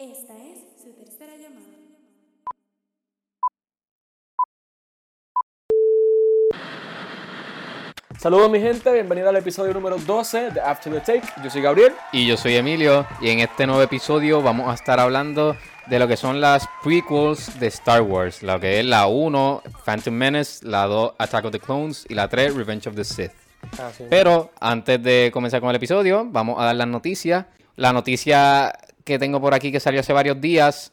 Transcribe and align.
Esta 0.00 0.32
es 0.34 0.60
su 0.80 0.92
tercera 0.92 1.32
llamada. 1.36 1.74
Saludos 8.16 8.48
mi 8.48 8.60
gente, 8.60 8.92
bienvenido 8.92 9.28
al 9.28 9.34
episodio 9.34 9.74
número 9.74 9.98
12 9.98 10.50
de 10.52 10.60
After 10.60 10.92
the 10.92 11.00
Take. 11.00 11.26
Yo 11.42 11.50
soy 11.50 11.62
Gabriel. 11.62 11.94
Y 12.12 12.28
yo 12.28 12.36
soy 12.36 12.54
Emilio 12.54 13.08
y 13.20 13.30
en 13.30 13.40
este 13.40 13.66
nuevo 13.66 13.82
episodio 13.82 14.40
vamos 14.40 14.70
a 14.70 14.74
estar 14.74 15.00
hablando 15.00 15.56
de 15.88 15.98
lo 15.98 16.06
que 16.06 16.16
son 16.16 16.40
las 16.40 16.68
prequels 16.84 17.58
de 17.58 17.66
Star 17.66 18.02
Wars, 18.02 18.44
lo 18.44 18.60
que 18.60 18.78
es 18.78 18.86
la 18.86 19.08
1, 19.08 19.62
Phantom 19.84 20.14
Menace, 20.14 20.64
la 20.64 20.86
2, 20.86 21.14
Attack 21.18 21.46
of 21.46 21.50
the 21.50 21.58
Clones 21.58 22.06
y 22.08 22.14
la 22.14 22.28
3, 22.28 22.54
Revenge 22.54 22.88
of 22.88 22.94
the 22.94 23.02
Sith. 23.02 23.32
Ah, 23.80 23.90
sí. 23.96 24.04
Pero 24.08 24.52
antes 24.60 25.02
de 25.02 25.30
comenzar 25.32 25.60
con 25.60 25.70
el 25.70 25.76
episodio, 25.76 26.24
vamos 26.24 26.60
a 26.60 26.66
dar 26.66 26.76
las 26.76 26.86
noticias. 26.86 27.46
La 27.74 27.92
noticia 27.92 28.72
que 29.08 29.18
tengo 29.18 29.40
por 29.40 29.54
aquí 29.54 29.72
que 29.72 29.80
salió 29.80 30.00
hace 30.00 30.12
varios 30.12 30.40
días 30.40 30.92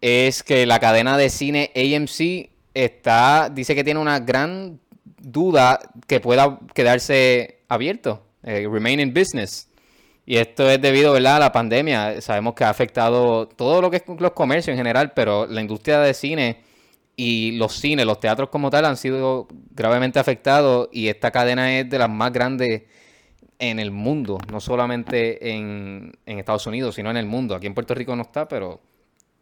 es 0.00 0.42
que 0.42 0.66
la 0.66 0.78
cadena 0.78 1.16
de 1.16 1.30
cine 1.30 1.72
AMC 1.74 2.50
está 2.74 3.48
dice 3.50 3.74
que 3.74 3.82
tiene 3.82 3.98
una 4.00 4.20
gran 4.20 4.78
duda 5.18 5.80
que 6.06 6.20
pueda 6.20 6.60
quedarse 6.74 7.62
abierto, 7.68 8.22
eh, 8.42 8.68
remain 8.70 9.00
in 9.00 9.14
business. 9.14 9.68
Y 10.26 10.36
esto 10.36 10.68
es 10.68 10.80
debido 10.80 11.12
¿verdad? 11.12 11.36
a 11.36 11.38
la 11.38 11.52
pandemia. 11.52 12.20
Sabemos 12.20 12.54
que 12.54 12.64
ha 12.64 12.70
afectado 12.70 13.48
todo 13.48 13.80
lo 13.80 13.90
que 13.90 13.98
es 13.98 14.02
los 14.18 14.32
comercios 14.32 14.72
en 14.72 14.78
general, 14.78 15.12
pero 15.14 15.46
la 15.46 15.60
industria 15.60 16.00
de 16.00 16.12
cine 16.12 16.60
y 17.16 17.52
los 17.52 17.74
cines, 17.74 18.04
los 18.04 18.20
teatros 18.20 18.48
como 18.50 18.70
tal, 18.70 18.84
han 18.84 18.96
sido 18.96 19.48
gravemente 19.70 20.18
afectados. 20.18 20.88
Y 20.92 21.08
esta 21.08 21.30
cadena 21.30 21.78
es 21.78 21.88
de 21.88 21.98
las 21.98 22.10
más 22.10 22.32
grandes 22.32 22.82
en 23.58 23.78
el 23.78 23.90
mundo, 23.90 24.38
no 24.50 24.60
solamente 24.60 25.50
en, 25.52 26.12
en 26.26 26.38
Estados 26.38 26.66
Unidos, 26.66 26.94
sino 26.96 27.10
en 27.10 27.16
el 27.16 27.26
mundo. 27.26 27.54
Aquí 27.54 27.66
en 27.66 27.74
Puerto 27.74 27.94
Rico 27.94 28.14
no 28.16 28.22
está, 28.22 28.48
pero 28.48 28.80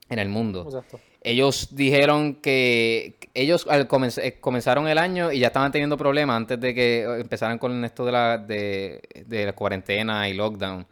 en 0.09 0.19
el 0.19 0.29
mundo. 0.29 0.65
Exacto. 0.67 1.01
Ellos 1.23 1.69
dijeron 1.75 2.35
que 2.35 3.17
ellos 3.35 3.67
al 3.71 3.89
comenz- 3.89 4.21
eh, 4.23 4.39
comenzaron 4.41 4.89
el 4.89 4.99
año 4.99 5.31
y 5.33 5.39
ya 5.39 5.47
estaban 5.47 5.71
teniendo 5.73 5.97
problemas 5.97 6.37
antes 6.37 6.61
de 6.61 6.75
que 6.75 7.03
eh, 7.03 7.21
empezaran 7.21 7.59
con 7.59 7.85
esto 7.85 8.05
de 8.05 8.13
la, 8.13 8.39
de, 8.39 9.01
de 9.27 9.47
la 9.47 9.53
cuarentena 9.53 10.29
y 10.29 10.35
lockdown. 10.35 10.87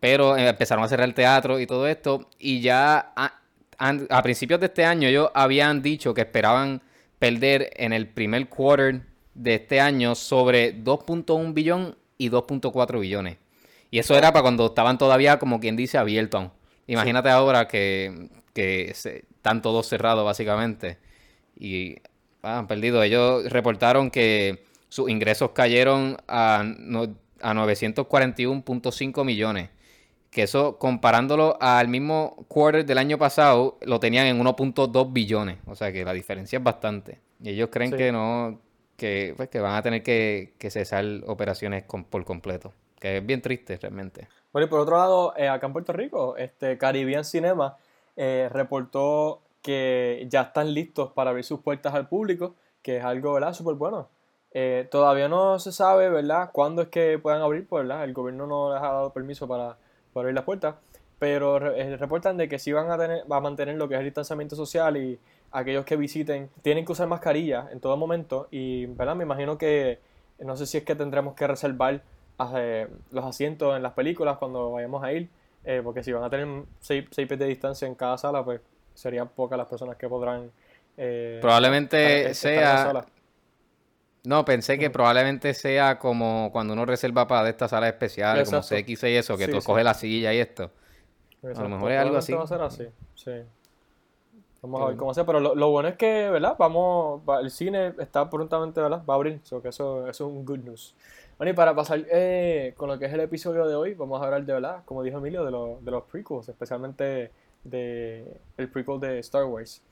Pero 0.00 0.36
eh, 0.36 0.48
empezaron 0.48 0.84
a 0.84 0.88
cerrar 0.88 1.06
el 1.06 1.14
teatro 1.14 1.60
y 1.60 1.66
todo 1.66 1.86
esto. 1.86 2.28
Y 2.38 2.60
ya 2.60 3.12
a, 3.14 3.34
a 3.78 4.22
principios 4.22 4.58
de 4.60 4.66
este 4.66 4.84
año 4.84 5.06
ellos 5.08 5.30
habían 5.34 5.82
dicho 5.82 6.14
que 6.14 6.22
esperaban 6.22 6.80
perder 7.18 7.70
en 7.76 7.92
el 7.92 8.08
primer 8.08 8.48
quarter 8.48 9.02
de 9.34 9.54
este 9.54 9.80
año 9.80 10.14
sobre 10.14 10.74
2.1 10.82 11.52
billón 11.52 11.96
y 12.24 12.30
2.4 12.30 13.00
billones. 13.00 13.36
Y 13.90 13.98
eso 13.98 14.16
era 14.16 14.32
para 14.32 14.42
cuando 14.42 14.66
estaban 14.66 14.98
todavía, 14.98 15.38
como 15.38 15.60
quien 15.60 15.76
dice, 15.76 15.98
abiertos. 15.98 16.50
Imagínate 16.86 17.28
ahora 17.30 17.68
que, 17.68 18.28
que 18.52 18.92
se- 18.94 19.24
están 19.36 19.62
todos 19.62 19.86
cerrados 19.88 20.24
básicamente. 20.24 20.98
Y 21.58 21.96
ah, 22.42 22.58
han 22.58 22.66
perdido. 22.66 23.02
Ellos 23.02 23.44
reportaron 23.50 24.10
que 24.10 24.64
sus 24.88 25.08
ingresos 25.10 25.50
cayeron 25.50 26.16
a, 26.28 26.64
no- 26.78 27.14
a 27.40 27.54
941.5 27.54 29.24
millones. 29.24 29.70
Que 30.30 30.42
eso, 30.42 30.78
comparándolo 30.78 31.56
al 31.60 31.86
mismo 31.86 32.44
quarter 32.48 32.84
del 32.84 32.98
año 32.98 33.18
pasado, 33.18 33.78
lo 33.82 34.00
tenían 34.00 34.26
en 34.26 34.40
1.2 34.40 35.12
billones. 35.12 35.58
O 35.66 35.76
sea 35.76 35.92
que 35.92 36.04
la 36.04 36.12
diferencia 36.12 36.56
es 36.58 36.62
bastante. 36.64 37.20
Y 37.40 37.50
ellos 37.50 37.68
creen 37.70 37.92
Sí. 37.92 37.96
que 37.96 38.10
no, 38.10 38.60
que, 38.96 39.34
pues, 39.36 39.48
que 39.48 39.60
van 39.60 39.74
a 39.74 39.82
tener 39.82 40.02
que, 40.02 40.54
cesar 40.70 41.04
operaciones 41.26 41.84
por 41.84 42.24
completo. 42.24 42.72
Que 42.98 43.18
es 43.18 43.26
bien 43.26 43.42
triste 43.42 43.76
realmente. 43.76 44.28
Bueno, 44.52 44.66
y 44.66 44.70
por 44.70 44.80
otro 44.80 44.96
lado, 44.96 45.34
eh, 45.36 45.48
acá 45.48 45.66
en 45.66 45.72
Puerto 45.72 45.92
Rico, 45.92 46.36
este 46.36 46.78
Caribbean 46.78 47.24
Cinema 47.24 47.76
eh, 48.16 48.48
reportó 48.52 49.42
que 49.62 50.26
ya 50.28 50.42
están 50.42 50.72
listos 50.72 51.12
para 51.12 51.30
abrir 51.30 51.44
sus 51.44 51.60
puertas 51.60 51.92
al 51.94 52.08
público, 52.08 52.54
que 52.82 52.98
es 52.98 53.04
algo, 53.04 53.32
¿verdad? 53.32 53.52
Súper 53.52 53.74
bueno. 53.74 54.08
Eh, 54.52 54.86
todavía 54.90 55.28
no 55.28 55.58
se 55.58 55.72
sabe, 55.72 56.08
¿verdad? 56.08 56.50
Cuándo 56.52 56.82
es 56.82 56.88
que 56.88 57.18
puedan 57.18 57.42
abrir, 57.42 57.66
pues, 57.66 57.86
¿verdad? 57.86 58.04
El 58.04 58.12
gobierno 58.12 58.46
no 58.46 58.72
les 58.72 58.82
ha 58.82 58.86
dado 58.86 59.12
permiso 59.12 59.48
para, 59.48 59.76
para 60.12 60.22
abrir 60.22 60.34
las 60.34 60.44
puertas, 60.44 60.76
pero 61.18 61.58
re- 61.58 61.96
reportan 61.96 62.36
de 62.36 62.48
que 62.48 62.58
sí 62.58 62.72
van 62.72 62.90
a 62.90 62.96
tener, 62.96 63.30
va 63.30 63.38
a 63.38 63.40
mantener 63.40 63.74
lo 63.76 63.88
que 63.88 63.94
es 63.94 63.98
el 64.00 64.04
distanciamiento 64.06 64.54
social 64.54 64.96
y 64.96 65.18
aquellos 65.54 65.84
que 65.86 65.96
visiten 65.96 66.50
tienen 66.62 66.84
que 66.84 66.92
usar 66.92 67.08
mascarilla 67.08 67.68
en 67.72 67.80
todo 67.80 67.96
momento 67.96 68.48
y, 68.50 68.86
¿verdad? 68.86 69.14
Me 69.16 69.24
imagino 69.24 69.56
que, 69.56 70.00
no 70.40 70.56
sé 70.56 70.66
si 70.66 70.78
es 70.78 70.84
que 70.84 70.94
tendremos 70.94 71.34
que 71.34 71.46
reservar 71.46 72.02
eh, 72.56 72.88
los 73.12 73.24
asientos 73.24 73.76
en 73.76 73.82
las 73.82 73.92
películas 73.92 74.36
cuando 74.38 74.72
vayamos 74.72 75.02
a 75.02 75.12
ir, 75.12 75.28
eh, 75.64 75.80
porque 75.82 76.02
si 76.02 76.12
van 76.12 76.24
a 76.24 76.28
tener 76.30 76.64
seis, 76.80 77.06
seis 77.10 77.26
pies 77.28 77.38
de 77.40 77.46
distancia 77.46 77.86
en 77.88 77.94
cada 77.94 78.18
sala, 78.18 78.44
pues 78.44 78.60
serían 78.94 79.28
pocas 79.28 79.56
las 79.56 79.66
personas 79.68 79.96
que 79.96 80.08
podrán... 80.08 80.50
eh, 80.96 81.38
Probablemente 81.40 82.30
estar- 82.30 82.30
estar 82.30 82.50
en 82.52 82.60
la 82.60 82.66
sea- 82.76 82.84
sala. 82.84 83.06
No, 84.24 84.42
pensé 84.46 84.78
que 84.78 84.86
Ujú. 84.86 84.92
probablemente 84.94 85.52
sea 85.52 85.98
como 85.98 86.48
cuando 86.50 86.72
uno 86.72 86.86
reserva 86.86 87.26
para 87.28 87.44
de 87.44 87.50
estas 87.50 87.70
salas 87.70 87.90
especiales, 87.90 88.48
como. 88.48 88.62
CX 88.62 89.02
y 89.04 89.16
eso, 89.16 89.36
que 89.36 89.44
Sí, 89.46 89.50
tú 89.52 89.60
sí. 89.60 89.66
coges 89.66 89.84
la 89.84 89.92
silla 89.94 90.32
y 90.32 90.38
esto. 90.38 90.70
Exacto, 91.42 91.68
mejor 91.68 91.92
es 91.92 91.98
algo 92.00 92.16
así. 92.16 92.32
va 92.32 92.42
a 92.44 92.46
ser 92.46 92.60
así, 92.62 92.86
sí. 93.14 93.32
Vamos 94.64 94.80
a 94.80 94.86
ver 94.86 94.96
cómo 94.96 95.12
sea, 95.12 95.26
pero 95.26 95.40
lo, 95.40 95.54
lo 95.54 95.68
bueno 95.70 95.90
es 95.90 95.96
que, 95.96 96.30
¿verdad? 96.30 96.56
Vamos, 96.58 97.20
va- 97.28 97.40
el 97.40 97.50
cine 97.50 97.92
está 97.98 98.30
prontamente, 98.30 98.80
¿verdad? 98.80 99.02
Va 99.08 99.12
a 99.12 99.16
abrir, 99.16 99.40
so 99.42 99.60
que 99.60 99.68
eso, 99.68 100.08
eso 100.08 100.26
es 100.26 100.32
un 100.32 100.44
good 100.46 100.60
news. 100.60 100.94
Bueno, 101.36 101.50
y 101.50 101.52
para 101.54 101.74
pasar 101.74 102.02
eh, 102.10 102.72
con 102.76 102.88
lo 102.88 102.98
que 102.98 103.04
es 103.04 103.12
el 103.12 103.20
episodio 103.20 103.66
de 103.66 103.74
hoy, 103.74 103.92
vamos 103.92 104.22
a 104.22 104.24
hablar 104.24 104.44
de, 104.46 104.52
¿verdad? 104.54 104.82
Como 104.86 105.02
dijo 105.02 105.18
Emilio, 105.18 105.44
de, 105.44 105.50
lo- 105.50 105.78
de 105.82 105.90
los 105.90 106.04
prequels, 106.04 106.48
especialmente 106.48 107.30
de 107.62 108.38
el 108.56 108.68
prequel 108.70 109.00
de 109.00 109.18
Star 109.18 109.44
Wars. 109.44 109.82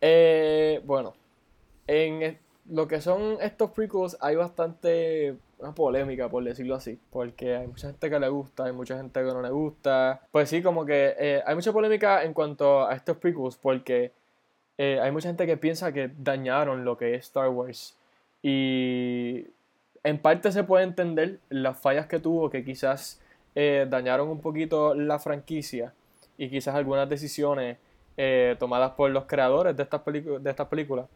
Eh, 0.00 0.80
bueno, 0.84 1.14
en 1.88 2.38
lo 2.70 2.86
que 2.86 3.00
son 3.00 3.38
estos 3.40 3.70
prequels 3.72 4.16
hay 4.20 4.36
bastante 4.36 5.36
una 5.64 5.74
polémica, 5.74 6.28
por 6.28 6.44
decirlo 6.44 6.74
así, 6.74 6.98
porque 7.10 7.56
hay 7.56 7.66
mucha 7.66 7.88
gente 7.88 8.10
que 8.10 8.20
le 8.20 8.28
gusta, 8.28 8.64
hay 8.64 8.72
mucha 8.72 8.96
gente 8.96 9.20
que 9.20 9.26
no 9.26 9.40
le 9.40 9.50
gusta. 9.50 10.20
Pues 10.30 10.50
sí, 10.50 10.62
como 10.62 10.84
que 10.84 11.14
eh, 11.18 11.42
hay 11.46 11.54
mucha 11.54 11.72
polémica 11.72 12.22
en 12.22 12.34
cuanto 12.34 12.86
a 12.86 12.94
estos 12.94 13.16
prequels, 13.16 13.56
porque 13.56 14.12
eh, 14.76 15.00
hay 15.02 15.10
mucha 15.10 15.28
gente 15.28 15.46
que 15.46 15.56
piensa 15.56 15.92
que 15.92 16.10
dañaron 16.18 16.84
lo 16.84 16.96
que 16.98 17.14
es 17.14 17.24
Star 17.24 17.48
Wars. 17.48 17.96
Y 18.42 19.46
en 20.02 20.18
parte 20.18 20.52
se 20.52 20.64
puede 20.64 20.84
entender 20.84 21.40
las 21.48 21.78
fallas 21.78 22.06
que 22.06 22.20
tuvo, 22.20 22.50
que 22.50 22.62
quizás 22.62 23.22
eh, 23.54 23.86
dañaron 23.88 24.28
un 24.28 24.40
poquito 24.40 24.94
la 24.94 25.18
franquicia 25.18 25.94
y 26.36 26.50
quizás 26.50 26.74
algunas 26.74 27.08
decisiones 27.08 27.78
tomadas 28.60 28.92
por 28.92 29.10
los 29.10 29.24
creadores 29.24 29.76
de 29.76 29.82
estas 29.82 30.02
películas 30.68 31.08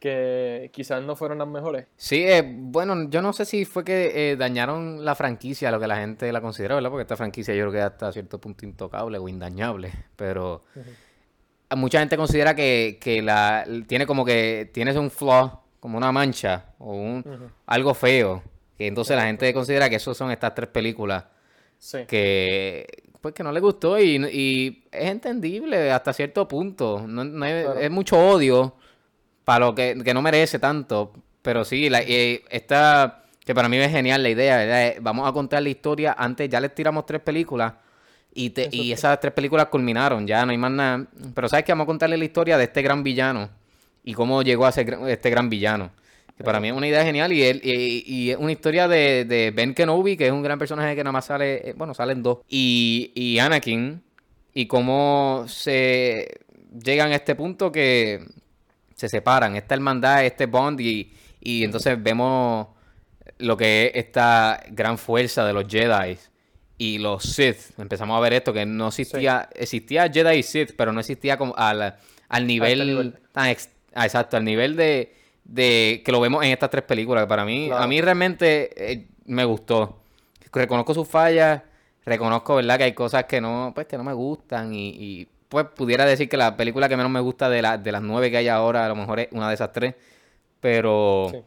que 0.00 0.70
quizás 0.72 1.02
no 1.02 1.16
fueron 1.16 1.38
las 1.38 1.48
mejores. 1.48 1.86
Sí, 1.96 2.22
eh, 2.24 2.42
bueno, 2.46 3.08
yo 3.08 3.22
no 3.22 3.32
sé 3.32 3.44
si 3.44 3.64
fue 3.64 3.84
que 3.84 4.32
eh, 4.32 4.36
dañaron 4.36 5.04
la 5.04 5.14
franquicia, 5.14 5.70
lo 5.70 5.80
que 5.80 5.86
la 5.86 5.96
gente 5.96 6.30
la 6.32 6.40
considera, 6.40 6.74
¿verdad? 6.74 6.90
Porque 6.90 7.02
esta 7.02 7.16
franquicia 7.16 7.54
yo 7.54 7.62
creo 7.62 7.72
que 7.72 7.78
es 7.78 7.84
hasta 7.84 8.12
cierto 8.12 8.38
punto 8.40 8.64
intocable 8.66 9.18
o 9.18 9.28
indañable, 9.28 9.92
pero 10.16 10.62
mucha 11.76 11.98
gente 12.00 12.16
considera 12.16 12.54
que, 12.54 12.98
que 13.00 13.22
la 13.22 13.66
tiene 13.86 14.06
como 14.06 14.24
que 14.24 14.70
tienes 14.72 14.96
un 14.96 15.10
flaw, 15.10 15.60
como 15.80 15.98
una 15.98 16.12
mancha 16.12 16.66
o 16.78 16.92
un 16.92 17.24
algo 17.66 17.94
feo, 17.94 18.42
que 18.78 18.86
entonces 18.86 19.16
la 19.16 19.24
gente 19.24 19.52
considera 19.54 19.88
que 19.88 19.96
eso 19.96 20.14
son 20.14 20.30
estas 20.30 20.54
tres 20.54 20.68
películas 20.68 21.24
Sí. 21.78 21.98
que 22.08 22.86
pues 23.20 23.34
que 23.34 23.42
no 23.42 23.52
le 23.52 23.60
gustó 23.60 23.98
y, 23.98 24.16
y 24.32 24.84
es 24.90 25.10
entendible 25.10 25.90
hasta 25.92 26.12
cierto 26.14 26.46
punto. 26.48 27.04
No, 27.06 27.22
no 27.24 27.44
es, 27.44 27.64
Claro. 27.64 27.80
es 27.80 27.90
mucho 27.90 28.18
odio 28.18 28.76
para 29.46 29.66
lo 29.66 29.74
que, 29.76 29.96
que 30.04 30.12
no 30.12 30.20
merece 30.22 30.58
tanto. 30.58 31.12
Pero 31.40 31.64
sí, 31.64 31.88
la, 31.88 32.00
esta, 32.00 33.22
que 33.44 33.54
para 33.54 33.68
mí 33.68 33.76
es 33.76 33.92
genial 33.92 34.20
la 34.22 34.28
idea, 34.28 34.56
¿verdad? 34.56 34.86
Eh, 34.88 34.96
Vamos 35.00 35.28
a 35.28 35.32
contar 35.32 35.62
la 35.62 35.68
historia 35.68 36.14
antes, 36.18 36.50
ya 36.50 36.60
les 36.60 36.74
tiramos 36.74 37.06
tres 37.06 37.20
películas 37.20 37.72
y, 38.34 38.50
te- 38.50 38.68
y 38.72 38.90
esas 38.90 39.20
tres 39.20 39.32
películas 39.32 39.66
culminaron, 39.66 40.26
ya 40.26 40.44
no 40.44 40.50
hay 40.50 40.58
más 40.58 40.72
nada. 40.72 41.06
Pero 41.34 41.48
sabes 41.48 41.64
que 41.64 41.70
vamos 41.70 41.84
a 41.84 41.86
contarle 41.86 42.16
la 42.18 42.24
historia 42.24 42.58
de 42.58 42.64
este 42.64 42.82
gran 42.82 43.04
villano 43.04 43.48
y 44.02 44.12
cómo 44.14 44.42
llegó 44.42 44.66
a 44.66 44.72
ser 44.72 44.98
este 45.06 45.30
gran 45.30 45.48
villano. 45.48 45.90
Que 46.36 46.42
para 46.44 46.58
mí 46.60 46.68
es 46.68 46.74
una 46.74 46.88
idea 46.88 47.04
genial 47.04 47.32
y, 47.32 47.42
él, 47.44 47.60
y, 47.64 48.02
y 48.12 48.30
es 48.32 48.36
una 48.36 48.50
historia 48.52 48.88
de, 48.88 49.24
de 49.24 49.52
Ben 49.52 49.72
Kenobi, 49.72 50.16
que 50.16 50.26
es 50.26 50.32
un 50.32 50.42
gran 50.42 50.58
personaje 50.58 50.94
que 50.96 51.02
nada 51.04 51.12
más 51.12 51.24
sale, 51.26 51.70
eh, 51.70 51.74
bueno, 51.76 51.94
salen 51.94 52.22
dos, 52.22 52.40
y, 52.48 53.10
y 53.14 53.38
Anakin, 53.38 54.02
y 54.52 54.66
cómo 54.66 55.44
se 55.46 56.40
llegan 56.84 57.12
a 57.12 57.14
este 57.14 57.36
punto 57.36 57.72
que 57.72 58.22
se 58.96 59.08
separan, 59.08 59.54
esta 59.54 59.74
hermandad, 59.74 60.24
este 60.24 60.46
bond, 60.46 60.80
y, 60.80 61.12
y 61.40 61.62
entonces 61.62 62.02
vemos 62.02 62.66
lo 63.38 63.56
que 63.56 63.86
es 63.86 64.04
esta 64.06 64.60
gran 64.70 64.98
fuerza 64.98 65.44
de 65.46 65.52
los 65.52 65.66
Jedi 65.68 66.16
y 66.78 66.98
los 66.98 67.22
Sith. 67.22 67.78
Empezamos 67.78 68.16
a 68.16 68.20
ver 68.20 68.32
esto, 68.32 68.52
que 68.52 68.66
no 68.66 68.88
existía, 68.88 69.48
existía 69.54 70.10
Jedi 70.10 70.38
y 70.38 70.42
Sith, 70.42 70.72
pero 70.76 70.92
no 70.92 71.00
existía 71.00 71.36
como 71.36 71.54
al, 71.56 71.94
al 72.28 72.46
nivel, 72.46 72.86
nivel. 72.86 73.18
tan 73.32 73.46
ex- 73.48 73.68
ah, 73.94 74.04
exacto, 74.06 74.36
al 74.38 74.44
nivel 74.44 74.74
de, 74.76 75.14
de 75.44 76.02
que 76.04 76.10
lo 76.12 76.20
vemos 76.20 76.42
en 76.44 76.50
estas 76.52 76.70
tres 76.70 76.84
películas. 76.84 77.24
que 77.24 77.28
Para 77.28 77.44
mí, 77.44 77.66
Claro. 77.68 77.84
a 77.84 77.86
mí 77.86 78.00
realmente 78.00 78.92
eh, 78.92 79.06
me 79.26 79.44
gustó. 79.44 80.00
Reconozco 80.52 80.94
sus 80.94 81.06
fallas, 81.06 81.60
reconozco, 82.06 82.56
¿verdad? 82.56 82.78
Que 82.78 82.84
hay 82.84 82.92
cosas 82.94 83.24
que 83.24 83.42
no, 83.42 83.72
pues, 83.74 83.86
que 83.86 83.98
no 83.98 84.04
me 84.04 84.14
gustan 84.14 84.72
y, 84.74 84.88
y- 84.88 85.28
pues 85.48 85.66
pudiera 85.66 86.04
decir 86.04 86.28
que 86.28 86.36
la 86.36 86.56
película 86.56 86.88
que 86.88 86.96
menos 86.96 87.10
me 87.12 87.20
gusta 87.20 87.48
de, 87.48 87.62
la, 87.62 87.78
de 87.78 87.92
las 87.92 88.02
nueve 88.02 88.30
que 88.30 88.36
hay 88.38 88.48
ahora, 88.48 88.84
a 88.86 88.88
lo 88.88 88.96
mejor 88.96 89.20
es 89.20 89.28
una 89.32 89.48
de 89.48 89.54
esas 89.54 89.72
tres. 89.72 89.94
Pero, 90.60 91.28
Sí. 91.30 91.42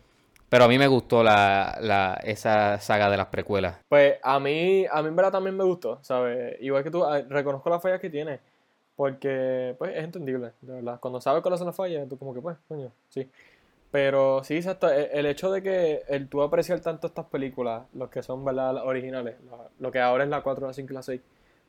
pero 0.49 0.65
a 0.65 0.67
mí 0.67 0.77
me 0.77 0.87
gustó 0.87 1.23
la, 1.23 1.77
la, 1.81 2.19
esa 2.23 2.79
saga 2.79 3.09
de 3.09 3.17
las 3.17 3.27
precuelas. 3.27 3.77
Pues 3.89 4.17
a 4.23 4.39
mí, 4.39 4.85
a 4.91 5.01
mí 5.01 5.07
en 5.09 5.15
verdad 5.15 5.31
también 5.31 5.57
me 5.57 5.63
gustó, 5.63 5.99
¿sabes? 6.01 6.55
Igual 6.61 6.83
que 6.83 6.91
tú, 6.91 7.03
ah, 7.03 7.21
reconozco 7.27 7.69
las 7.69 7.81
fallas 7.81 7.99
que 7.99 8.09
tiene, 8.09 8.39
porque 8.95 9.75
pues 9.77 9.95
es 9.95 10.03
entendible, 10.03 10.51
de 10.61 10.73
verdad. 10.75 10.99
Cuando 10.99 11.19
sabes 11.21 11.41
cuáles 11.41 11.59
son 11.59 11.67
las 11.67 11.75
fallas, 11.75 12.07
tú 12.07 12.17
como 12.17 12.33
que 12.33 12.41
pues, 12.41 12.57
coño, 12.67 12.91
sí. 13.09 13.29
Pero 13.91 14.43
sí, 14.43 14.55
exacto, 14.57 14.87
e- 14.91 15.09
el 15.13 15.25
hecho 15.25 15.51
de 15.51 15.63
que 15.63 16.03
el 16.07 16.29
tú 16.29 16.43
apreciar 16.43 16.79
tanto 16.79 17.07
estas 17.07 17.25
películas, 17.25 17.83
los 17.93 18.09
que 18.09 18.21
son, 18.21 18.45
¿verdad? 18.45 18.73
Las 18.75 18.83
originales, 18.83 19.35
lo 19.79 19.91
que 19.91 19.99
ahora 19.99 20.23
es 20.23 20.29
la 20.29 20.41
4, 20.41 20.67
la 20.67 20.73
5 20.73 20.93
y 20.93 20.95
la 20.95 21.01
6, 21.01 21.21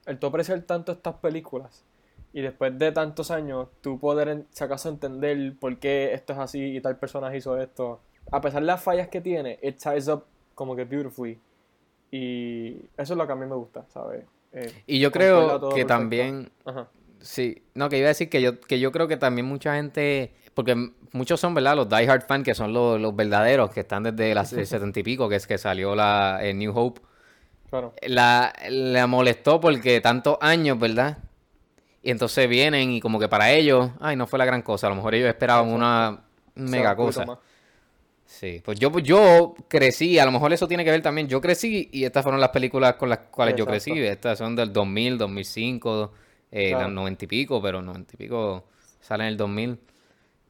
el 0.06 0.18
tú 0.18 0.26
apreciar 0.26 0.60
tanto 0.62 0.92
estas 0.92 1.14
películas 1.14 1.84
y 2.32 2.42
después 2.42 2.78
de 2.78 2.92
tantos 2.92 3.30
años 3.30 3.68
tú 3.80 3.98
poder, 3.98 4.28
en- 4.28 4.46
si 4.50 4.62
acaso, 4.64 4.88
entender 4.88 5.54
por 5.58 5.78
qué 5.78 6.12
esto 6.14 6.32
es 6.32 6.38
así 6.38 6.76
y 6.76 6.80
tal 6.80 6.96
personaje 6.98 7.36
hizo 7.38 7.56
esto, 7.60 8.00
a 8.30 8.40
pesar 8.40 8.60
de 8.62 8.66
las 8.66 8.82
fallas 8.82 9.08
que 9.08 9.20
tiene, 9.20 9.58
it 9.62 9.78
ties 9.78 10.08
up 10.08 10.24
como 10.54 10.76
que 10.76 10.84
beautifully. 10.84 11.38
Y 12.10 12.76
eso 12.96 13.12
es 13.14 13.16
lo 13.18 13.26
que 13.26 13.32
a 13.32 13.36
mí 13.36 13.46
me 13.46 13.54
gusta, 13.54 13.84
¿sabes? 13.88 14.24
Eh, 14.52 14.72
Y 14.86 14.98
yo 15.00 15.10
creo 15.12 15.46
que 15.46 15.58
perfecto. 15.58 15.86
también, 15.86 16.50
Ajá. 16.64 16.88
sí, 17.20 17.62
no, 17.74 17.88
que 17.88 17.98
iba 17.98 18.06
a 18.06 18.08
decir 18.08 18.28
que 18.28 18.42
yo, 18.42 18.60
que 18.60 18.80
yo 18.80 18.90
creo 18.92 19.06
que 19.08 19.16
también 19.16 19.46
mucha 19.46 19.76
gente, 19.76 20.32
porque 20.54 20.74
muchos 21.12 21.38
son, 21.40 21.54
¿verdad? 21.54 21.76
Los 21.76 21.88
Die 21.88 22.08
Hard 22.08 22.22
fans, 22.26 22.44
que 22.44 22.54
son 22.54 22.72
los, 22.72 23.00
los 23.00 23.14
verdaderos, 23.14 23.70
que 23.70 23.80
están 23.80 24.02
desde 24.02 24.34
las- 24.34 24.52
el 24.52 24.66
setenta 24.66 24.98
y 25.00 25.02
pico, 25.04 25.28
que 25.28 25.36
es 25.36 25.46
que 25.46 25.56
salió 25.58 25.94
la 25.94 26.40
eh, 26.42 26.52
New 26.54 26.72
Hope. 26.76 27.00
Claro. 27.70 27.94
la, 28.02 28.52
la 28.68 29.06
molestó 29.06 29.60
porque 29.60 30.00
tantos 30.00 30.38
años, 30.40 30.76
¿verdad? 30.80 31.18
Y 32.02 32.10
entonces 32.10 32.48
vienen 32.48 32.92
y 32.92 33.00
como 33.00 33.18
que 33.18 33.28
para 33.28 33.50
ellos, 33.52 33.90
ay, 34.00 34.16
no 34.16 34.26
fue 34.26 34.38
la 34.38 34.44
gran 34.46 34.62
cosa. 34.62 34.86
A 34.86 34.90
lo 34.90 34.96
mejor 34.96 35.14
ellos 35.14 35.28
esperaban 35.28 35.68
una 35.68 36.20
mega 36.54 36.96
cosa. 36.96 37.26
más. 37.26 37.38
Sí, 38.24 38.62
pues 38.64 38.78
yo, 38.78 38.96
yo 39.00 39.54
crecí, 39.68 40.18
a 40.18 40.24
lo 40.24 40.30
mejor 40.30 40.52
eso 40.52 40.68
tiene 40.68 40.84
que 40.84 40.90
ver 40.92 41.02
también. 41.02 41.28
Yo 41.28 41.40
crecí 41.40 41.88
y 41.92 42.04
estas 42.04 42.22
fueron 42.22 42.40
las 42.40 42.50
películas 42.50 42.94
con 42.94 43.08
las 43.08 43.18
cuales 43.30 43.56
yo 43.56 43.66
crecí. 43.66 43.90
Estas 43.98 44.38
son 44.38 44.54
del 44.54 44.72
2000, 44.72 45.18
2005, 45.18 46.12
eh, 46.52 46.68
Claro. 46.70 46.84
las 46.84 46.92
90 46.92 47.24
y 47.24 47.28
pico, 47.28 47.60
pero 47.60 47.82
90 47.82 48.14
y 48.14 48.16
pico 48.16 48.64
salen 49.00 49.26
en 49.26 49.32
el 49.32 49.36
2000. 49.36 49.78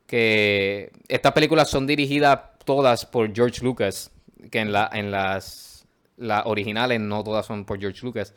Que 0.06 0.90
estas 1.08 1.32
películas 1.32 1.70
son 1.70 1.86
dirigidas 1.86 2.40
todas 2.64 3.06
por 3.06 3.32
George 3.34 3.64
Lucas, 3.64 4.10
que 4.50 4.58
en, 4.60 4.72
la, 4.72 4.90
en 4.92 5.10
las, 5.10 5.86
las 6.16 6.44
originales 6.46 7.00
no 7.00 7.24
todas 7.24 7.46
son 7.46 7.64
por 7.64 7.80
George 7.80 8.00
Lucas. 8.04 8.34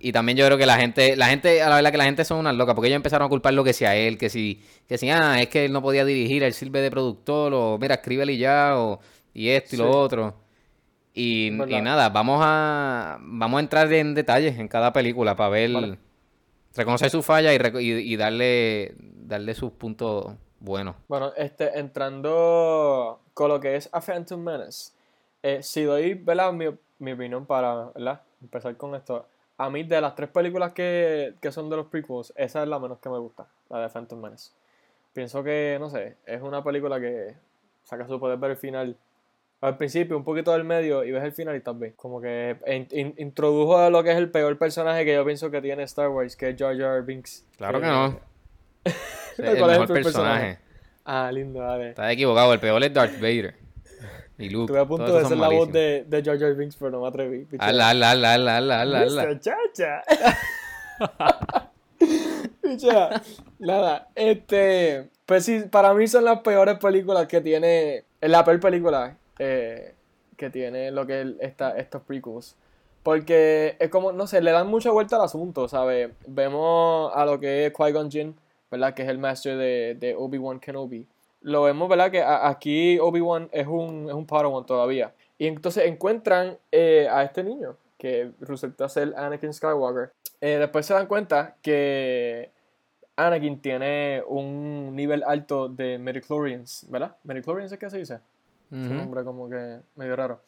Y 0.00 0.12
también 0.12 0.36
yo 0.38 0.46
creo 0.46 0.58
que 0.58 0.66
la 0.66 0.76
gente, 0.76 1.16
la 1.16 1.26
gente, 1.26 1.62
a 1.62 1.68
la 1.68 1.76
verdad 1.76 1.90
que 1.92 1.98
la 1.98 2.04
gente 2.04 2.24
son 2.24 2.38
unas 2.38 2.54
locas, 2.56 2.74
porque 2.74 2.88
ellos 2.88 2.96
empezaron 2.96 3.26
a 3.26 3.28
culpar 3.28 3.54
lo 3.54 3.64
que 3.64 3.72
sea 3.72 3.96
él, 3.96 4.18
que 4.18 4.28
si, 4.30 4.62
que 4.88 4.98
si, 4.98 5.10
ah, 5.10 5.40
es 5.40 5.48
que 5.48 5.64
él 5.64 5.72
no 5.72 5.82
podía 5.82 6.04
dirigir, 6.04 6.42
él 6.42 6.54
sirve 6.54 6.80
de 6.80 6.90
productor, 6.90 7.52
o 7.54 7.78
mira, 7.78 7.96
escríbele 7.96 8.32
y 8.34 8.38
ya, 8.38 8.78
o 8.78 9.00
y 9.34 9.48
esto 9.48 9.76
y 9.76 9.78
lo 9.78 9.90
otro. 9.90 10.34
Y, 11.14 11.50
nada, 11.52 12.08
vamos 12.08 12.40
a, 12.42 13.18
vamos 13.20 13.58
a 13.58 13.60
entrar 13.60 13.92
en 13.92 14.14
detalles 14.14 14.58
en 14.58 14.68
cada 14.68 14.92
película 14.92 15.36
para 15.36 15.50
ver, 15.50 15.72
Vale. 15.72 15.98
reconocer 16.74 17.10
su 17.10 17.22
falla 17.22 17.52
y, 17.52 17.58
reco- 17.58 17.82
y, 17.82 17.90
y 18.12 18.16
darle, 18.16 18.94
darle 18.98 19.54
sus 19.54 19.72
puntos 19.72 20.32
buenos. 20.58 20.96
Bueno, 21.08 21.32
este, 21.36 21.78
entrando 21.78 23.20
con 23.34 23.48
lo 23.48 23.60
que 23.60 23.76
es 23.76 23.88
A 23.92 24.00
Phantom 24.00 24.40
Menace, 24.40 24.92
eh, 25.42 25.62
si 25.62 25.82
doy, 25.82 26.14
¿verdad? 26.14 26.52
Mi, 26.52 26.66
mi 26.98 27.12
opinión 27.12 27.44
para, 27.44 27.90
¿verdad? 27.94 28.22
Empezar 28.40 28.76
con 28.76 28.94
esto. 28.94 29.26
A 29.58 29.70
mí, 29.70 29.84
de 29.84 30.00
las 30.00 30.14
tres 30.14 30.28
películas 30.30 30.72
que, 30.72 31.34
que 31.40 31.52
son 31.52 31.68
de 31.70 31.76
los 31.76 31.86
prequels, 31.86 32.32
esa 32.36 32.62
es 32.62 32.68
la 32.68 32.78
menos 32.78 32.98
que 32.98 33.08
me 33.08 33.18
gusta, 33.18 33.46
la 33.68 33.80
de 33.82 33.88
Phantom 33.88 34.20
Menace. 34.20 34.50
Pienso 35.12 35.44
que, 35.44 35.76
no 35.78 35.88
sé, 35.90 36.16
es 36.26 36.40
una 36.42 36.64
película 36.64 36.98
que, 36.98 37.34
si 37.84 37.94
acaso 37.94 38.18
puedes 38.18 38.40
ver 38.40 38.52
el 38.52 38.56
final 38.56 38.96
al 39.60 39.76
principio, 39.76 40.16
un 40.16 40.24
poquito 40.24 40.50
del 40.52 40.64
medio, 40.64 41.04
y 41.04 41.12
ves 41.12 41.22
el 41.22 41.32
final 41.32 41.54
y 41.54 41.58
estás 41.58 41.78
bien. 41.78 41.92
Como 41.94 42.20
que 42.20 42.56
in- 42.66 42.88
in- 42.90 43.14
introdujo 43.18 43.78
a 43.78 43.90
lo 43.90 44.02
que 44.02 44.10
es 44.10 44.16
el 44.16 44.28
peor 44.30 44.58
personaje 44.58 45.04
que 45.04 45.14
yo 45.14 45.24
pienso 45.24 45.50
que 45.52 45.60
tiene 45.62 45.84
Star 45.84 46.08
Wars, 46.08 46.34
que 46.34 46.48
es 46.48 46.56
Jar 46.58 46.76
Jar 46.76 47.02
Binks. 47.04 47.46
Claro 47.58 47.80
que 47.80 47.86
no. 47.86 48.18
¿Cuál 49.36 49.46
el 49.46 49.46
es 49.56 49.60
el 49.60 49.68
mejor 49.68 49.86
peor 49.86 50.02
personaje. 50.02 50.58
Ah, 51.04 51.30
lindo, 51.32 51.60
dale. 51.60 51.90
Estás 51.90 52.10
equivocado, 52.12 52.52
el 52.52 52.58
peor 52.58 52.82
es 52.82 52.92
Darth 52.92 53.14
Vader. 53.20 53.54
Y 54.38 54.48
Luke. 54.48 54.64
Estuve 54.64 54.80
a 54.80 54.86
punto 54.86 55.18
de 55.18 55.24
ser 55.24 55.38
la 55.38 55.48
voz 55.48 55.70
de, 55.72 56.04
de 56.08 56.22
Jar 56.22 56.38
Jar 56.38 56.54
Binks, 56.54 56.76
pero 56.76 56.90
no 56.90 57.02
me 57.02 57.08
atreví. 57.08 57.46
Ala, 57.58 57.90
ala, 57.90 58.12
ala, 58.12 58.34
ala, 58.34 58.56
ala, 58.58 59.00
ala. 59.00 59.40
Chacha. 59.40 60.02
Pichea. 62.62 63.22
Nada, 63.58 64.08
este. 64.14 65.10
Pues 65.26 65.44
sí, 65.44 65.64
para 65.70 65.94
mí 65.94 66.06
son 66.06 66.24
las 66.24 66.40
peores 66.40 66.78
películas 66.78 67.26
que 67.26 67.40
tiene. 67.40 68.04
Es 68.20 68.30
la 68.30 68.44
peor 68.44 68.60
película 68.60 69.16
eh, 69.38 69.94
que 70.36 70.50
tiene 70.50 70.90
lo 70.90 71.06
que 71.06 71.22
es 71.22 71.28
esta, 71.40 71.76
estos 71.76 72.02
prequels. 72.02 72.56
Porque 73.02 73.76
es 73.80 73.90
como, 73.90 74.12
no 74.12 74.26
sé, 74.26 74.40
le 74.40 74.52
dan 74.52 74.68
mucha 74.68 74.90
vuelta 74.90 75.16
al 75.16 75.22
asunto, 75.22 75.68
¿sabes? 75.68 76.10
Vemos 76.26 77.10
a 77.14 77.24
lo 77.24 77.40
que 77.40 77.66
es 77.66 77.72
Qui-Gon 77.72 78.10
Jinn, 78.10 78.36
¿verdad? 78.70 78.94
Que 78.94 79.02
es 79.02 79.08
el 79.08 79.18
master 79.18 79.56
de, 79.56 79.96
de 79.98 80.14
Obi-Wan 80.14 80.60
Kenobi. 80.60 81.06
Lo 81.42 81.62
vemos, 81.62 81.88
¿verdad? 81.88 82.10
Que 82.10 82.22
aquí 82.22 82.98
Obi-Wan 82.98 83.48
es 83.52 83.66
un, 83.66 84.06
es 84.08 84.14
un 84.14 84.26
Padawan 84.26 84.64
todavía. 84.64 85.12
Y 85.38 85.46
entonces 85.46 85.86
encuentran 85.86 86.56
eh, 86.70 87.08
a 87.10 87.24
este 87.24 87.42
niño, 87.42 87.76
que 87.98 88.30
resulta 88.40 88.88
ser 88.88 89.12
Anakin 89.16 89.52
Skywalker. 89.52 90.12
Eh, 90.40 90.58
después 90.58 90.86
se 90.86 90.94
dan 90.94 91.06
cuenta 91.06 91.56
que 91.62 92.50
Anakin 93.16 93.60
tiene 93.60 94.22
un 94.26 94.94
nivel 94.94 95.22
alto 95.24 95.68
de 95.68 95.98
Midichlorians, 95.98 96.86
¿verdad? 96.88 97.16
¿Midichlorians 97.24 97.72
es 97.72 97.78
que 97.78 97.90
se 97.90 97.98
dice? 97.98 98.14
Es 98.14 98.20
un 98.72 98.86
Ujú. 98.86 98.94
nombre 98.94 99.24
como 99.24 99.50
que 99.50 99.80
medio 99.96 100.16
raro. 100.16 100.40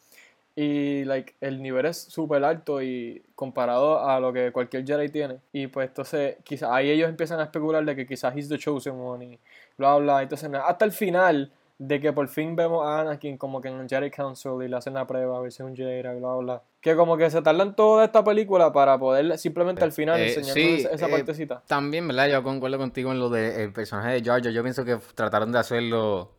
Y 0.55 1.03
like, 1.03 1.33
el 1.41 1.61
nivel 1.61 1.85
es 1.85 1.97
súper 1.97 2.41
alto 2.45 2.81
y 2.81 3.21
comparado 3.35 4.07
a 4.07 4.19
lo 4.21 4.31
que 4.31 4.53
cualquier 4.53 4.85
Jedi 4.85 5.09
tiene. 5.09 5.39
Y 5.51 5.67
pues 5.67 5.89
entonces 5.89 6.37
quizás 6.45 6.69
ahí 6.71 6.89
ellos 6.89 7.09
empiezan 7.09 7.41
a 7.41 7.43
especular 7.43 7.83
de 7.83 7.95
que 7.95 8.07
quizás 8.07 8.35
he's 8.35 8.47
the 8.47 8.57
chosen 8.57 8.93
one 8.93 9.25
y 9.25 9.39
bla 9.77 9.95
bla. 9.97 10.21
Entonces 10.21 10.49
hasta 10.53 10.85
el 10.85 10.91
final 10.91 11.51
de 11.77 11.99
que 11.99 12.13
por 12.13 12.27
fin 12.29 12.55
vemos 12.55 12.85
a 12.85 13.01
Anakin 13.01 13.37
como 13.37 13.59
que 13.59 13.67
en 13.67 13.81
el 13.81 13.89
Jedi 13.89 14.09
Council 14.09 14.51
y 14.63 14.69
le 14.69 14.77
hacen 14.77 14.93
la 14.93 15.05
prueba 15.05 15.37
a 15.37 15.41
ver 15.41 15.51
si 15.51 15.61
es 15.61 15.67
un 15.67 15.75
Jedi, 15.75 16.01
bla 16.01 16.35
bla. 16.35 16.63
Que 16.79 16.95
como 16.95 17.17
que 17.17 17.29
se 17.29 17.41
tardan 17.41 17.75
toda 17.75 18.05
esta 18.05 18.23
película 18.23 18.71
para 18.71 18.97
poder 18.97 19.37
simplemente 19.37 19.83
al 19.83 19.91
final 19.91 20.19
Eh, 20.19 20.27
enseñarnos 20.27 20.53
sí, 20.53 20.87
esa, 20.89 21.07
eh, 21.07 21.11
partecita. 21.11 21.63
También, 21.67 22.07
¿verdad? 22.07 22.29
Yo 22.29 22.43
concuerdo 22.43 22.77
contigo 22.77 23.11
en 23.11 23.19
lo 23.19 23.29
del 23.29 23.73
personaje 23.73 24.13
de 24.13 24.23
Jar 24.23 24.41
Jar. 24.41 24.53
Yo 24.53 24.63
pienso 24.63 24.85
que 24.85 24.97
trataron 25.15 25.51
de 25.51 25.59
hacerlo. 25.59 26.31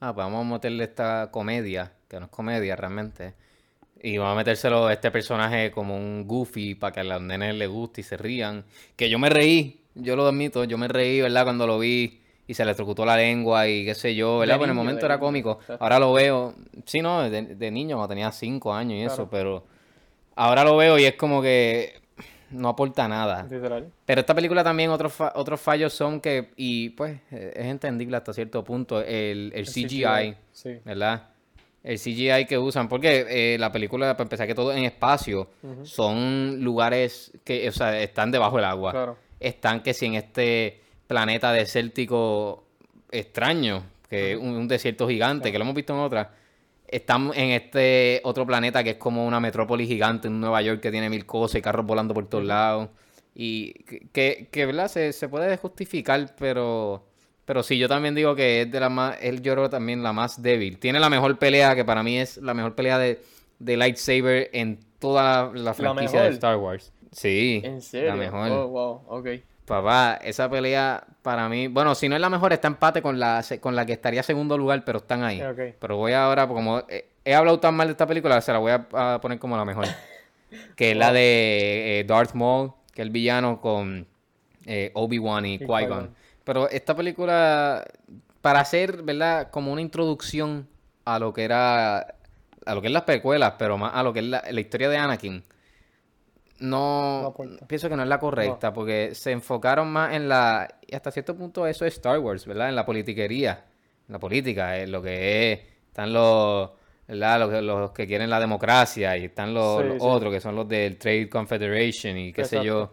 Ah, 0.00 0.12
pues 0.14 0.26
vamos 0.26 0.46
a 0.46 0.52
meterle 0.54 0.84
esta 0.84 1.30
comedia, 1.30 1.92
que 2.08 2.18
no 2.20 2.26
es 2.26 2.30
comedia 2.30 2.76
realmente. 2.76 3.34
Y 4.02 4.18
vamos 4.18 4.34
a 4.34 4.36
metérselo 4.36 4.86
a 4.86 4.92
este 4.92 5.10
personaje 5.10 5.70
como 5.70 5.96
un 5.96 6.26
goofy 6.28 6.74
para 6.74 6.92
que 6.92 7.00
a 7.00 7.04
los 7.04 7.22
nenes 7.22 7.54
les 7.54 7.68
guste 7.68 8.02
y 8.02 8.04
se 8.04 8.18
rían. 8.18 8.64
Que 8.96 9.08
yo 9.08 9.18
me 9.18 9.30
reí, 9.30 9.82
yo 9.94 10.14
lo 10.14 10.26
admito, 10.26 10.64
yo 10.64 10.76
me 10.76 10.88
reí, 10.88 11.22
¿verdad? 11.22 11.44
Cuando 11.44 11.66
lo 11.66 11.78
vi 11.78 12.20
y 12.46 12.54
se 12.54 12.62
le 12.64 12.70
electrocutó 12.70 13.04
la 13.06 13.16
lengua 13.16 13.66
y 13.68 13.84
qué 13.84 13.94
sé 13.94 14.14
yo, 14.14 14.38
¿verdad? 14.38 14.54
De 14.54 14.58
Pues 14.58 14.66
en 14.68 14.70
el 14.70 14.76
momento 14.76 15.06
era 15.06 15.18
cómico. 15.18 15.58
Ahora 15.80 15.98
lo 15.98 16.12
veo, 16.12 16.54
sí, 16.84 17.00
no, 17.00 17.28
de, 17.28 17.42
de 17.42 17.70
niño, 17.70 17.96
cuando 17.96 18.08
tenía 18.14 18.30
5 18.30 18.72
años 18.74 18.98
y 18.98 19.02
eso, 19.02 19.28
pero 19.30 19.64
ahora 20.36 20.62
lo 20.64 20.76
veo 20.76 20.98
y 20.98 21.04
es 21.04 21.14
como 21.14 21.40
que 21.40 21.94
no 22.50 22.68
aporta 22.68 23.08
nada. 23.08 23.44
Literal. 23.50 23.90
Pero 24.04 24.20
esta 24.20 24.34
película 24.34 24.62
también 24.62 24.90
otros 24.90 25.12
fa- 25.12 25.32
otros 25.34 25.60
fallos 25.60 25.92
son 25.92 26.20
que, 26.20 26.50
y 26.56 26.90
pues 26.90 27.18
eh, 27.32 27.52
es 27.56 27.64
entendible 27.66 28.16
hasta 28.16 28.32
cierto 28.32 28.62
punto, 28.62 29.00
el, 29.00 29.50
el 29.54 29.66
CGI, 29.66 30.36
Sí. 30.52 30.78
¿verdad? 30.84 31.28
El 31.82 31.98
CGI 31.98 32.46
que 32.46 32.56
usan, 32.56 32.88
porque 32.88 33.26
eh, 33.28 33.58
la 33.58 33.70
película, 33.72 34.12
para 34.14 34.22
empezar, 34.24 34.46
que 34.46 34.54
todo 34.54 34.72
en 34.72 34.84
espacio, 34.84 35.48
son 35.82 36.62
lugares 36.62 37.32
que, 37.44 37.68
o 37.68 37.72
sea, 37.72 38.00
están 38.00 38.30
debajo 38.30 38.56
del 38.56 38.64
agua. 38.66 38.90
Claro. 38.92 39.16
Están 39.40 39.82
que 39.82 39.92
si 39.92 40.06
en 40.06 40.14
este 40.14 40.80
planeta 41.06 41.52
desértico 41.52 42.64
extraño, 43.10 43.84
que 44.08 44.32
es 44.32 44.38
un, 44.38 44.50
un 44.50 44.68
desierto 44.68 45.08
gigante, 45.08 45.52
que 45.52 45.58
lo 45.58 45.64
hemos 45.64 45.74
visto 45.74 45.92
en 45.92 46.00
otras, 46.00 46.28
están 46.86 47.32
en 47.34 47.50
este 47.50 48.20
otro 48.24 48.46
planeta 48.46 48.84
que 48.84 48.90
es 48.90 48.96
como 48.96 49.26
una 49.26 49.40
metrópoli 49.40 49.86
gigante 49.86 50.28
en 50.28 50.40
Nueva 50.40 50.62
York 50.62 50.80
que 50.80 50.90
tiene 50.90 51.08
mil 51.10 51.26
cosas 51.26 51.56
y 51.56 51.62
carros 51.62 51.86
volando 51.86 52.14
por 52.14 52.28
todos 52.28 52.44
lados. 52.44 52.88
Y 53.34 53.72
que, 54.12 54.48
que, 54.50 54.66
¿verdad? 54.66 54.88
Se, 54.88 55.12
se 55.12 55.28
puede 55.28 55.56
justificar, 55.56 56.34
pero... 56.38 57.04
Pero 57.44 57.62
sí, 57.62 57.76
yo 57.76 57.88
también 57.88 58.14
digo 58.14 58.34
que 58.34 58.62
es 58.62 58.70
de 58.70 58.80
la 58.80 58.88
más, 58.88 59.18
él 59.20 59.42
yo 59.42 59.52
creo 59.52 59.68
también 59.68 60.02
la 60.02 60.14
más 60.14 60.40
débil. 60.40 60.78
Tiene 60.78 60.98
la 60.98 61.10
mejor 61.10 61.38
pelea, 61.38 61.74
que 61.74 61.84
para 61.84 62.02
mí 62.02 62.18
es 62.18 62.38
la 62.38 62.54
mejor 62.54 62.74
pelea 62.74 62.96
de, 62.96 63.20
de 63.58 63.76
lightsaber 63.76 64.48
en 64.54 64.78
toda 64.98 65.52
la 65.52 65.74
franquicia 65.74 66.22
de? 66.22 66.30
Star 66.30 66.56
Wars. 66.56 66.90
Sí, 67.12 67.60
¿En 67.62 67.82
serio? 67.82 68.10
la 68.10 68.16
mejor. 68.16 68.50
Oh, 68.50 68.68
wow, 68.68 69.02
ok. 69.08 69.28
Papá, 69.66 70.18
esa 70.22 70.50
pelea 70.50 71.04
para 71.22 71.48
mí, 71.48 71.68
bueno, 71.68 71.94
si 71.94 72.08
no 72.08 72.14
es 72.14 72.20
la 72.20 72.28
mejor, 72.28 72.52
está 72.52 72.68
empate 72.68 73.00
con 73.00 73.18
la, 73.18 73.42
con 73.60 73.74
la 73.74 73.86
que 73.86 73.94
estaría 73.94 74.22
segundo 74.22 74.58
lugar, 74.58 74.84
pero 74.84 74.98
están 74.98 75.22
ahí. 75.22 75.42
Pero 75.78 75.96
voy 75.96 76.12
ahora, 76.12 76.46
como 76.46 76.80
he, 76.88 77.08
he 77.24 77.34
hablado 77.34 77.58
tan 77.60 77.74
mal 77.74 77.86
de 77.86 77.92
esta 77.92 78.06
película, 78.06 78.40
se 78.42 78.52
la 78.52 78.58
voy 78.58 78.72
a, 78.72 79.14
a 79.14 79.20
poner 79.20 79.38
como 79.38 79.56
la 79.56 79.64
mejor. 79.64 79.86
Que 80.76 80.92
es 80.92 80.96
la 80.96 81.12
de 81.12 82.00
eh, 82.00 82.04
Darth 82.04 82.34
Maul, 82.34 82.72
que 82.92 83.02
es 83.02 83.06
el 83.06 83.10
villano 83.10 83.60
con 83.60 84.06
eh, 84.66 84.92
Obi-Wan 84.94 85.44
y, 85.46 85.54
Y 85.54 85.58
Qui-Gon. 85.58 85.66
Qui-Gon. 85.66 86.14
Pero 86.44 86.68
esta 86.70 86.94
película, 86.94 87.84
para 88.40 88.60
hacer, 88.60 89.02
¿verdad? 89.02 89.50
Como 89.50 89.72
una 89.72 89.80
introducción 89.80 90.68
a 91.04 91.18
lo 91.18 91.32
que 91.32 91.42
era, 91.42 91.98
a 92.66 92.74
lo 92.74 92.80
que 92.80 92.86
es 92.86 92.92
las 92.92 93.02
precuelas, 93.02 93.54
pero 93.58 93.76
más 93.78 93.92
a 93.94 94.02
lo 94.04 94.12
que 94.12 94.20
es 94.20 94.26
la, 94.26 94.44
la 94.48 94.60
historia 94.60 94.88
de 94.88 94.96
Anakin, 94.96 95.42
no, 96.68 97.34
pienso 97.66 97.88
que 97.88 97.96
no 97.96 98.02
es 98.02 98.08
la 98.08 98.18
correcta, 98.18 98.72
porque 98.72 99.14
se 99.14 99.32
enfocaron 99.32 99.88
más 99.90 100.14
en 100.14 100.28
la, 100.28 100.78
y 100.86 100.94
hasta 100.94 101.10
cierto 101.10 101.36
punto 101.36 101.66
eso 101.66 101.84
es 101.84 101.94
Star 101.94 102.18
Wars, 102.18 102.46
¿verdad? 102.46 102.68
En 102.68 102.76
la 102.76 102.84
politiquería, 102.86 103.64
en 104.08 104.12
la 104.12 104.18
política, 104.18 104.78
en 104.78 104.90
lo 104.92 105.02
que 105.02 105.52
es, 105.52 105.60
están 105.88 106.12
los, 106.12 106.70
¿verdad? 107.08 107.40
Los, 107.40 107.50
que- 107.50 107.62
los 107.62 107.90
que 107.92 108.06
quieren 108.06 108.30
la 108.30 108.40
democracia 108.40 109.16
y 109.16 109.26
están 109.26 109.52
los, 109.54 109.82
Sí, 109.82 109.88
los 109.88 109.96
sí. 109.98 110.08
otros 110.08 110.32
que 110.32 110.40
son 110.40 110.56
los 110.56 110.68
del 110.68 110.96
Trade 110.98 111.28
Confederation 111.28 112.16
y 112.18 112.32
qué 112.32 112.44
sé 112.44 112.64
yo. 112.64 112.92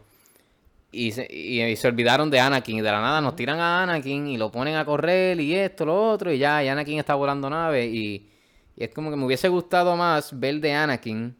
Y 0.93 1.11
se, 1.13 1.25
y, 1.29 1.61
y 1.61 1.75
se 1.77 1.87
olvidaron 1.87 2.29
de 2.29 2.39
Anakin 2.41 2.77
y 2.79 2.81
de 2.81 2.91
la 2.91 2.99
nada 2.99 3.21
nos 3.21 3.35
tiran 3.35 3.59
a 3.61 3.83
Anakin 3.83 4.27
y 4.27 4.37
lo 4.37 4.51
ponen 4.51 4.75
a 4.75 4.83
correr 4.83 5.39
y 5.39 5.55
esto, 5.55 5.85
lo 5.85 6.09
otro 6.09 6.33
y 6.33 6.37
ya, 6.37 6.61
y 6.63 6.67
Anakin 6.67 6.99
está 6.99 7.15
volando 7.15 7.49
nave 7.49 7.85
y, 7.85 8.29
y 8.75 8.83
es 8.83 8.89
como 8.93 9.09
que 9.09 9.15
me 9.15 9.25
hubiese 9.25 9.47
gustado 9.47 9.95
más 9.95 10.37
ver 10.37 10.59
de 10.59 10.73
Anakin 10.73 11.33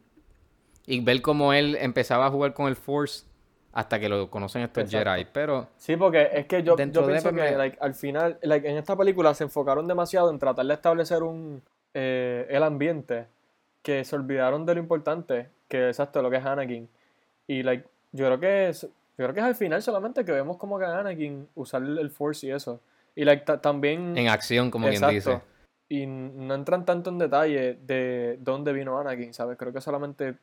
y 0.86 1.00
ver 1.00 1.22
cómo 1.22 1.52
él 1.52 1.76
empezaba 1.80 2.26
a 2.26 2.30
jugar 2.30 2.54
con 2.54 2.68
el 2.68 2.76
Force 2.76 3.24
hasta 3.72 3.98
que 3.98 4.08
lo 4.08 4.28
conocen 4.30 4.62
estos 4.62 4.84
Exacto. 4.84 5.10
Jedi, 5.10 5.26
pero 5.32 5.68
Sí, 5.78 5.96
porque 5.96 6.28
es 6.32 6.46
que 6.46 6.62
yo, 6.62 6.76
yo 6.76 7.06
pienso 7.06 7.32
que 7.32 7.56
like, 7.56 7.78
al 7.80 7.94
final, 7.94 8.38
like, 8.42 8.68
en 8.68 8.76
esta 8.76 8.96
película 8.96 9.34
se 9.34 9.44
enfocaron 9.44 9.86
demasiado 9.86 10.30
en 10.30 10.38
tratar 10.38 10.66
de 10.66 10.74
establecer 10.74 11.22
un 11.22 11.62
eh, 11.94 12.46
el 12.48 12.62
ambiente, 12.62 13.26
que 13.82 14.04
se 14.04 14.16
olvidaron 14.16 14.64
de 14.64 14.74
lo 14.74 14.80
importante, 14.80 15.48
que 15.68 15.88
es 15.88 15.96
exacto 15.98 16.22
lo 16.22 16.30
que 16.30 16.36
es 16.38 16.44
Anakin. 16.44 16.88
Y 17.46 17.62
like, 17.62 17.86
yo 18.12 18.26
creo 18.26 18.40
que 18.40 18.68
es, 18.68 18.82
yo 18.82 18.88
creo 19.16 19.34
que 19.34 19.40
es 19.40 19.46
al 19.46 19.54
final 19.54 19.82
solamente 19.82 20.24
que 20.24 20.32
vemos 20.32 20.56
como 20.56 20.78
que 20.78 20.84
Anakin 20.84 21.48
usar 21.54 21.82
el, 21.82 22.10
Force 22.10 22.46
y 22.46 22.50
eso. 22.50 22.80
Y 23.14 23.24
like, 23.24 23.44
ta- 23.44 23.60
también 23.60 24.16
en 24.16 24.28
acción, 24.28 24.70
como 24.70 24.86
quien 24.86 25.02
Exacto. 25.02 25.14
dice. 25.14 25.40
Y 25.88 26.06
no 26.06 26.54
entran 26.54 26.86
tanto 26.86 27.10
en 27.10 27.18
detalle 27.18 27.74
de 27.74 28.38
dónde 28.40 28.72
vino 28.72 28.98
Anakin, 28.98 29.34
¿sabes? 29.34 29.58
Creo 29.58 29.72
que 29.72 29.80
solamente 29.82 30.36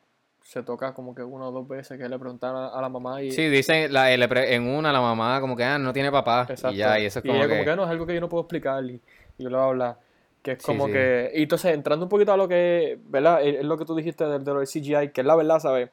se 0.43 0.63
toca 0.63 0.93
como 0.93 1.13
que 1.13 1.24
una 1.24 1.48
o 1.48 1.51
dos 1.51 1.67
veces 1.67 1.98
que 1.98 2.10
le 2.10 2.17
preguntaron 2.17 2.69
a, 2.74 2.81
la 2.81 2.89
mamá 2.89 3.22
y... 3.22 3.31
Sí, 3.31 3.50
dicen 3.50 3.93
la, 3.93 4.27
pre- 4.27 4.55
en 4.55 4.67
una 4.67 4.91
la 4.91 5.01
mamá 5.01 5.39
como 5.41 5.55
que 5.55 5.63
ah, 5.63 5.77
no 5.77 5.93
tiene 5.93 6.12
papá 6.12 6.48
Exacto. 6.50 6.74
y 6.74 6.77
ya, 6.77 7.00
y 7.00 7.05
eso 7.05 7.19
es 7.19 7.25
como 7.25 7.36
ella 7.36 7.48
que... 7.48 7.53
como 7.53 7.65
que 7.65 7.75
no, 7.75 7.84
es 7.84 7.89
algo 7.89 8.05
que 8.05 8.15
yo 8.15 8.22
no 8.22 8.29
puedo 8.29 8.41
explicar 8.43 8.84
y, 8.84 9.00
y 9.38 9.46
bla, 9.46 9.60
bla, 9.60 9.67
bla. 9.72 9.98
Que 10.41 10.53
es 10.53 10.63
como 10.63 10.88
sí. 10.88 10.93
que... 10.93 11.31
Y 11.36 11.43
entonces, 11.43 11.74
entrando 11.74 12.05
un 12.05 12.10
poquito 12.10 12.31
a 12.31 12.38
lo 12.38 12.48
que, 12.48 12.98
¿verdad? 13.08 13.43
Es 13.43 13.63
lo 13.63 13.77
que 13.77 13.86
tú 13.86 13.93
dijiste 13.96 14.24
de, 14.25 14.39
de 14.39 14.53
lo 14.53 14.60
del 14.60 14.67
CGI, 14.67 15.10
que 15.10 15.22
es 15.22 15.27
la 15.27 15.36
verdad, 15.36 15.60
¿sabes? 15.60 15.89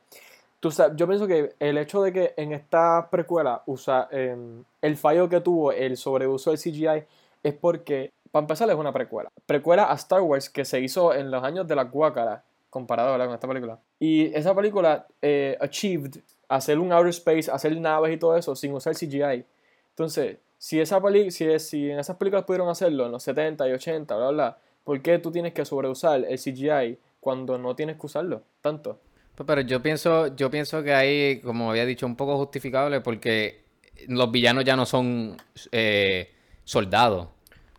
Tú 0.60 0.70
sabes, 0.70 0.96
yo 0.96 1.06
pienso 1.06 1.26
que 1.26 1.54
el 1.58 1.76
hecho 1.78 2.02
de 2.02 2.12
que 2.12 2.34
en 2.36 2.52
esta 2.52 3.08
precuela 3.10 3.62
usa 3.66 4.08
em, 4.10 4.64
el 4.80 4.96
fallo 4.96 5.28
que 5.28 5.40
tuvo 5.40 5.72
el 5.72 5.96
sobreuso 5.96 6.50
del 6.50 6.58
CGI 6.58 7.04
es 7.42 7.54
porque, 7.54 8.12
para 8.30 8.44
empezar, 8.44 8.70
es 8.70 8.76
una 8.76 8.92
precuela. 8.92 9.30
Precuela 9.44 9.90
a 9.90 9.94
Star 9.94 10.22
Wars 10.22 10.48
que 10.48 10.64
se 10.64 10.80
hizo 10.80 11.12
en 11.12 11.30
los 11.30 11.44
años 11.44 11.66
de 11.68 11.76
la 11.76 11.84
guácara, 11.84 12.42
comparado 12.76 13.16
con 13.16 13.34
esta 13.34 13.48
película. 13.48 13.80
Y 13.98 14.26
esa 14.34 14.54
película 14.54 15.06
eh, 15.22 15.56
achieved 15.58 16.18
hacer 16.46 16.78
un 16.78 16.92
outer 16.92 17.08
space, 17.08 17.50
hacer 17.50 17.74
naves 17.80 18.14
y 18.14 18.18
todo 18.18 18.36
eso 18.36 18.54
sin 18.54 18.74
usar 18.74 18.94
CGI. 18.94 19.46
Entonces, 19.88 20.36
si, 20.58 20.78
esa 20.78 21.00
peli 21.00 21.30
si, 21.30 21.58
si 21.58 21.90
en 21.90 21.98
esas 21.98 22.16
películas 22.16 22.44
pudieron 22.44 22.68
hacerlo 22.68 23.06
en 23.06 23.12
los 23.12 23.22
70 23.22 23.66
y 23.66 23.72
80, 23.72 24.14
bla, 24.14 24.28
bla, 24.28 24.58
¿por 24.84 25.00
qué 25.00 25.18
tú 25.18 25.32
tienes 25.32 25.54
que 25.54 25.64
sobreusar 25.64 26.22
el 26.28 26.38
CGI 26.38 26.98
cuando 27.18 27.56
no 27.56 27.74
tienes 27.74 27.96
que 27.96 28.04
usarlo 28.04 28.42
tanto? 28.60 29.00
Pues, 29.34 29.46
Pero 29.46 29.62
yo 29.62 29.80
pienso, 29.80 30.36
yo 30.36 30.50
pienso 30.50 30.82
que 30.82 30.92
ahí, 30.92 31.40
como 31.40 31.70
había 31.70 31.86
dicho, 31.86 32.04
un 32.04 32.14
poco 32.14 32.36
justificable 32.36 33.00
porque 33.00 33.64
los 34.08 34.30
villanos 34.30 34.64
ya 34.64 34.76
no 34.76 34.84
son 34.84 35.38
eh, 35.72 36.30
soldados. 36.64 37.28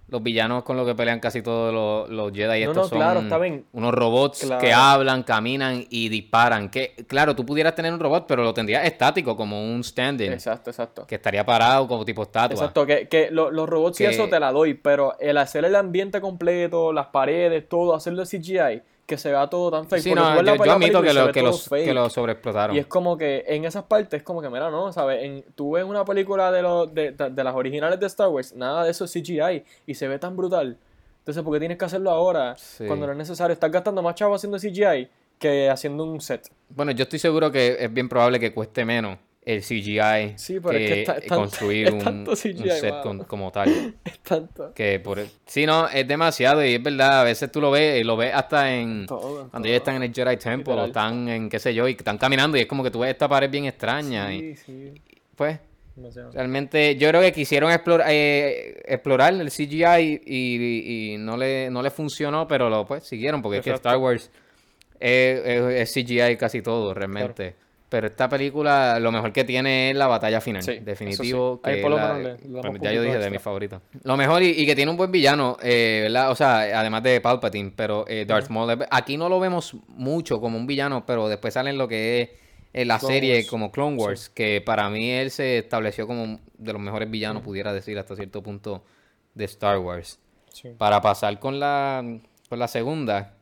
Los 0.09 0.23
villanos 0.23 0.63
con 0.63 0.77
los 0.77 0.85
que 0.87 0.95
pelean 0.95 1.19
casi 1.19 1.41
todos 1.41 1.73
los, 1.73 2.09
los 2.09 2.31
Jedi 2.31 2.63
No, 2.63 2.71
estos 2.71 2.91
no, 2.91 2.97
claro, 2.97 3.15
son 3.19 3.25
está 3.25 3.37
bien. 3.39 3.65
unos 3.73 3.93
robots 3.93 4.39
Claro. 4.45 4.61
que 4.61 4.71
hablan, 4.71 5.23
caminan 5.23 5.83
y 5.89 6.07
disparan. 6.07 6.69
Que, 6.69 6.95
claro, 7.07 7.35
tú 7.35 7.45
pudieras 7.45 7.75
tener 7.75 7.91
un 7.91 7.99
robot, 7.99 8.25
pero 8.25 8.41
lo 8.43 8.53
tendrías 8.53 8.85
estático, 8.85 9.35
como 9.35 9.61
un 9.61 9.81
stand-in, 9.83 10.31
Exacto, 10.31 10.69
exacto. 10.69 11.05
que 11.05 11.15
estaría 11.15 11.45
parado 11.45 11.89
como 11.89 12.05
tipo 12.05 12.23
estatua. 12.23 12.55
Exacto, 12.55 12.85
que, 12.85 13.09
que 13.09 13.29
lo- 13.31 13.51
los 13.51 13.67
robots 13.67 13.99
y 13.99 14.05
Que- 14.05 14.11
eso 14.11 14.29
te 14.29 14.39
la 14.39 14.53
doy, 14.53 14.75
pero 14.75 15.19
el 15.19 15.37
hacer 15.37 15.65
el 15.65 15.75
ambiente 15.75 16.21
completo, 16.21 16.93
las 16.93 17.07
paredes, 17.07 17.67
todo, 17.67 17.93
hacerlo 17.93 18.23
de 18.23 18.27
CGI, 18.27 18.81
que 19.07 19.17
se 19.17 19.31
vea 19.31 19.47
todo 19.49 19.71
tan 19.71 19.87
fake. 19.87 20.03
Sí, 20.03 20.13
no, 20.13 20.35
yo, 20.43 20.55
yo 20.55 20.65
la 20.65 20.73
admito 20.73 21.01
que 21.01 21.13
lo, 21.13 21.31
que, 21.31 21.41
los, 21.41 21.67
que 21.69 21.93
lo 21.93 22.09
sobreexplotaron. 22.09 22.75
Y 22.75 22.79
es 22.79 22.85
como 22.87 23.17
que 23.17 23.43
en 23.47 23.63
esas 23.65 23.83
partes, 23.85 24.19
es 24.19 24.23
como 24.23 24.41
que, 24.41 24.49
mira, 24.49 24.69
no, 24.69 24.91
¿sabes? 24.93 25.23
En, 25.23 25.43
tú 25.55 25.71
ves 25.71 25.85
una 25.85 26.03
película 26.05 26.51
de, 26.51 26.61
los 26.61 26.93
de, 26.93 27.13
de- 27.13 27.29
de 27.29 27.43
las 27.43 27.55
originales 27.55 27.99
de 27.99 28.05
Star 28.05 28.27
Wars, 28.27 28.53
nada 28.53 28.83
de 28.83 28.91
eso 28.91 29.05
es 29.05 29.11
CGI 29.13 29.63
y 29.87 29.95
se 29.95 30.07
ve 30.09 30.19
tan 30.19 30.35
brutal. 30.35 30.77
Entonces, 31.19 31.41
¿por 31.41 31.53
qué 31.53 31.59
tienes 31.59 31.77
que 31.77 31.85
hacerlo 31.85 32.11
ahora 32.11 32.55
Sí. 32.57 32.85
cuando 32.85 33.05
no 33.05 33.13
es 33.13 33.17
necesario? 33.17 33.53
Estás 33.53 33.71
gastando 33.71 34.01
más 34.03 34.13
chavo 34.15 34.35
haciendo 34.35 34.57
CGI 34.59 35.07
que 35.39 35.69
haciendo 35.69 36.03
un 36.03 36.19
set. 36.19 36.49
Bueno, 36.69 36.91
yo 36.91 37.03
estoy 37.03 37.19
seguro 37.19 37.49
que 37.51 37.77
es 37.79 37.93
bien 37.93 38.09
probable 38.09 38.39
que 38.39 38.53
cueste 38.53 38.83
menos 38.85 39.17
el 39.47 39.61
CGI 39.61 40.33
Sí, 40.37 40.59
pero 40.59 40.77
es 40.77 40.91
que 40.91 40.99
está- 41.01 41.13
es 41.13 41.19
tanto- 41.27 41.35
construir 41.35 41.87
es 41.87 41.93
un, 41.93 42.35
set 42.35 43.01
con- 43.01 43.19
como 43.23 43.51
tal. 43.51 43.93
Es 44.05 44.19
tanto. 44.19 44.73
Que 44.73 44.99
por 44.99 45.19
sí, 45.45 45.65
no, 45.65 45.87
es 45.87 46.05
demasiado 46.07 46.63
y 46.65 46.73
es 46.75 46.83
verdad, 46.83 47.21
a 47.21 47.23
veces 47.23 47.49
tú 47.51 47.61
lo 47.61 47.71
ves 47.71 48.01
y 48.01 48.03
lo 48.03 48.17
ves 48.17 48.33
hasta 48.33 48.73
en 48.75 49.05
Todo. 49.05 49.49
cuando 49.49 49.67
ellos 49.69 49.77
están 49.79 49.95
en 49.95 50.03
el 50.03 50.13
Jedi 50.13 50.35
Temple 50.37 50.73
o 50.73 50.85
están 50.85 51.29
en 51.29 51.49
qué 51.49 51.59
sé 51.59 51.73
yo 51.73 51.87
y 51.87 51.91
están 51.93 52.17
caminando 52.17 52.57
y 52.57 52.61
es 52.61 52.65
como 52.67 52.83
que 52.83 52.91
tú 52.91 52.99
ves 52.99 53.11
esta 53.11 53.29
pared 53.29 53.49
bien 53.49 53.65
extraña 53.65 54.33
y 54.33 54.55
Sí, 54.55 54.63
sí. 54.65 55.01
pues 55.35 55.59
demasiado. 55.95 56.31
realmente 56.33 56.95
yo 56.97 57.07
creo 57.09 57.21
que 57.21 57.31
quisieron 57.31 57.71
explorar, 57.71 58.07
explorar 58.11 59.33
el 59.33 59.49
CGI 59.49 60.21
y, 60.25 61.13
y 61.13 61.17
no 61.17 61.37
le 61.37 61.69
no 61.69 61.81
le 61.81 61.89
funcionó, 61.89 62.47
pero 62.47 62.69
lo 62.69 62.85
pues 62.85 63.03
siguieron 63.03 63.41
porque 63.41 63.59
es 63.59 63.63
que. 63.63 63.71
Star 63.71 63.97
Wars 63.97 64.29
es, 64.99 65.39
es- 65.45 65.89
es 65.89 65.93
CGI 65.93 66.35
casi 66.37 66.61
todo 66.61 66.93
realmente. 66.93 67.55
Pero 67.89 68.07
esta 68.07 68.27
película 68.27 68.99
lo 68.99 69.13
mejor 69.13 69.31
que 69.31 69.45
tiene 69.45 69.91
es 69.91 69.95
la 69.95 70.07
batalla 70.07 70.41
final. 70.41 70.61
Sí, 70.61 70.79
Definitivo. 70.79 71.61
sí. 71.63 71.71
Que 71.71 71.77
por 71.81 71.91
la- 71.91 72.17
le- 72.19 72.33
un 72.45 72.79
ya 72.81 72.91
yo 72.91 73.01
dije 73.01 73.13
de 73.13 73.17
extra. 73.19 73.29
mis 73.29 73.41
favoritos. 73.41 73.81
Lo 74.03 74.17
mejor 74.17 74.43
y, 74.43 74.49
y 74.49 74.65
que 74.65 74.75
tiene 74.75 74.91
un 74.91 74.97
buen 74.97 75.09
villano, 75.09 75.55
eh, 75.63 76.01
¿verdad? 76.03 76.29
O 76.31 76.35
sea, 76.35 76.79
además 76.79 77.01
de 77.03 77.21
Palpatine, 77.21 77.71
pero 77.73 78.03
eh, 78.07 78.25
Darth 78.27 78.49
Maul. 78.49 78.85
Aquí 78.91 79.15
no 79.15 79.29
lo 79.29 79.39
vemos 79.39 79.73
mucho 79.87 80.41
como 80.41 80.57
un 80.57 80.67
villano, 80.67 81.05
pero 81.05 81.29
después 81.29 81.53
sale 81.53 81.69
en 81.69 81.77
lo 81.77 81.87
que 81.87 82.35
es 82.73 82.85
la 82.85 82.99
Clone 82.99 83.13
serie 83.13 83.35
Wars. 83.37 83.47
como 83.47 83.71
Clone 83.71 83.95
Wars, 83.95 84.29
que 84.29 84.59
para 84.59 84.89
mí 84.89 85.09
él 85.09 85.31
se 85.31 85.59
estableció 85.59 86.05
como 86.07 86.41
de 86.57 86.73
los 86.73 86.81
mejores 86.81 87.09
villanos, 87.09 87.41
pudiera 87.41 87.71
decir 87.71 87.97
hasta 87.97 88.17
cierto 88.17 88.43
punto, 88.43 88.83
de 89.33 89.45
Star 89.45 89.77
Wars. 89.79 90.19
Para 90.77 90.99
pasar 90.99 91.39
con 91.39 91.57
la, 91.59 92.03
con 92.49 92.59
la 92.59 92.67
segunda, 92.67 93.35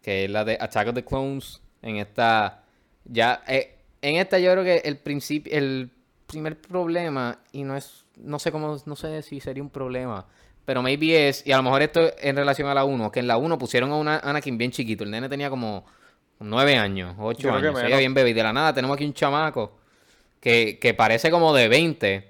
que 0.00 0.24
es 0.24 0.30
la 0.30 0.44
de 0.46 0.56
Attack 0.58 0.88
of 0.88 0.94
the 0.94 1.04
Clones, 1.04 1.60
en 1.82 1.96
esta, 1.96 2.62
ya, 3.04 3.42
eh, 3.46 3.76
en 4.02 4.16
esta 4.16 4.38
yo 4.38 4.52
creo 4.52 4.64
que 4.64 4.82
el 4.84 4.98
principio, 4.98 5.56
el 5.56 5.90
primer 6.26 6.60
problema, 6.60 7.38
y 7.52 7.64
no 7.64 7.76
es, 7.76 8.04
no 8.16 8.38
sé 8.38 8.52
cómo, 8.52 8.76
no 8.84 8.96
sé 8.96 9.22
si 9.22 9.40
sería 9.40 9.62
un 9.62 9.70
problema, 9.70 10.26
pero 10.64 10.82
maybe 10.82 11.28
es, 11.28 11.46
y 11.46 11.52
a 11.52 11.56
lo 11.56 11.62
mejor 11.62 11.82
esto 11.82 12.12
en 12.20 12.36
relación 12.36 12.68
a 12.68 12.74
la 12.74 12.84
1, 12.84 13.10
que 13.10 13.20
en 13.20 13.26
la 13.26 13.36
1 13.36 13.58
pusieron 13.58 13.90
a 13.92 13.96
una 13.96 14.18
Anakin 14.18 14.58
bien 14.58 14.70
chiquito, 14.70 15.04
el 15.04 15.10
nene 15.10 15.28
tenía 15.28 15.48
como 15.48 15.86
9 16.38 16.76
años, 16.76 17.14
8 17.18 17.40
Yo 17.40 17.50
creo 17.50 17.60
que 17.62 17.68
años, 17.68 17.78
se 17.78 17.84
veía 17.84 17.96
menos. 17.96 17.98
bien 17.98 18.14
bebé, 18.14 18.30
y 18.30 18.32
de 18.34 18.42
la 18.42 18.52
nada 18.52 18.74
tenemos 18.74 18.94
aquí 18.94 19.04
un 19.04 19.14
chamaco 19.14 19.78
que, 20.40 20.78
que 20.80 20.94
parece 20.94 21.30
como 21.30 21.54
de 21.54 21.68
20 21.68 22.26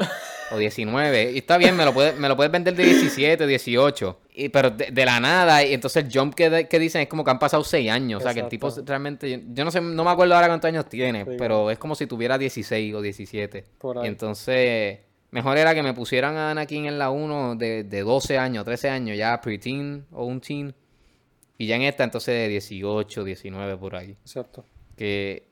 o 0.52 0.59
19. 0.59 1.33
Y 1.33 1.38
está 1.38 1.57
bien, 1.57 1.76
me 1.76 1.85
lo 1.85 1.95
puedes, 1.95 2.17
me 2.19 2.29
lo 2.29 2.37
puedes 2.37 2.52
vender 2.52 2.75
de 2.75 2.85
17, 2.85 3.47
18. 3.47 4.21
Y, 4.34 4.48
pero 4.48 4.70
de, 4.70 4.90
de 4.90 5.04
la 5.04 5.20
nada, 5.20 5.62
y 5.62 5.74
entonces 5.74 6.04
el 6.06 6.10
jump 6.12 6.34
que, 6.34 6.48
de- 6.48 6.66
que 6.68 6.78
dicen 6.78 7.02
es 7.02 7.08
como 7.08 7.22
que 7.22 7.30
han 7.30 7.38
pasado 7.38 7.62
6 7.62 7.90
años. 7.90 8.20
O 8.20 8.24
sea, 8.24 8.32
que 8.32 8.40
el 8.40 8.48
tipo 8.48 8.70
realmente, 8.86 9.30
yo, 9.30 9.38
yo 9.52 9.64
no 9.64 9.70
sé, 9.70 9.80
no 9.82 10.04
me 10.04 10.10
acuerdo 10.10 10.34
ahora 10.34 10.46
cuántos 10.48 10.68
años 10.68 10.88
tiene, 10.88 11.24
Sí, 11.24 11.32
pero 11.36 11.70
es 11.70 11.78
como 11.78 11.94
si 11.94 12.06
tuviera 12.06 12.38
16 12.38 12.94
o 12.94 13.02
17. 13.02 13.64
Por 13.78 13.98
ahí. 13.98 14.04
Y 14.04 14.08
entonces, 14.08 15.00
mejor 15.32 15.58
era 15.58 15.74
que 15.74 15.82
me 15.82 15.92
pusieran 15.92 16.36
a 16.36 16.50
Anakin 16.50 16.86
en 16.86 16.98
la 16.98 17.10
1 17.10 17.56
de, 17.56 17.84
de 17.84 18.00
12 18.00 18.38
años, 18.38 18.64
13 18.64 18.88
años, 18.88 19.18
ya 19.18 19.38
preteen 19.42 20.06
o 20.12 20.24
un 20.24 20.40
teen. 20.40 20.74
Y 21.58 21.66
ya 21.66 21.76
en 21.76 21.82
esta 21.82 22.02
entonces 22.04 22.34
de 22.34 22.48
18, 22.48 23.24
19 23.24 23.76
por 23.76 23.94
ahí 23.96 24.16
Exacto. 24.22 24.64
que 24.96 25.46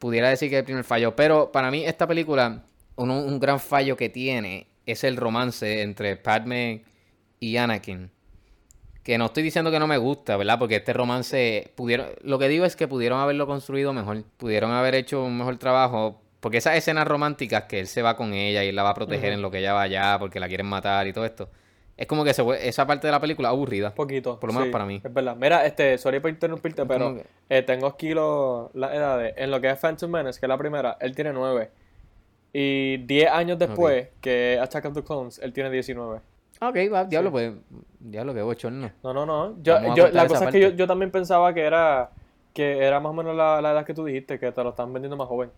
pudiera 0.00 0.28
decir 0.28 0.50
que 0.50 0.56
es 0.56 0.60
el 0.60 0.64
primer 0.66 0.84
fallo. 0.84 1.14
Pero 1.14 1.52
para 1.52 1.70
mí 1.70 1.84
esta 1.86 2.06
película, 2.08 2.64
un, 2.96 3.10
un 3.10 3.38
gran 3.38 3.60
fallo 3.60 3.96
que 3.96 4.08
tiene 4.08 4.66
es 4.84 5.04
el 5.04 5.16
romance 5.16 5.82
entre 5.82 6.16
Padme 6.16 6.82
y 7.40 7.56
Anakin. 7.56 8.10
Que 9.06 9.18
no 9.18 9.26
estoy 9.26 9.44
diciendo 9.44 9.70
que 9.70 9.78
no 9.78 9.86
me 9.86 9.98
gusta, 9.98 10.36
¿verdad? 10.36 10.58
Porque 10.58 10.74
este 10.74 10.92
romance 10.92 11.70
pudieron... 11.76 12.08
Lo 12.22 12.40
que 12.40 12.48
digo 12.48 12.64
es 12.64 12.74
que 12.74 12.88
pudieron 12.88 13.20
haberlo 13.20 13.46
construido 13.46 13.92
mejor. 13.92 14.24
Pudieron 14.36 14.72
haber 14.72 14.96
hecho 14.96 15.22
un 15.22 15.38
mejor 15.38 15.58
trabajo. 15.58 16.20
Porque 16.40 16.56
esas 16.58 16.74
escenas 16.74 17.06
románticas 17.06 17.66
que 17.68 17.78
él 17.78 17.86
se 17.86 18.02
va 18.02 18.16
con 18.16 18.34
ella 18.34 18.64
y 18.64 18.68
él 18.70 18.74
la 18.74 18.82
va 18.82 18.90
a 18.90 18.94
proteger 18.94 19.32
en 19.32 19.42
lo 19.42 19.50
que 19.52 19.58
ella 19.58 19.74
va 19.74 19.82
allá 19.82 20.16
porque 20.18 20.40
la 20.40 20.48
quieren 20.48 20.66
matar 20.66 21.06
y 21.06 21.12
todo 21.12 21.24
esto. 21.24 21.48
Es 21.96 22.08
como 22.08 22.24
que 22.24 22.34
se 22.34 22.42
fue- 22.42 22.66
esa 22.68 22.84
parte 22.84 23.06
de 23.06 23.12
la 23.12 23.20
película 23.20 23.50
aburrida. 23.50 23.94
Poquito. 23.94 24.40
Por 24.40 24.48
lo 24.48 24.54
menos 24.54 24.66
sí, 24.66 24.72
para 24.72 24.84
mí. 24.86 25.00
Es 25.04 25.14
verdad. 25.14 25.36
Mira, 25.36 25.64
este, 25.66 25.96
sorry 25.98 26.18
por 26.18 26.30
interrumpirte, 26.30 26.82
Es 26.82 26.88
pero 26.88 27.14
que- 27.14 27.26
eh, 27.58 27.62
tengo 27.62 27.86
aquí 27.86 28.12
los, 28.12 28.74
las 28.74 28.92
edades. 28.92 29.34
En 29.36 29.52
lo 29.52 29.60
que 29.60 29.70
es 29.70 29.78
Phantom 29.78 30.10
Menace, 30.10 30.40
que 30.40 30.46
es 30.46 30.48
la 30.48 30.58
primera, 30.58 30.96
él 31.00 31.14
tiene 31.14 31.32
nueve. 31.32 31.70
Y 32.52 32.96
10 32.98 33.30
años 33.30 33.56
después, 33.56 34.08
que 34.20 34.58
Attack 34.60 34.86
of 34.86 34.94
the 34.94 35.04
Clones, 35.04 35.38
él 35.38 35.52
tiene 35.52 35.70
19. 35.70 36.20
Ok, 36.60 36.76
va, 36.92 37.04
diablo, 37.04 37.30
pues. 37.30 37.52
Diablo, 37.98 38.34
que 38.34 38.42
bochorno. 38.42 38.90
No, 39.02 39.12
no, 39.12 39.26
no. 39.26 39.62
Yo, 39.62 39.94
yo- 39.94 40.08
la 40.08 40.26
cosa 40.26 40.44
es 40.46 40.50
que 40.50 40.60
yo, 40.60 40.68
yo 40.70 40.86
también 40.86 41.10
pensaba 41.10 41.52
que 41.52 41.62
era 41.62 42.10
que 42.56 42.78
era 42.82 43.00
más 43.00 43.10
o 43.10 43.12
menos 43.12 43.36
la, 43.36 43.60
la 43.60 43.72
edad 43.72 43.84
que 43.84 43.92
tú 43.92 44.06
dijiste, 44.06 44.38
que 44.38 44.50
te 44.50 44.64
lo 44.64 44.70
están 44.70 44.90
vendiendo 44.90 45.14
más 45.14 45.28
joven. 45.28 45.50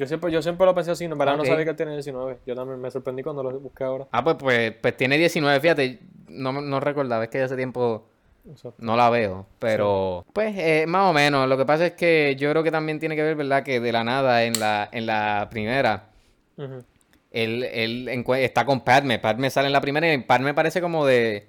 Yo 0.00 0.06
siempre, 0.06 0.32
yo 0.32 0.42
siempre 0.42 0.66
lo 0.66 0.74
pensé 0.74 0.90
así, 0.90 1.04
en 1.04 1.16
verdad 1.16 1.36
no 1.36 1.44
sabía 1.44 1.62
que 1.62 1.70
él 1.70 1.76
tenía 1.76 1.94
19. 1.94 2.38
Yo 2.44 2.56
también 2.56 2.80
me 2.80 2.90
sorprendí 2.90 3.22
cuando 3.22 3.44
lo 3.44 3.60
busqué 3.60 3.84
ahora. 3.84 4.08
Ah, 4.10 4.24
pues, 4.24 4.36
pues, 4.36 4.72
pues 4.80 4.96
tiene 4.96 5.16
19, 5.16 5.60
fíjate. 5.60 6.00
No, 6.28 6.52
no 6.52 6.80
recordaba, 6.80 7.22
es 7.22 7.30
que 7.30 7.40
hace 7.40 7.54
tiempo 7.54 8.06
Exacto. 8.50 8.82
no 8.82 8.96
la 8.96 9.10
veo. 9.10 9.46
Pero, 9.60 10.24
pues, 10.32 10.56
eh, 10.58 10.86
más 10.88 11.08
o 11.08 11.12
menos. 11.12 11.46
Lo 11.48 11.56
que 11.56 11.64
pasa 11.66 11.86
es 11.86 11.92
que 11.92 12.34
yo 12.36 12.50
creo 12.50 12.64
que 12.64 12.72
también 12.72 12.98
tiene 12.98 13.14
que 13.14 13.22
ver, 13.22 13.36
¿verdad? 13.36 13.62
Que 13.62 13.78
de 13.78 13.92
la 13.92 14.02
nada 14.02 14.42
en 14.42 14.58
la, 14.58 14.88
en 14.90 15.06
la 15.06 15.46
primera. 15.50 16.08
Ujú. 16.56 16.82
Él, 17.30 17.64
él 17.64 18.24
está 18.38 18.64
con 18.64 18.80
Padme. 18.80 19.18
Padme 19.18 19.50
sale 19.50 19.68
en 19.68 19.72
la 19.72 19.80
primera 19.80 20.12
y 20.12 20.18
Padme 20.18 20.54
parece 20.54 20.80
como 20.80 21.06
de, 21.06 21.46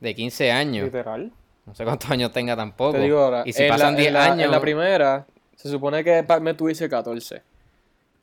de 0.00 0.14
15 0.14 0.50
años. 0.50 0.84
Literal. 0.86 1.32
No 1.64 1.74
sé 1.74 1.84
cuántos 1.84 2.10
años 2.10 2.32
tenga 2.32 2.56
tampoco. 2.56 2.92
Te 2.92 3.00
digo 3.00 3.18
ahora, 3.18 3.42
y 3.44 3.52
si 3.52 3.66
pasan 3.68 3.94
la, 3.94 3.98
10 3.98 4.08
en, 4.08 4.14
la, 4.14 4.24
años. 4.24 4.44
en 4.44 4.50
la 4.50 4.60
primera 4.60 5.26
se 5.56 5.68
supone 5.68 6.04
que 6.04 6.22
Padme 6.22 6.54
tuviese 6.54 6.88
14. 6.88 7.42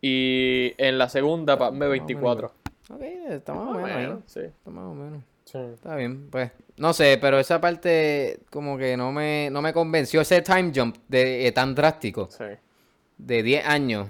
Y 0.01 0.73
en 0.77 0.97
la 0.97 1.09
segunda 1.09 1.57
Padme 1.57 1.87
24. 1.87 2.53
Ok, 2.89 3.01
está 3.01 3.53
más 3.53 3.67
o 3.67 3.73
menos 3.73 3.89
ahí. 3.89 3.97
menos, 3.97 4.19
sí. 4.27 4.39
Está 4.41 4.69
más 4.69 4.85
o 4.85 4.93
menos. 4.93 5.23
sí. 5.45 5.57
Está 5.57 5.95
bien, 5.95 6.29
pues. 6.29 6.51
No 6.77 6.93
sé, 6.93 7.17
pero 7.19 7.39
esa 7.39 7.61
parte 7.61 8.39
como 8.49 8.77
que 8.77 8.97
no 8.97 9.11
me, 9.11 9.49
no 9.51 9.61
me 9.61 9.73
convenció. 9.73 10.21
Ese 10.21 10.41
time 10.41 10.71
jump 10.73 10.97
de, 11.07 11.47
eh, 11.47 11.51
tan 11.51 11.75
drástico. 11.75 12.29
Sí. 12.31 12.45
De 13.17 13.43
10 13.43 13.65
años. 13.65 14.09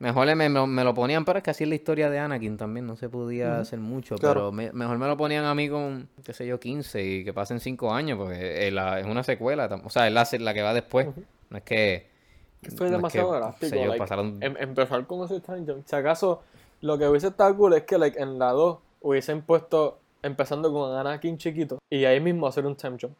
Mejor 0.00 0.26
le- 0.26 0.34
me, 0.36 0.48
me- 0.48 0.84
lo 0.84 0.94
ponían, 0.94 1.24
pero 1.24 1.38
es 1.38 1.44
que 1.44 1.50
así 1.50 1.64
es 1.64 1.68
la 1.68 1.74
historia 1.74 2.08
de 2.08 2.18
Anakin 2.20 2.56
también. 2.56 2.86
No 2.86 2.94
se 2.96 3.08
podía 3.08 3.58
hacer 3.58 3.80
mucho. 3.80 4.14
Claro. 4.16 4.34
Pero 4.34 4.52
me- 4.52 4.72
mejor 4.72 4.96
me 4.98 5.06
lo 5.08 5.16
ponían 5.16 5.44
a 5.44 5.54
mí 5.54 5.68
con, 5.68 6.08
qué 6.24 6.32
sé 6.32 6.46
yo, 6.46 6.60
15 6.60 7.04
y 7.04 7.24
que 7.24 7.32
pasen 7.32 7.58
5 7.58 7.92
años. 7.92 8.16
Porque 8.18 8.68
es, 8.68 8.72
la- 8.72 9.00
es 9.00 9.06
una 9.06 9.22
secuela. 9.24 9.68
O 9.84 9.90
sea, 9.90 10.06
es 10.06 10.12
la, 10.12 10.26
la 10.38 10.54
que 10.54 10.62
va 10.62 10.72
después. 10.74 11.08
No 11.50 11.56
es 11.58 11.64
que... 11.64 12.06
No 12.62 12.84
es 12.86 12.90
demasiado 12.90 13.30
que, 13.32 13.36
drástico. 13.38 13.70
sé 13.70 13.76
yo, 13.82 13.86
like, 13.86 13.98
pasaron- 13.98 14.42
em- 14.42 14.56
empezar 14.58 15.06
con 15.06 15.24
ese 15.24 15.40
time 15.40 15.64
jump. 15.66 15.84
Si 15.86 15.94
acaso, 15.96 16.42
lo 16.80 16.98
que 16.98 17.08
hubiese 17.08 17.28
estado 17.28 17.56
cool 17.56 17.74
es 17.74 17.82
que 17.84 17.98
like, 17.98 18.20
en 18.20 18.38
la 18.38 18.50
2 18.50 18.78
hubiesen 19.00 19.42
puesto, 19.42 19.98
empezando 20.22 20.72
con 20.72 20.92
Anakin 20.96 21.38
chiquito, 21.38 21.78
y 21.88 22.04
ahí 22.04 22.20
mismo 22.20 22.46
hacer 22.48 22.66
un 22.66 22.74
time 22.74 22.96
jump. 23.00 23.16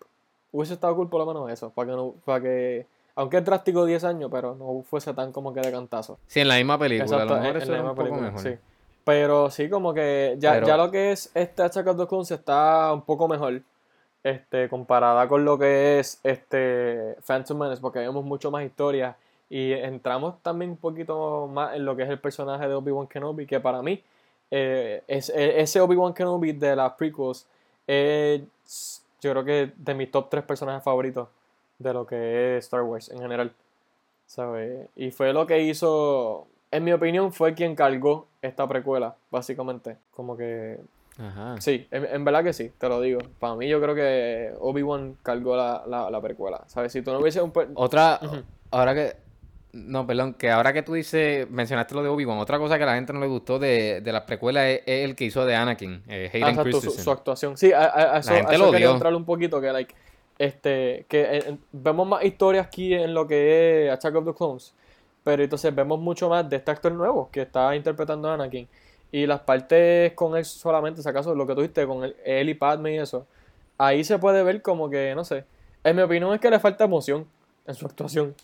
Hubiese 0.51 0.75
estado 0.75 0.97
cool 0.97 1.09
por 1.09 1.21
lo 1.21 1.27
menos 1.33 1.51
eso, 1.53 1.71
para 1.71 1.91
que, 1.91 1.97
no, 1.97 2.15
para 2.25 2.41
que 2.43 2.87
aunque 3.19 3.39
es 3.39 3.45
drástico 3.45 3.85
10 3.85 4.05
años, 4.05 4.31
pero 4.33 4.55
no 4.55 4.83
fuese 4.83 5.13
tan 5.15 5.33
como 5.33 5.53
que 5.53 5.61
de 5.61 5.71
cantazo. 5.73 6.19
Sí, 6.27 6.41
en 6.41 6.49
la 6.49 6.57
misma 6.57 6.79
película. 6.79 7.05
Exacto, 7.05 7.35
a 7.35 7.37
lo 7.37 7.43
mejor 7.43 7.57
en- 7.57 7.63
en 7.63 7.71
la 7.71 7.77
misma 7.79 7.95
película, 7.95 8.23
mejor. 8.23 8.41
sí. 8.41 8.55
Pero 9.05 9.51
sí, 9.51 9.69
como 9.71 9.95
que 9.95 10.37
ya, 10.39 10.53
Pero- 10.55 10.67
ya 10.67 10.77
lo 10.77 10.91
que 10.91 11.13
es 11.13 11.31
este 11.35 11.63
Attack 11.63 11.87
of 11.87 11.97
the 11.99 12.07
Clones 12.07 12.31
está 12.31 12.93
un 12.93 13.03
poco 13.03 13.27
mejor 13.29 13.61
este, 14.25 14.69
comparada 14.69 15.27
con 15.29 15.45
lo 15.45 15.57
que 15.59 15.99
es 16.01 16.21
este 16.25 17.17
Phantom 17.27 17.57
Menace, 17.59 17.81
porque 17.81 18.01
vemos 18.01 18.25
mucho 18.25 18.51
más 18.51 18.65
historia 18.65 19.17
y 19.49 19.73
entramos 19.73 20.35
también 20.43 20.73
un 20.73 20.77
poquito 20.77 21.47
más 21.47 21.75
en 21.75 21.85
lo 21.85 21.97
que 21.97 22.03
es 22.03 22.09
el 22.11 22.19
personaje 22.19 22.69
de 22.69 22.75
Obi-Wan 22.75 23.07
Kenobi, 23.07 23.47
que 23.47 23.61
para 23.61 23.81
mí 23.81 24.03
eh, 24.51 25.03
es, 25.07 25.31
e- 25.31 25.61
ese 25.61 25.81
Obi-Wan 25.81 26.13
Kenobi 26.13 26.53
de 26.53 26.77
las 26.77 26.93
prequels 26.95 27.47
es 27.87 28.43
yo 29.21 29.33
creo 29.33 29.45
que 29.45 29.73
de 29.77 29.95
mis 29.95 30.11
top 30.11 30.29
3 30.31 30.45
personajes 30.45 30.83
favoritos 30.85 31.29
de 31.79 31.93
lo 31.93 32.07
que 32.07 32.57
es 32.59 32.65
Star 32.65 32.83
Wars 32.83 33.11
en 33.11 33.19
general. 33.21 33.53
¿sabes? 34.27 34.89
Y 34.95 35.11
fue 35.11 35.33
lo 35.33 35.47
que 35.47 35.63
hizo, 35.63 36.47
en 36.71 36.85
mi 36.85 36.93
opinión, 36.93 37.33
fue 37.33 37.55
quien 37.55 37.75
cargó 37.75 38.27
esta 38.43 38.67
precuela, 38.69 39.17
básicamente. 39.31 39.97
Como 40.11 40.37
que, 40.37 40.79
Ajá. 41.19 41.59
sí, 41.61 41.87
en, 41.91 42.05
en 42.05 42.25
verdad 42.27 42.45
que 42.45 42.53
sí, 42.53 42.71
te 42.77 42.89
lo 42.91 43.01
digo. 43.01 43.21
Para 43.39 43.55
mí 43.55 43.67
yo 43.69 43.81
creo 43.81 43.95
que 43.95 44.53
Obi-Wan 44.61 45.17
cargó 45.23 45.57
la, 45.57 45.83
la, 45.87 46.11
la 46.11 46.21
precuela, 46.21 46.63
¿sabes? 46.67 46.93
Si 46.93 47.01
tú 47.01 47.11
no 47.13 47.21
hubiese 47.21 47.41
un... 47.41 47.53
Otra, 47.75 48.21
ahora 48.71 48.95
que, 48.95 49.17
no, 49.73 50.07
perdón, 50.07 50.35
que 50.35 50.51
ahora 50.51 50.75
que 50.75 50.83
tú 50.83 50.93
dices, 50.93 51.49
mencionaste 51.51 51.95
lo 51.95 52.03
de 52.03 52.11
Obi-Wan, 52.11 52.37
otra 52.39 52.59
cosa 52.59 52.77
que 52.77 52.83
a 52.83 52.87
la 52.87 52.97
gente 52.97 53.15
no 53.15 53.21
le 53.21 53.29
gustó 53.29 53.59
de, 53.59 54.03
de 54.03 54.13
las 54.13 54.25
precuelas 54.25 54.67
es, 54.67 54.83
es 54.85 55.05
el 55.09 55.17
que 55.17 55.25
hizo 55.25 55.47
de 55.47 55.55
Anakin, 55.57 56.03
eh, 56.07 56.31
Ah, 56.35 56.37
Hayden 56.49 56.55
su, 56.57 56.63
Christensen. 56.65 57.03
su 57.05 57.11
actuación. 57.11 57.57
Sí, 57.57 57.73
a, 57.73 57.85
a- 57.85 58.17
a 58.17 58.19
eso, 58.19 58.33
gente 58.35 58.53
a 58.53 58.55
eso 58.57 58.67
lo 58.67 58.73
quería 58.73 58.91
entrar 58.91 59.15
un 59.15 59.25
poquito, 59.25 59.59
que 59.59 59.73
like, 59.73 59.95
este, 60.39 61.05
que 61.09 61.23
eh, 61.23 61.39
eh, 61.47 61.57
vemos 61.73 62.07
más 62.07 62.25
historias 62.25 62.67
aquí 62.67 62.95
en 62.95 63.13
lo 63.15 63.27
que 63.27 63.87
es 63.87 63.93
Attack 63.93 64.15
of 64.17 64.25
the 64.25 64.35
Clones, 64.35 64.73
pero 65.25 65.43
entonces 65.43 65.75
vemos 65.75 65.99
mucho 65.99 66.29
más 66.29 66.49
de 66.49 66.57
este 66.57 66.71
actor 66.71 66.93
nuevo 66.93 67.29
que 67.33 67.43
está 67.43 67.75
interpretando 67.75 68.29
a 68.31 68.35
Anakin. 68.35 68.69
Y 69.11 69.27
las 69.27 69.41
partes 69.41 70.13
con 70.13 70.37
él 70.37 70.45
solamente, 70.45 71.03
si 71.03 71.09
acaso, 71.09 71.35
lo 71.35 71.47
que 71.47 71.55
tú 71.55 71.61
dijiste 71.63 71.87
con 71.87 72.05
él, 72.05 72.15
él 72.25 72.49
y 72.51 72.55
Padme 72.55 72.95
y 72.95 72.99
eso, 72.99 73.27
ahí 73.79 74.05
se 74.05 74.19
puede 74.19 74.43
ver 74.43 74.61
como 74.63 74.91
que, 74.91 75.15
no 75.15 75.25
sé, 75.25 75.45
en 75.85 75.97
mi 75.97 76.03
opinión 76.03 76.33
es 76.35 76.41
que 76.41 76.51
le 76.51 76.59
falta 76.59 76.85
emoción 76.85 77.27
en 77.67 77.75
su 77.75 77.87
actuación. 77.87 78.35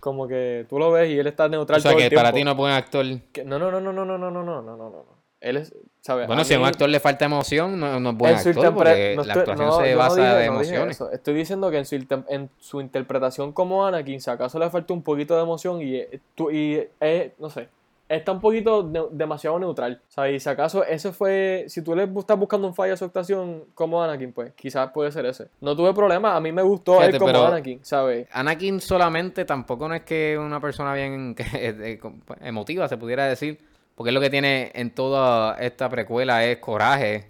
Como 0.00 0.26
que 0.28 0.66
tú 0.68 0.78
lo 0.78 0.90
ves 0.90 1.10
y 1.10 1.18
él 1.18 1.26
está 1.26 1.48
neutral 1.48 1.78
o 1.78 1.82
sea 1.82 1.90
todo 1.92 1.98
que 1.98 2.04
el 2.04 2.10
tiempo. 2.10 2.22
para 2.22 2.34
ti 2.34 2.44
no 2.44 2.50
es 2.50 2.56
buen 2.56 2.72
actor. 2.72 3.06
Que- 3.32 3.44
no, 3.44 3.58
no, 3.58 3.70
no, 3.70 3.80
no, 3.80 3.92
no, 3.92 4.04
no, 4.04 4.18
no, 4.18 4.30
no, 4.30 4.42
no, 4.42 4.62
no, 4.62 4.76
no. 4.76 5.04
Él 5.44 5.58
es, 5.58 5.74
¿sabes? 6.00 6.26
Bueno, 6.26 6.42
A 6.42 6.44
si 6.44 6.54
a 6.54 6.58
un 6.58 6.64
actor 6.64 6.88
le 6.88 7.00
falta 7.00 7.26
emoción, 7.26 7.78
no, 7.78 8.00
no 8.00 8.10
es 8.10 8.16
buen 8.16 8.34
actor, 8.34 8.74
porque 8.74 9.14
no 9.16 9.24
la 9.24 9.34
actuación 9.34 9.68
no, 9.68 9.76
se 9.80 9.94
basa 9.94 10.16
dije- 10.16 10.34
de 10.38 10.44
emociones. 10.46 11.00
Estoy 11.12 11.34
diciendo 11.34 11.70
que 11.70 11.78
en 11.78 11.84
su, 11.84 11.94
inter- 11.96 12.24
en 12.28 12.50
su 12.58 12.80
interpretación 12.80 13.52
como 13.52 13.86
Anakin, 13.86 14.20
si 14.20 14.30
acaso 14.30 14.58
le 14.58 14.70
falta 14.70 14.92
un 14.94 15.02
poquito 15.02 15.36
de 15.36 15.42
emoción 15.42 15.82
y, 15.82 15.96
eh, 15.96 16.20
y 16.50 16.78
eh, 17.00 17.32
no 17.38 17.50
sé, 17.50 17.68
está 18.08 18.32
un 18.32 18.40
poquito 18.40 18.82
demasiado 19.10 19.58
neutral. 19.58 20.00
O 20.08 20.12
sea, 20.12 20.30
y 20.30 20.40
si 20.40 20.48
acaso 20.48 20.82
ese 20.84 21.12
fue, 21.12 21.64
si 21.68 21.82
tú 21.82 21.94
le 21.94 22.04
estás 22.04 22.38
buscando 22.38 22.66
un 22.66 22.74
fallo 22.74 22.94
a 22.94 22.96
su 22.96 23.04
actuación 23.04 23.64
como 23.74 24.02
Anakin, 24.02 24.32
pues 24.32 24.52
quizás 24.54 24.90
puede 24.92 25.12
ser 25.12 25.26
ese. 25.26 25.48
No 25.60 25.76
tuve 25.76 25.92
problema, 25.92 26.36
a 26.36 26.40
mí 26.40 26.52
me 26.52 26.62
gustó 26.62 26.94
Fíjate, 27.00 27.16
él 27.16 27.18
como 27.18 27.44
Anakin, 27.44 27.80
¿sabes? 27.84 28.28
Anakin 28.32 28.80
solamente 28.80 29.44
tampoco 29.44 29.88
no 29.88 29.94
es 29.94 30.02
que 30.04 30.38
una 30.38 30.58
persona 30.60 30.94
bien 30.94 31.34
eh, 31.54 31.98
pues, 32.26 32.38
emotiva, 32.42 32.88
se 32.88 32.96
pudiera 32.96 33.26
decir, 33.26 33.58
porque 33.94 34.10
es 34.10 34.14
lo 34.14 34.20
que 34.20 34.30
tiene 34.30 34.70
en 34.74 34.90
toda 34.90 35.56
esta 35.58 35.88
precuela 35.88 36.44
es 36.44 36.58
coraje 36.58 37.28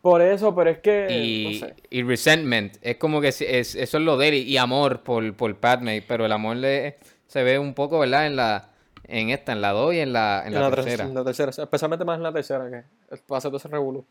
Por 0.00 0.20
eso, 0.22 0.54
pero 0.54 0.70
es 0.70 0.78
que, 0.78 1.06
y, 1.10 1.44
no 1.44 1.52
sé. 1.68 1.74
y 1.90 2.02
resentment. 2.02 2.76
Es 2.82 2.96
como 2.96 3.20
que 3.20 3.28
es, 3.28 3.40
eso 3.40 3.78
es 3.78 3.94
lo 3.94 4.16
de 4.18 4.28
él 4.28 4.34
y, 4.34 4.38
y 4.42 4.56
amor 4.58 5.02
por, 5.02 5.34
por 5.34 5.54
Padme, 5.56 6.02
pero 6.06 6.26
el 6.26 6.32
amor 6.32 6.56
le, 6.56 6.98
se 7.26 7.42
ve 7.42 7.58
un 7.58 7.74
poco, 7.74 7.98
¿verdad? 7.98 8.26
En 8.26 8.36
la 8.36 8.70
en 9.06 9.30
esta, 9.30 9.52
en 9.52 9.60
la 9.60 9.72
2 9.72 9.94
y 9.94 10.00
en 10.00 10.12
la, 10.14 10.42
en 10.46 10.54
la, 10.54 10.70
ter- 10.70 10.84
tercera. 10.84 11.04
en 11.04 11.14
la 11.14 11.24
tercera, 11.24 11.50
especialmente 11.50 12.04
más 12.06 12.16
en 12.16 12.22
la 12.22 12.32
tercera, 12.32 12.70
que 12.70 13.16
pasa 13.26 13.48
todo 13.48 13.58
ese 13.58 13.68
revolú. 13.68 14.04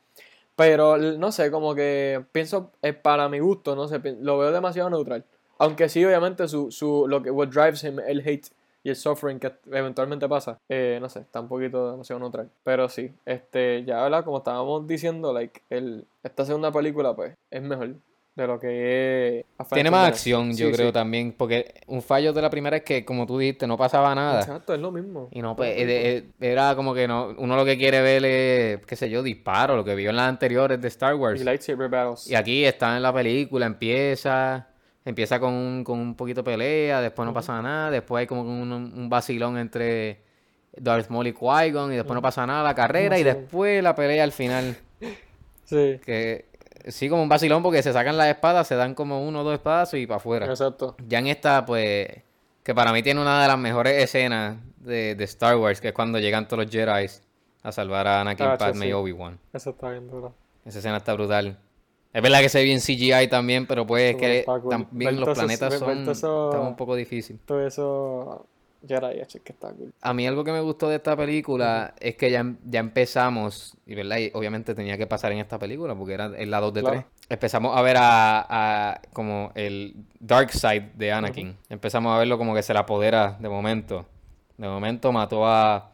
Pero, 0.56 0.98
no 0.98 1.32
sé, 1.32 1.50
como 1.50 1.74
que 1.74 2.24
pienso, 2.32 2.72
eh, 2.84 2.94
para 2.94 3.28
mi 3.28 3.40
gusto, 3.40 3.76
no 3.76 3.88
sé, 3.88 4.00
lo 4.22 4.38
veo 4.38 4.52
demasiado 4.52 4.90
neutral. 4.92 5.26
Aunque 5.58 5.90
sí, 5.90 6.04
obviamente, 6.06 6.48
su, 6.48 6.72
su, 6.72 7.06
lo 7.08 7.24
que, 7.24 7.32
what 7.32 7.48
drives 7.48 7.84
him, 7.84 8.00
el 8.00 8.20
hate 8.28 8.48
y 8.84 8.90
el 8.90 8.96
suffering 8.96 9.40
que 9.40 9.52
eventualmente 9.72 10.28
pasa, 10.28 10.60
eh, 10.70 10.98
no 11.02 11.08
sé, 11.10 11.20
está 11.22 11.40
un 11.40 11.48
poquito 11.48 11.92
demasiado 11.92 12.20
neutral. 12.20 12.50
Pero 12.64 12.90
sí, 12.90 13.12
este, 13.26 13.84
ya, 13.86 14.04
¿verdad? 14.04 14.26
Como 14.26 14.38
estábamos 14.38 14.86
diciendo, 14.88 15.32
like, 15.34 15.62
el, 15.70 16.06
esta 16.22 16.46
segunda 16.46 16.72
película, 16.72 17.16
pues, 17.16 17.34
es 17.50 17.62
mejor 17.62 17.96
de 18.36 18.48
lo 18.48 18.60
que 18.60 19.40
es... 19.40 19.46
A 19.60 19.64
Tiene 19.66 19.92
más 19.92 20.08
acción, 20.08 20.50
yo 20.56 20.68
Sí, 20.68 20.74
creo 20.74 20.88
sí. 20.88 20.94
también, 20.94 21.34
porque 21.38 21.82
un 21.86 22.02
fallo 22.02 22.34
de 22.34 22.42
la 22.42 22.50
primera 22.50 22.78
es 22.78 22.84
que, 22.84 23.06
como 23.06 23.28
tú 23.28 23.38
dijiste, 23.38 23.68
no 23.68 23.78
pasaba 23.78 24.14
nada. 24.16 24.40
Exacto, 24.42 24.74
es 24.74 24.82
lo 24.82 24.92
mismo. 24.92 25.30
Y 25.32 25.42
no, 25.42 25.56
pues, 25.56 25.70
eh, 25.78 25.86
eh, 26.18 26.30
era 26.42 26.76
como 26.76 26.94
que 26.96 27.08
no, 27.08 27.34
uno 27.38 27.56
lo 27.56 27.64
que 27.64 27.78
quiere 27.78 28.02
ver 28.02 28.26
es, 28.26 28.86
qué 28.86 28.96
sé 28.96 29.10
yo, 29.10 29.22
disparo, 29.22 29.76
lo 29.76 29.86
que 29.86 29.94
vio 29.96 30.10
en 30.10 30.16
las 30.16 30.28
anteriores 30.30 30.82
de 30.82 30.88
Star 30.88 31.14
Wars. 31.16 31.40
Y 31.40 31.44
lightsaber 31.44 31.90
battles. 31.90 32.28
Y 32.28 32.36
aquí 32.36 32.66
está 32.66 32.98
en 32.98 33.04
la 33.04 33.14
película, 33.14 33.68
empieza, 33.68 34.68
empieza 35.06 35.40
con 35.40 35.54
un, 35.54 35.84
con 35.84 36.00
un 36.00 36.16
poquito 36.16 36.42
de 36.42 36.52
pelea, 36.52 37.02
después 37.02 37.26
no 37.26 37.34
pasa 37.34 37.62
nada, 37.62 37.92
después 37.92 38.22
hay 38.22 38.28
como 38.28 38.42
un, 38.42 38.72
un 38.72 39.10
vacilón 39.10 39.58
entre 39.58 40.22
Darth 40.76 41.10
Maul 41.10 41.28
y 41.28 41.34
Qui-Gon 41.34 41.92
y 41.94 41.96
después 41.96 42.16
no 42.16 42.22
pasa 42.22 42.46
nada 42.48 42.64
la 42.64 42.74
carrera 42.76 43.20
y 43.20 43.24
después 43.24 43.84
la 43.84 43.96
pelea 43.96 44.24
al 44.24 44.32
final, 44.32 44.78
Sí, 45.66 46.00
que 46.06 46.46
sí 46.88 47.08
como 47.10 47.24
un 47.24 47.30
vacilón 47.30 47.64
porque 47.64 47.82
se 47.82 47.94
sacan 47.94 48.18
las 48.18 48.28
espadas, 48.28 48.68
se 48.68 48.76
dan 48.76 48.94
como 48.96 49.26
uno 49.26 49.42
o 49.42 49.44
dos 49.44 49.54
espadas 49.54 49.94
y 49.94 50.06
para 50.06 50.18
afuera. 50.18 50.46
exacto. 50.48 50.96
Ya 51.08 51.20
en 51.20 51.28
esta, 51.28 51.66
pues, 51.66 52.08
que 52.64 52.76
para 52.76 52.92
mí 52.92 53.02
tiene 53.02 53.22
una 53.22 53.42
de 53.42 53.48
las 53.48 53.58
mejores 53.58 54.02
escenas 54.04 54.58
de, 54.78 55.16
de 55.16 55.24
Star 55.24 55.56
Wars, 55.58 55.80
que 55.80 55.90
es 55.90 55.94
cuando 55.94 56.20
llegan 56.20 56.48
todos 56.48 56.66
los 56.66 56.72
Jedi 56.72 57.08
a 57.64 57.72
salvar 57.72 58.08
a 58.08 58.22
Anakin, 58.22 58.46
Ah, 58.46 58.52
sí, 58.54 58.60
Padme 58.60 58.88
y. 58.90 58.94
Obi-Wan. 58.94 59.40
Eso 59.54 59.70
está 59.70 59.90
bien 59.92 60.10
duro. 60.10 60.34
Esa 60.66 60.80
escena 60.80 60.98
está 60.98 61.14
brutal. 61.14 61.58
Es 62.14 62.22
verdad 62.22 62.42
que 62.42 62.50
se 62.50 62.60
ve 62.60 62.66
bien 62.66 62.80
CGI 62.80 63.28
también, 63.28 63.66
pero 63.66 63.86
pues 63.88 64.16
es 64.16 64.22
Eso 64.22 64.54
que 64.56 64.62
cool. 64.62 64.70
también 64.70 65.20
los 65.20 65.38
planetas 65.38 65.80
son 65.80 66.10
está 66.10 66.30
un 66.60 66.76
poco 66.76 66.96
difícil. 66.96 67.40
Todo 67.46 67.66
eso. 67.66 68.46
Jedi, 68.86 69.22
hecho, 69.22 69.40
que 69.42 69.54
está 69.54 69.72
cool. 69.72 69.94
A 70.02 70.14
mí 70.14 70.28
algo 70.28 70.44
que 70.44 70.52
me 70.52 70.60
gustó 70.60 70.90
de 70.90 70.98
esta 70.98 71.16
película 71.16 71.94
es 72.00 72.16
que 72.16 72.30
ya, 72.30 72.46
ya 72.66 72.82
empezamos, 72.82 73.76
y 73.86 73.96
verdad, 73.96 74.18
y 74.18 74.30
obviamente 74.34 74.76
tenía 74.76 74.98
que 74.98 75.08
pasar 75.08 75.32
en 75.32 75.38
esta 75.40 75.58
película 75.58 75.96
porque 75.96 76.14
era 76.16 76.26
en 76.38 76.52
la 76.52 76.60
2 76.60 76.74
de 76.74 76.82
Claro. 76.82 76.96
3. 76.98 77.06
Empezamos 77.30 77.78
a 77.78 77.82
ver 77.82 77.96
a, 77.98 78.46
a 78.92 79.02
como 79.14 79.52
el 79.56 79.96
dark 80.20 80.52
side 80.52 80.92
de 80.96 81.14
Anakin. 81.14 81.56
Empezamos 81.70 82.14
a 82.14 82.18
verlo 82.20 82.38
como 82.38 82.54
que 82.54 82.62
se 82.62 82.74
la 82.74 82.82
apodera 82.82 83.38
de 83.40 83.48
momento. 83.48 84.06
De 84.58 84.68
momento 84.68 85.14
mató 85.14 85.48
a, 85.48 85.90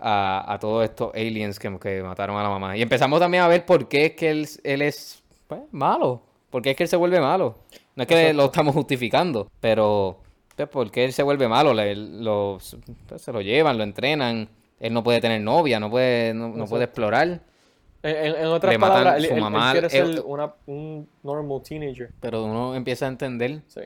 a, 0.00 0.52
a 0.54 0.58
todos 0.58 0.84
estos 0.84 1.14
aliens 1.14 1.58
que, 1.58 1.78
que 1.78 2.02
mataron 2.02 2.36
a 2.38 2.42
la 2.42 2.48
mamá. 2.48 2.76
Y 2.78 2.82
empezamos 2.82 3.20
también 3.20 3.42
a 3.42 3.48
ver 3.48 3.66
por 3.66 3.88
qué 3.88 4.06
es 4.06 4.12
que 4.12 4.30
él, 4.30 4.48
él 4.64 4.80
es 4.82 5.22
pues, 5.46 5.60
malo. 5.72 6.22
¿Por 6.50 6.62
qué 6.62 6.70
es 6.70 6.76
que 6.76 6.82
él 6.84 6.88
se 6.88 6.96
vuelve 6.96 7.20
malo? 7.20 7.56
No 7.94 8.02
es 8.02 8.06
que 8.06 8.14
Exacto. 8.14 8.36
lo 8.36 8.44
estamos 8.46 8.74
justificando, 8.74 9.50
pero 9.60 10.20
pues, 10.54 10.68
¿por 10.68 10.90
qué 10.90 11.04
él 11.04 11.12
se 11.12 11.22
vuelve 11.22 11.48
malo? 11.48 11.74
Le- 11.74 11.94
lo- 11.96 12.58
pues, 13.08 13.22
se 13.22 13.32
lo 13.32 13.40
llevan, 13.40 13.76
lo 13.78 13.84
entrenan. 13.84 14.48
Él 14.78 14.92
no 14.92 15.02
puede 15.02 15.20
tener 15.20 15.40
novia, 15.40 15.80
no 15.80 15.90
puede, 15.90 16.34
no, 16.34 16.48
no 16.48 16.66
puede 16.66 16.84
explorar. 16.84 17.40
En, 18.02 18.36
en- 18.36 18.46
otras 18.46 18.72
Le 18.74 18.78
matan 18.78 18.96
palabras, 18.98 19.16
él, 19.16 19.22
su 19.24 19.30
él- 19.32 19.36
él 19.36 19.42
mamá, 19.42 19.72
quiere 19.72 19.90
ser 19.90 20.22
una, 20.24 20.54
un 20.66 21.08
normal 21.22 21.62
teenager. 21.62 22.10
Pero 22.20 22.44
uno 22.44 22.74
empieza 22.74 23.06
a 23.06 23.08
entender. 23.08 23.62
Sí. 23.66 23.80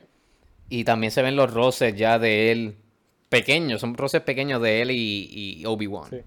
Y 0.69 0.83
también 0.83 1.11
se 1.11 1.21
ven 1.21 1.35
los 1.35 1.53
roces 1.53 1.95
ya 1.95 2.19
de 2.19 2.51
él 2.51 2.75
pequeños, 3.29 3.81
son 3.81 3.95
roces 3.95 4.21
pequeños 4.21 4.61
de 4.61 4.81
él 4.81 4.91
y, 4.91 5.29
y 5.61 5.65
Obi-Wan. 5.65 6.09
Sí. 6.09 6.17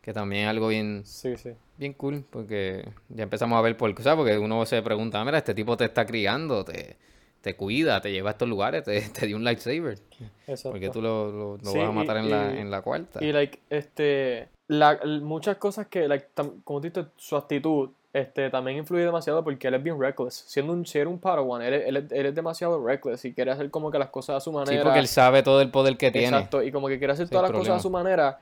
Que 0.00 0.12
también 0.12 0.44
es 0.44 0.48
algo 0.50 0.68
bien, 0.68 1.02
Sí, 1.04 1.36
sí. 1.36 1.50
Bien 1.76 1.92
cool, 1.94 2.24
porque 2.30 2.84
ya 3.08 3.24
empezamos 3.24 3.58
a 3.58 3.62
ver 3.62 3.76
por 3.76 3.94
qué, 3.94 4.02
¿sabes? 4.02 4.18
Porque 4.18 4.38
uno 4.38 4.64
se 4.66 4.80
pregunta, 4.82 5.20
"Ah, 5.20 5.24
mira, 5.24 5.38
este 5.38 5.54
tipo 5.54 5.76
te 5.76 5.84
está 5.86 6.06
criando, 6.06 6.64
te, 6.64 6.96
te 7.40 7.54
cuida, 7.56 8.00
te 8.00 8.10
lleva 8.12 8.30
a 8.30 8.32
estos 8.32 8.48
lugares, 8.48 8.84
te, 8.84 9.00
te 9.10 9.26
dio 9.26 9.36
un 9.36 9.44
lightsaber. 9.44 9.98
Exacto. 10.46 10.70
¿Por 10.70 10.80
qué 10.80 10.90
tú 10.90 11.02
lo, 11.02 11.30
lo- 11.32 11.56
lo 11.56 11.70
Sí, 11.70 11.78
vas 11.78 11.88
a 11.88 11.92
matar 11.92 12.16
y- 12.16 12.20
en, 12.20 12.30
la, 12.30 12.60
en 12.60 12.70
la 12.70 12.82
cuarta? 12.82 13.22
Y, 13.22 13.32
like, 13.32 13.58
este, 13.70 14.48
la, 14.68 14.98
muchas 15.22 15.56
cosas 15.58 15.86
que, 15.88 16.06
like, 16.08 16.28
tam- 16.34 16.62
como 16.64 16.80
tú 16.80 16.88
dices, 16.88 17.06
su 17.16 17.36
actitud, 17.36 17.90
este, 18.12 18.48
también 18.48 18.78
influye 18.78 19.02
demasiado 19.04 19.42
porque 19.42 19.66
él 19.66 19.74
es 19.74 19.82
bien 19.82 20.00
reckless. 20.00 20.34
Siendo 20.46 20.72
un, 20.72 20.86
si 20.86 20.98
era 20.98 21.10
un 21.10 21.18
Padawan, 21.18 21.60
él, 21.62 21.74
es- 21.74 21.86
él, 21.88 21.96
es- 21.96 22.12
él 22.12 22.26
es 22.26 22.34
demasiado 22.34 22.82
reckless 22.86 23.24
y 23.24 23.34
quiere 23.34 23.50
hacer 23.50 23.70
como 23.70 23.90
que 23.90 23.98
las 23.98 24.10
cosas 24.10 24.36
a 24.36 24.40
su 24.40 24.50
Sí, 24.50 24.56
manera. 24.56 24.82
porque 24.84 25.00
él 25.00 25.08
sabe 25.08 25.42
todo 25.42 25.60
el 25.60 25.70
poder 25.70 25.96
que 25.96 26.12
tiene. 26.12 26.28
Exacto, 26.28 26.62
y 26.62 26.70
como 26.70 26.86
que 26.88 26.98
quiere 26.98 27.12
hacer 27.12 27.28
todas 27.28 27.42
las 27.50 27.50
cosas 27.50 27.76
a 27.76 27.80
su 27.80 27.90
manera. 27.90 28.38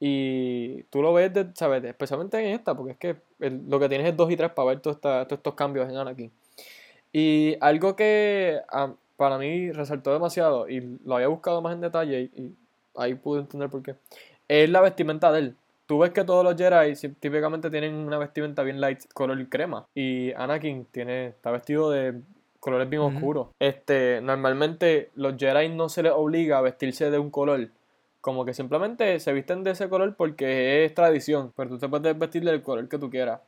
Y 0.00 0.82
tú 0.84 1.00
lo 1.02 1.12
ves, 1.12 1.32
de- 1.32 1.50
¿sabes? 1.54 1.82
Especialmente 1.84 2.38
en 2.38 2.54
esta, 2.54 2.74
porque 2.76 2.92
es 2.92 2.98
que 2.98 3.16
el- 3.40 3.62
lo 3.68 3.78
que 3.80 3.88
tienes 3.88 4.08
es 4.08 4.16
2 4.16 4.30
y 4.30 4.36
3 4.36 4.50
para 4.50 4.68
ver 4.68 4.80
todos 4.80 4.98
estos 5.30 5.54
cambios 5.54 5.88
en 5.88 5.96
Anakin. 5.96 6.30
Y 7.12 7.56
algo 7.60 7.94
que 7.96 8.58
ah, 8.70 8.92
para 9.16 9.38
mí 9.38 9.70
resaltó 9.72 10.12
demasiado, 10.12 10.68
y 10.68 10.98
lo 11.04 11.14
había 11.14 11.28
buscado 11.28 11.62
más 11.62 11.74
en 11.74 11.80
detalle, 11.80 12.30
y, 12.34 12.42
y 12.42 12.54
ahí 12.96 13.14
pude 13.14 13.40
entender 13.40 13.68
por 13.70 13.82
qué, 13.82 13.94
es 14.48 14.68
la 14.68 14.80
vestimenta 14.80 15.30
de 15.32 15.38
él. 15.40 15.56
Tú 15.86 15.98
ves 15.98 16.10
que 16.12 16.24
todos 16.24 16.42
los 16.42 16.56
Jedi 16.56 16.94
típicamente 17.20 17.70
tienen 17.70 17.94
una 17.94 18.18
vestimenta 18.18 18.62
bien 18.62 18.80
light, 18.80 19.00
color 19.12 19.46
crema. 19.48 19.86
Y 19.94 20.32
Anakin 20.32 20.86
tiene, 20.86 21.26
está 21.28 21.50
vestido 21.50 21.90
de 21.90 22.14
colores 22.58 22.88
bien 22.88 23.02
oscuros. 23.02 23.48
Este, 23.60 24.20
normalmente 24.22 25.10
los 25.14 25.36
Jedi 25.36 25.68
no 25.68 25.90
se 25.90 26.02
les 26.02 26.12
obliga 26.12 26.56
a 26.58 26.62
vestirse 26.62 27.10
de 27.10 27.18
un 27.18 27.30
color. 27.30 27.68
Como 28.24 28.46
que 28.46 28.54
simplemente 28.54 29.20
se 29.20 29.34
visten 29.34 29.62
de 29.64 29.72
ese 29.72 29.90
color 29.90 30.14
porque 30.16 30.86
es 30.86 30.94
tradición. 30.94 31.52
Pero 31.54 31.68
tú 31.68 31.78
te 31.78 31.90
puedes 31.90 32.18
vestir 32.18 32.42
del 32.42 32.62
color 32.62 32.88
que 32.88 32.96
tú 32.98 33.10
quieras. 33.10 33.40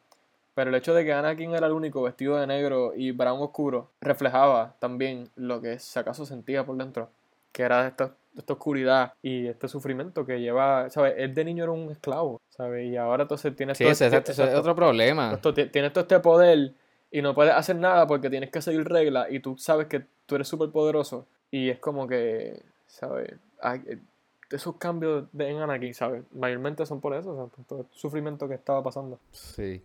Pero 0.54 0.68
el 0.68 0.76
hecho 0.76 0.92
de 0.92 1.02
que 1.02 1.14
Anakin 1.14 1.54
era 1.54 1.66
el 1.66 1.72
único 1.72 2.02
vestido 2.02 2.36
de 2.36 2.46
negro 2.46 2.92
y 2.94 3.12
brown 3.12 3.40
oscuro 3.40 3.88
reflejaba 4.02 4.74
también 4.78 5.30
lo 5.34 5.62
que 5.62 5.78
si 5.78 5.98
acaso 5.98 6.26
sentía 6.26 6.66
por 6.66 6.76
dentro. 6.76 7.08
Que 7.52 7.62
era 7.62 7.86
esta, 7.86 8.12
esta 8.36 8.52
oscuridad 8.52 9.14
y 9.22 9.46
este 9.46 9.66
sufrimiento 9.66 10.26
que 10.26 10.40
lleva, 10.42 10.90
¿sabes? 10.90 11.14
Él 11.16 11.34
de 11.34 11.44
niño 11.46 11.64
era 11.64 11.72
un 11.72 11.90
esclavo, 11.90 12.42
¿sabes? 12.50 12.86
Y 12.86 12.98
ahora 12.98 13.22
entonces 13.22 13.56
tiene 13.56 13.74
Sí, 13.74 13.84
todo 13.84 13.92
ese- 13.92 14.06
este- 14.08 14.18
ese 14.18 14.32
es 14.32 14.38
exacto, 14.40 14.60
otro 14.60 14.74
problema. 14.76 15.32
esto, 15.32 15.54
tienes 15.54 15.90
todo 15.94 16.02
este 16.02 16.20
poder 16.20 16.74
y 17.10 17.22
no 17.22 17.34
puedes 17.34 17.54
hacer 17.54 17.76
nada 17.76 18.06
porque 18.06 18.28
tienes 18.28 18.50
que 18.50 18.60
seguir 18.60 18.84
reglas 18.86 19.28
y 19.30 19.40
tú 19.40 19.56
sabes 19.56 19.86
que 19.86 20.02
tú 20.26 20.34
eres 20.34 20.46
súper 20.48 20.68
poderoso. 20.70 21.26
Y 21.50 21.70
es 21.70 21.78
como 21.78 22.06
que, 22.06 22.60
¿sabes? 22.86 23.32
Esos 24.50 24.76
cambios 24.76 25.24
de, 25.32 25.50
en 25.50 25.58
Anakin, 25.58 25.92
¿sabes? 25.94 26.22
Mayormente 26.32 26.86
son 26.86 27.00
por 27.00 27.14
eso, 27.14 27.32
o 27.32 27.36
sea, 27.36 27.46
por 27.46 27.64
todo 27.64 27.80
el 27.80 27.86
sufrimiento 27.90 28.48
que 28.48 28.54
estaba 28.54 28.82
pasando. 28.82 29.18
Sí. 29.32 29.82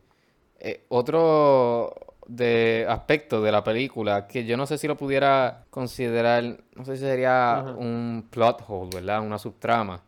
Eh, 0.59 0.85
otro 0.89 1.95
de 2.27 2.85
aspecto 2.87 3.41
de 3.41 3.51
la 3.51 3.63
película 3.63 4.27
que 4.27 4.45
yo 4.45 4.55
no 4.57 4.67
sé 4.67 4.77
si 4.77 4.87
lo 4.87 4.95
pudiera 4.95 5.65
considerar, 5.71 6.43
no 6.75 6.85
sé 6.85 6.95
si 6.97 7.01
sería 7.03 7.57
Ajá. 7.59 7.71
un 7.71 8.27
plot 8.29 8.63
hole, 8.67 8.89
¿verdad? 8.93 9.21
Una 9.21 9.39
subtrama. 9.39 10.03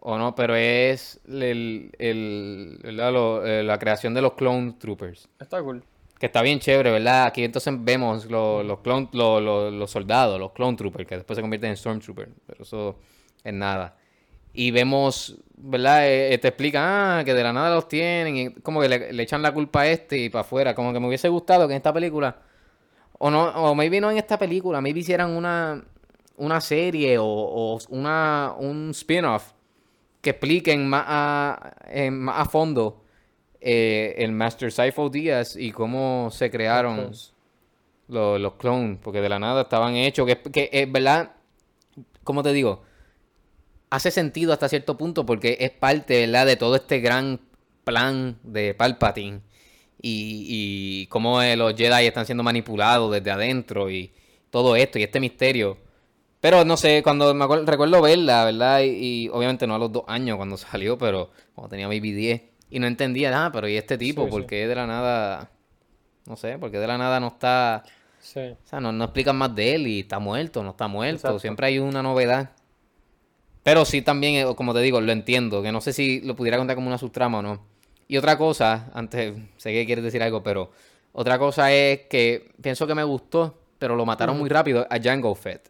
O 0.00 0.16
no, 0.16 0.34
pero 0.34 0.54
es 0.56 1.20
el, 1.28 1.90
el- 1.98 2.78
¿verdad? 2.82 3.12
Lo- 3.12 3.44
eh, 3.46 3.62
la 3.62 3.78
creación 3.78 4.14
de 4.14 4.22
los 4.22 4.32
clone 4.32 4.76
troopers. 4.78 5.28
Está 5.38 5.60
cool. 5.62 5.82
Que 6.18 6.26
está 6.26 6.40
bien 6.40 6.58
chévere, 6.60 6.90
¿verdad? 6.90 7.24
Aquí 7.26 7.44
entonces 7.44 7.74
vemos 7.78 8.24
lo- 8.26 8.62
los, 8.62 8.80
clone, 8.80 9.08
lo- 9.12 9.40
lo- 9.40 9.70
los 9.70 9.90
soldados, 9.90 10.38
los 10.40 10.52
clone 10.52 10.76
troopers, 10.76 11.06
que 11.06 11.16
después 11.16 11.36
se 11.36 11.42
convierten 11.42 11.70
en 11.70 11.76
stormtroopers. 11.76 12.30
Pero 12.46 12.62
eso 12.62 12.96
es 13.48 13.54
nada. 13.54 13.96
Y 14.52 14.70
vemos, 14.70 15.36
¿verdad? 15.56 16.06
Eh, 16.08 16.34
eh, 16.34 16.38
te 16.38 16.48
explican, 16.48 16.82
ah, 16.84 17.22
que 17.24 17.34
de 17.34 17.42
la 17.42 17.52
nada 17.52 17.74
los 17.74 17.88
tienen. 17.88 18.36
Y 18.36 18.50
como 18.54 18.80
que 18.80 18.88
le, 18.88 19.12
le 19.12 19.22
echan 19.22 19.42
la 19.42 19.52
culpa 19.52 19.82
a 19.82 19.86
este 19.88 20.18
y 20.18 20.28
para 20.30 20.40
afuera. 20.42 20.74
Como 20.74 20.92
que 20.92 21.00
me 21.00 21.06
hubiese 21.08 21.28
gustado 21.28 21.66
que 21.68 21.74
en 21.74 21.78
esta 21.78 21.92
película. 21.92 22.36
O 23.18 23.30
no, 23.30 23.44
o 23.48 23.74
maybe 23.74 24.00
no 24.00 24.10
en 24.10 24.18
esta 24.18 24.38
película, 24.38 24.80
maybe 24.80 25.00
hicieran 25.00 25.30
una, 25.30 25.84
una 26.36 26.60
serie 26.60 27.18
o, 27.18 27.24
o 27.26 27.78
una, 27.88 28.54
un 28.56 28.90
spin-off 28.90 29.52
que 30.20 30.30
expliquen 30.30 30.88
más 30.88 31.04
a, 31.06 31.74
en- 31.88 32.20
más 32.20 32.40
a 32.40 32.44
fondo 32.44 33.02
eh, 33.60 34.14
el 34.18 34.30
Master 34.32 34.70
Sifo 34.70 35.08
Díaz 35.10 35.56
y 35.56 35.72
cómo 35.72 36.28
se 36.30 36.48
crearon 36.50 37.10
los, 38.06 38.40
los 38.40 38.52
clones, 38.54 38.98
porque 39.02 39.20
de 39.20 39.28
la 39.28 39.40
nada 39.40 39.62
estaban 39.62 39.94
hechos, 39.96 40.24
que, 40.26 40.40
que 40.50 40.70
es 40.72 40.90
verdad, 40.90 41.32
como 42.22 42.42
te 42.44 42.52
digo, 42.52 42.82
hace 43.90 44.10
sentido 44.10 44.52
hasta 44.52 44.68
cierto 44.68 44.96
punto 44.96 45.24
porque 45.26 45.56
es 45.60 45.70
parte, 45.70 46.26
¿verdad? 46.26 46.46
de 46.46 46.56
todo 46.56 46.76
este 46.76 47.00
gran 47.00 47.40
plan 47.84 48.38
de 48.42 48.74
Palpatine 48.74 49.40
y, 50.00 50.46
y 50.48 51.06
cómo 51.06 51.42
eh, 51.42 51.56
los 51.56 51.74
Jedi 51.74 52.06
están 52.06 52.26
siendo 52.26 52.44
manipulados 52.44 53.12
desde 53.12 53.30
adentro 53.30 53.90
y 53.90 54.12
todo 54.50 54.76
esto 54.76 54.98
y 54.98 55.02
este 55.02 55.20
misterio. 55.20 55.78
Pero 56.40 56.64
no 56.64 56.76
sé, 56.76 57.02
cuando 57.02 57.34
me 57.34 57.44
acuerdo, 57.44 57.64
recuerdo 57.66 58.00
verla, 58.00 58.44
¿verdad? 58.44 58.82
Y, 58.82 59.24
y 59.24 59.28
obviamente 59.30 59.66
no 59.66 59.74
a 59.74 59.78
los 59.78 59.90
dos 59.92 60.04
años 60.06 60.36
cuando 60.36 60.56
salió, 60.56 60.96
pero 60.98 61.30
cuando 61.54 61.70
tenía 61.70 61.88
maybe 61.88 62.12
10. 62.12 62.42
Y 62.70 62.78
no 62.78 62.86
entendía 62.86 63.30
nada, 63.30 63.50
pero 63.50 63.66
¿y 63.68 63.76
este 63.76 63.96
tipo? 63.96 64.24
Sí, 64.24 64.30
¿Por 64.30 64.42
sí. 64.42 64.46
qué 64.46 64.68
de 64.68 64.74
la 64.74 64.86
nada? 64.86 65.50
No 66.26 66.36
sé, 66.36 66.58
porque 66.58 66.78
de 66.78 66.86
la 66.86 66.98
nada 66.98 67.18
no 67.18 67.28
está... 67.28 67.82
sí. 68.20 68.40
O 68.40 68.66
sea, 68.68 68.78
no, 68.80 68.92
no 68.92 69.04
explican 69.04 69.36
más 69.36 69.54
de 69.54 69.74
él 69.74 69.86
y 69.86 70.00
está 70.00 70.18
muerto, 70.18 70.62
no 70.62 70.70
está 70.70 70.86
muerto. 70.86 71.16
Exacto. 71.16 71.38
Siempre 71.38 71.66
hay 71.66 71.78
una 71.78 72.02
novedad. 72.02 72.50
Pero 73.62 73.84
sí 73.84 74.02
también, 74.02 74.34
eh, 74.48 74.54
como 74.56 74.72
te 74.74 74.80
digo, 74.80 75.00
lo 75.00 75.12
entiendo. 75.12 75.62
Que 75.62 75.72
no 75.72 75.80
sé 75.80 75.92
si 75.92 76.20
lo 76.20 76.36
pudiera 76.36 76.56
contar 76.58 76.76
como 76.76 76.88
una 76.88 76.98
subtrama 76.98 77.38
o 77.38 77.42
no. 77.42 77.60
Y 78.08 78.16
otra 78.16 78.38
cosa, 78.38 78.90
antes, 78.94 79.34
sé 79.58 79.72
que 79.72 79.84
quieres 79.86 80.04
decir 80.04 80.22
algo, 80.22 80.42
pero 80.42 80.70
otra 81.12 81.38
cosa 81.38 81.72
es 81.72 82.02
que 82.08 82.50
pienso 82.62 82.86
que 82.86 82.94
me 82.94 83.04
gustó, 83.04 83.58
pero 83.78 83.96
lo 83.96 84.06
mataron 84.06 84.38
muy 84.38 84.48
rápido 84.48 84.86
a 84.88 84.98
Django 84.98 85.34
Fett. 85.34 85.68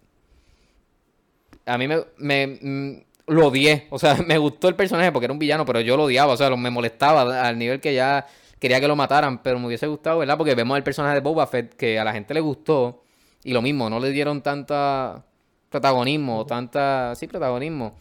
A 1.66 1.76
mí 1.78 1.88
me, 1.88 1.98
me- 2.18 2.46
mm, 2.60 3.02
lo 3.28 3.48
odié. 3.48 3.86
O 3.90 3.98
sea, 3.98 4.14
me 4.26 4.38
gustó 4.38 4.68
el 4.68 4.74
personaje 4.76 5.12
porque 5.12 5.26
era 5.26 5.32
un 5.32 5.38
villano, 5.38 5.64
pero 5.64 5.80
yo 5.80 5.96
lo 5.96 6.04
odiaba. 6.04 6.32
O 6.32 6.36
sea, 6.36 6.48
lo- 6.50 6.56
me 6.56 6.70
molestaba 6.70 7.46
al 7.46 7.58
nivel 7.58 7.80
que 7.80 7.94
ya 7.94 8.26
quería 8.58 8.80
que 8.80 8.88
lo 8.88 8.96
mataran. 8.96 9.42
Pero 9.42 9.58
me 9.58 9.66
hubiese 9.66 9.86
gustado, 9.86 10.18
¿verdad? 10.18 10.36
Porque 10.38 10.54
vemos 10.54 10.76
el 10.76 10.82
personaje 10.84 11.14
de 11.16 11.20
Boba 11.20 11.46
Fett 11.46 11.74
que 11.74 11.98
a 11.98 12.04
la 12.04 12.12
gente 12.12 12.34
le 12.34 12.40
gustó. 12.40 13.02
Y 13.44 13.52
lo 13.52 13.62
mismo, 13.62 13.88
no 13.90 14.00
le 14.00 14.10
dieron 14.10 14.42
tanta 14.42 15.24
protagonismo, 15.70 16.46
tanta, 16.46 17.14
sí, 17.14 17.26
protagonismo 17.26 17.94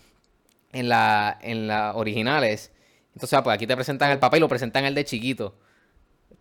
en 0.72 0.90
la, 0.90 1.38
en 1.42 1.68
las 1.68 1.96
originales. 1.96 2.72
Entonces, 3.14 3.38
ah, 3.38 3.44
pues 3.44 3.56
aquí 3.56 3.68
te 3.68 3.76
presentan 3.76 4.12
el 4.12 4.20
papá 4.20 4.38
y 4.38 4.40
lo 4.40 4.48
presentan 4.48 4.86
el 4.86 4.96
de 4.96 5.06
chiquito. 5.06 5.56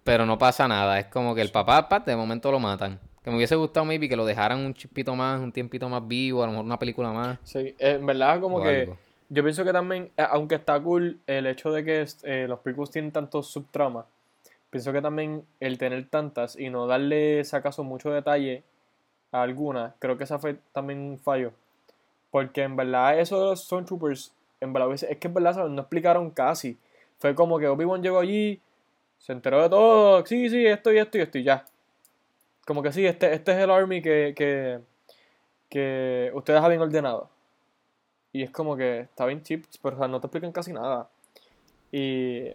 Pero 0.04 0.26
no 0.26 0.38
pasa 0.38 0.68
nada. 0.68 0.98
Es 0.98 1.06
como 1.06 1.34
que 1.34 1.40
el 1.40 1.50
papá, 1.50 1.88
pa, 1.88 2.00
de 2.00 2.14
momento 2.14 2.50
lo 2.52 2.60
matan. 2.60 3.00
Que 3.24 3.30
me 3.30 3.36
hubiese 3.36 3.56
gustado, 3.56 3.84
maybe, 3.84 4.08
que 4.08 4.16
lo 4.16 4.24
dejaran 4.24 4.60
un 4.60 4.72
chispito 4.74 5.16
más, 5.16 5.40
un 5.40 5.50
tiempito 5.50 5.88
más 5.88 6.06
vivo, 6.06 6.42
a 6.42 6.46
lo 6.46 6.52
mejor 6.52 6.64
una 6.64 6.78
película 6.78 7.12
más. 7.12 7.38
Sí, 7.42 7.74
en 7.78 8.06
verdad 8.06 8.40
como 8.40 8.62
que 8.62 8.82
algo. 8.82 8.98
yo 9.28 9.42
pienso 9.42 9.64
que 9.64 9.72
también, 9.72 10.12
eh, 10.16 10.24
aunque 10.30 10.54
está 10.54 10.78
cool 10.80 11.18
el 11.26 11.46
hecho 11.46 11.72
de 11.72 11.84
que 11.84 12.06
eh, 12.22 12.46
los 12.46 12.60
prequels 12.60 12.92
tienen 12.92 13.10
tantos 13.10 13.48
subtramas, 13.48 14.04
pienso 14.70 14.92
que 14.92 15.02
también 15.02 15.44
el 15.58 15.76
tener 15.76 16.08
tantas 16.08 16.56
y 16.56 16.70
no 16.70 16.86
darle, 16.86 17.42
si 17.42 17.56
acaso, 17.56 17.82
mucho 17.82 18.10
detalle 18.10 18.62
a 19.36 19.42
algunas, 19.42 19.94
creo 19.98 20.16
que 20.16 20.24
esa 20.24 20.38
fue 20.38 20.56
también 20.72 20.98
un 21.00 21.18
fallo. 21.18 21.52
Porque 22.30 22.62
en 22.62 22.76
verdad 22.76 23.18
eso 23.18 23.38
de 23.40 23.46
los 23.46 23.64
Stormtroopers, 23.64 24.32
en 24.60 24.72
verdad, 24.72 24.92
es 24.92 25.16
que 25.18 25.28
en 25.28 25.34
verdad 25.34 25.54
¿sabes? 25.54 25.70
no 25.70 25.80
explicaron 25.82 26.30
casi. 26.30 26.76
Fue 27.18 27.34
como 27.34 27.58
que 27.58 27.68
Obi-Wan 27.68 28.02
llegó 28.02 28.18
allí, 28.18 28.60
se 29.18 29.32
enteró 29.32 29.62
de 29.62 29.68
todo, 29.70 30.24
sí, 30.26 30.48
sí, 30.50 30.66
esto 30.66 30.92
y 30.92 30.98
esto 30.98 31.18
y 31.18 31.20
esto 31.22 31.38
y 31.38 31.42
ya. 31.44 31.64
Como 32.66 32.82
que 32.82 32.92
sí, 32.92 33.06
este, 33.06 33.32
este 33.32 33.52
es 33.52 33.58
el 33.58 33.70
army 33.70 34.02
que, 34.02 34.34
que, 34.36 34.80
que 35.70 36.30
ustedes 36.34 36.60
habían 36.60 36.82
ordenado. 36.82 37.30
Y 38.32 38.42
es 38.42 38.50
como 38.50 38.76
que 38.76 39.00
está 39.00 39.24
bien 39.24 39.42
cheap, 39.42 39.64
pero 39.82 39.96
o 39.96 39.98
sea, 39.98 40.08
no 40.08 40.20
te 40.20 40.26
explican 40.26 40.52
casi 40.52 40.72
nada. 40.72 41.08
Y 41.92 42.48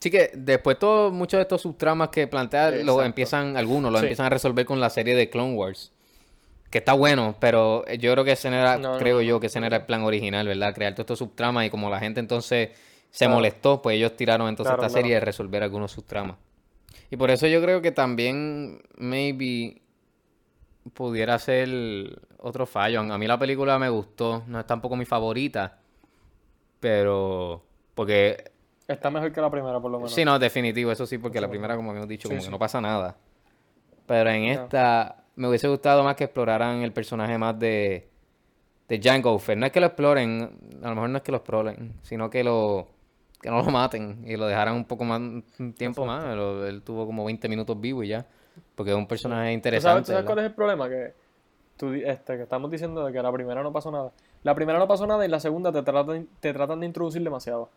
Sí 0.00 0.10
que 0.10 0.30
después 0.34 0.78
todo, 0.78 1.10
muchos 1.10 1.38
de 1.38 1.42
estos 1.42 1.62
subtramas 1.62 2.08
que 2.10 2.26
plantea, 2.26 2.68
Exacto. 2.70 3.02
empiezan, 3.02 3.56
algunos 3.56 3.90
los 3.92 4.00
Sí. 4.00 4.06
empiezan 4.06 4.26
a 4.26 4.30
resolver 4.30 4.64
con 4.64 4.80
la 4.80 4.90
serie 4.90 5.14
de 5.14 5.28
Clone 5.28 5.54
Wars. 5.54 5.92
Que 6.70 6.78
está 6.78 6.92
bueno, 6.92 7.34
pero 7.40 7.84
yo 7.86 8.12
creo 8.12 8.24
que 8.24 8.32
ese 8.32 8.50
no 8.50 8.56
era, 8.56 8.76
No, 8.76 8.98
creo 8.98 9.16
no, 9.16 9.22
yo 9.22 9.40
que 9.40 9.46
ese 9.46 9.58
no. 9.60 9.66
era 9.66 9.76
el 9.78 9.84
plan 9.86 10.02
original, 10.02 10.46
¿verdad? 10.46 10.74
Crear 10.74 10.92
todos 10.94 11.04
estos 11.04 11.18
subtramas 11.20 11.64
y 11.66 11.70
como 11.70 11.88
la 11.88 11.98
gente 11.98 12.20
entonces 12.20 12.70
se 13.10 13.24
Claro. 13.24 13.36
molestó, 13.36 13.80
pues 13.80 13.96
ellos 13.96 14.14
tiraron 14.16 14.48
entonces 14.48 14.70
Claro, 14.70 14.82
esta 14.82 14.88
claro. 14.92 15.02
serie 15.02 15.14
de 15.14 15.20
resolver 15.20 15.62
algunos 15.62 15.90
de 15.90 15.94
sus 15.94 16.04
tramas. 16.04 16.36
Y 17.10 17.16
por 17.16 17.30
eso 17.30 17.46
yo 17.46 17.62
creo 17.62 17.80
que 17.80 17.90
también, 17.90 18.82
maybe, 18.98 19.80
pudiera 20.92 21.38
ser 21.38 22.20
otro 22.38 22.66
fallo. 22.66 23.00
A 23.00 23.16
mí 23.18 23.26
la 23.26 23.38
película 23.38 23.78
me 23.78 23.88
gustó, 23.88 24.42
no 24.46 24.60
es 24.60 24.66
tampoco 24.66 24.94
mi 24.96 25.06
favorita, 25.06 25.78
pero... 26.80 27.64
Porque 27.94 28.52
Está 28.86 29.10
mejor 29.10 29.32
que 29.32 29.40
la 29.40 29.50
primera, 29.50 29.80
por 29.80 29.90
lo 29.90 29.98
menos. 29.98 30.14
Sí, 30.14 30.24
no, 30.24 30.38
definitivo, 30.38 30.90
eso 30.92 31.06
sí, 31.06 31.18
porque 31.18 31.40
la 31.40 31.48
primera, 31.48 31.76
como 31.76 31.90
habíamos 31.90 32.08
dicho, 32.08 32.28
Sí, 32.28 32.32
como 32.32 32.40
sí. 32.40 32.46
que 32.46 32.50
no 32.52 32.58
pasa 32.58 32.80
nada. 32.80 33.16
Pero 34.06 34.30
en 34.30 34.44
esta, 34.44 35.24
me 35.38 35.48
hubiese 35.48 35.68
gustado 35.68 36.02
más 36.04 36.16
que 36.16 36.24
exploraran 36.24 36.82
el 36.82 36.92
personaje 36.92 37.38
más 37.38 37.58
de, 37.58 38.08
de 38.88 38.98
Django 38.98 39.38
Fett. 39.38 39.58
No 39.58 39.66
es 39.66 39.72
que 39.72 39.80
lo 39.80 39.86
exploren, 39.86 40.50
a 40.82 40.88
lo 40.88 40.94
mejor 40.94 41.10
no 41.10 41.16
es 41.18 41.22
que 41.22 41.32
lo 41.32 41.38
exploren, 41.38 41.94
sino 42.02 42.28
que 42.28 42.44
lo 42.44 42.88
que 43.40 43.50
no 43.50 43.62
lo 43.62 43.70
maten 43.70 44.24
y 44.26 44.36
lo 44.36 44.46
dejaran 44.46 44.74
un 44.74 44.84
poco 44.84 45.04
más, 45.04 45.20
un 45.20 45.72
tiempo 45.76 46.04
más. 46.04 46.34
Lo- 46.36 46.66
él 46.66 46.82
tuvo 46.82 47.06
como 47.06 47.24
20 47.24 47.48
minutos 47.48 47.80
vivo 47.80 48.02
y 48.02 48.08
ya. 48.08 48.26
Porque 48.74 48.90
es 48.90 48.96
un 48.96 49.06
personaje 49.06 49.40
¿Tú 49.42 49.44
sabes, 49.46 49.54
interesante. 49.54 50.02
tú 50.02 50.12
sabes 50.12 50.24
cuál 50.26 50.38
es 50.40 50.44
el 50.46 50.52
problema? 50.54 50.88
Que, 50.88 51.12
tú, 51.76 51.92
este, 51.92 52.36
que 52.36 52.42
estamos 52.42 52.68
diciendo 52.70 53.04
de 53.06 53.12
que 53.12 53.22
la 53.22 53.30
primera 53.32 53.62
no 53.62 53.72
pasó 53.72 53.92
nada. 53.92 54.10
La 54.42 54.54
primera 54.56 54.78
no 54.80 54.88
pasó 54.88 55.06
nada 55.06 55.24
y 55.24 55.28
la 55.28 55.38
segunda 55.38 55.70
te 55.70 55.82
tratan, 55.82 56.26
te 56.40 56.52
tratan 56.52 56.80
de 56.80 56.86
introducir 56.86 57.22
demasiado. 57.22 57.70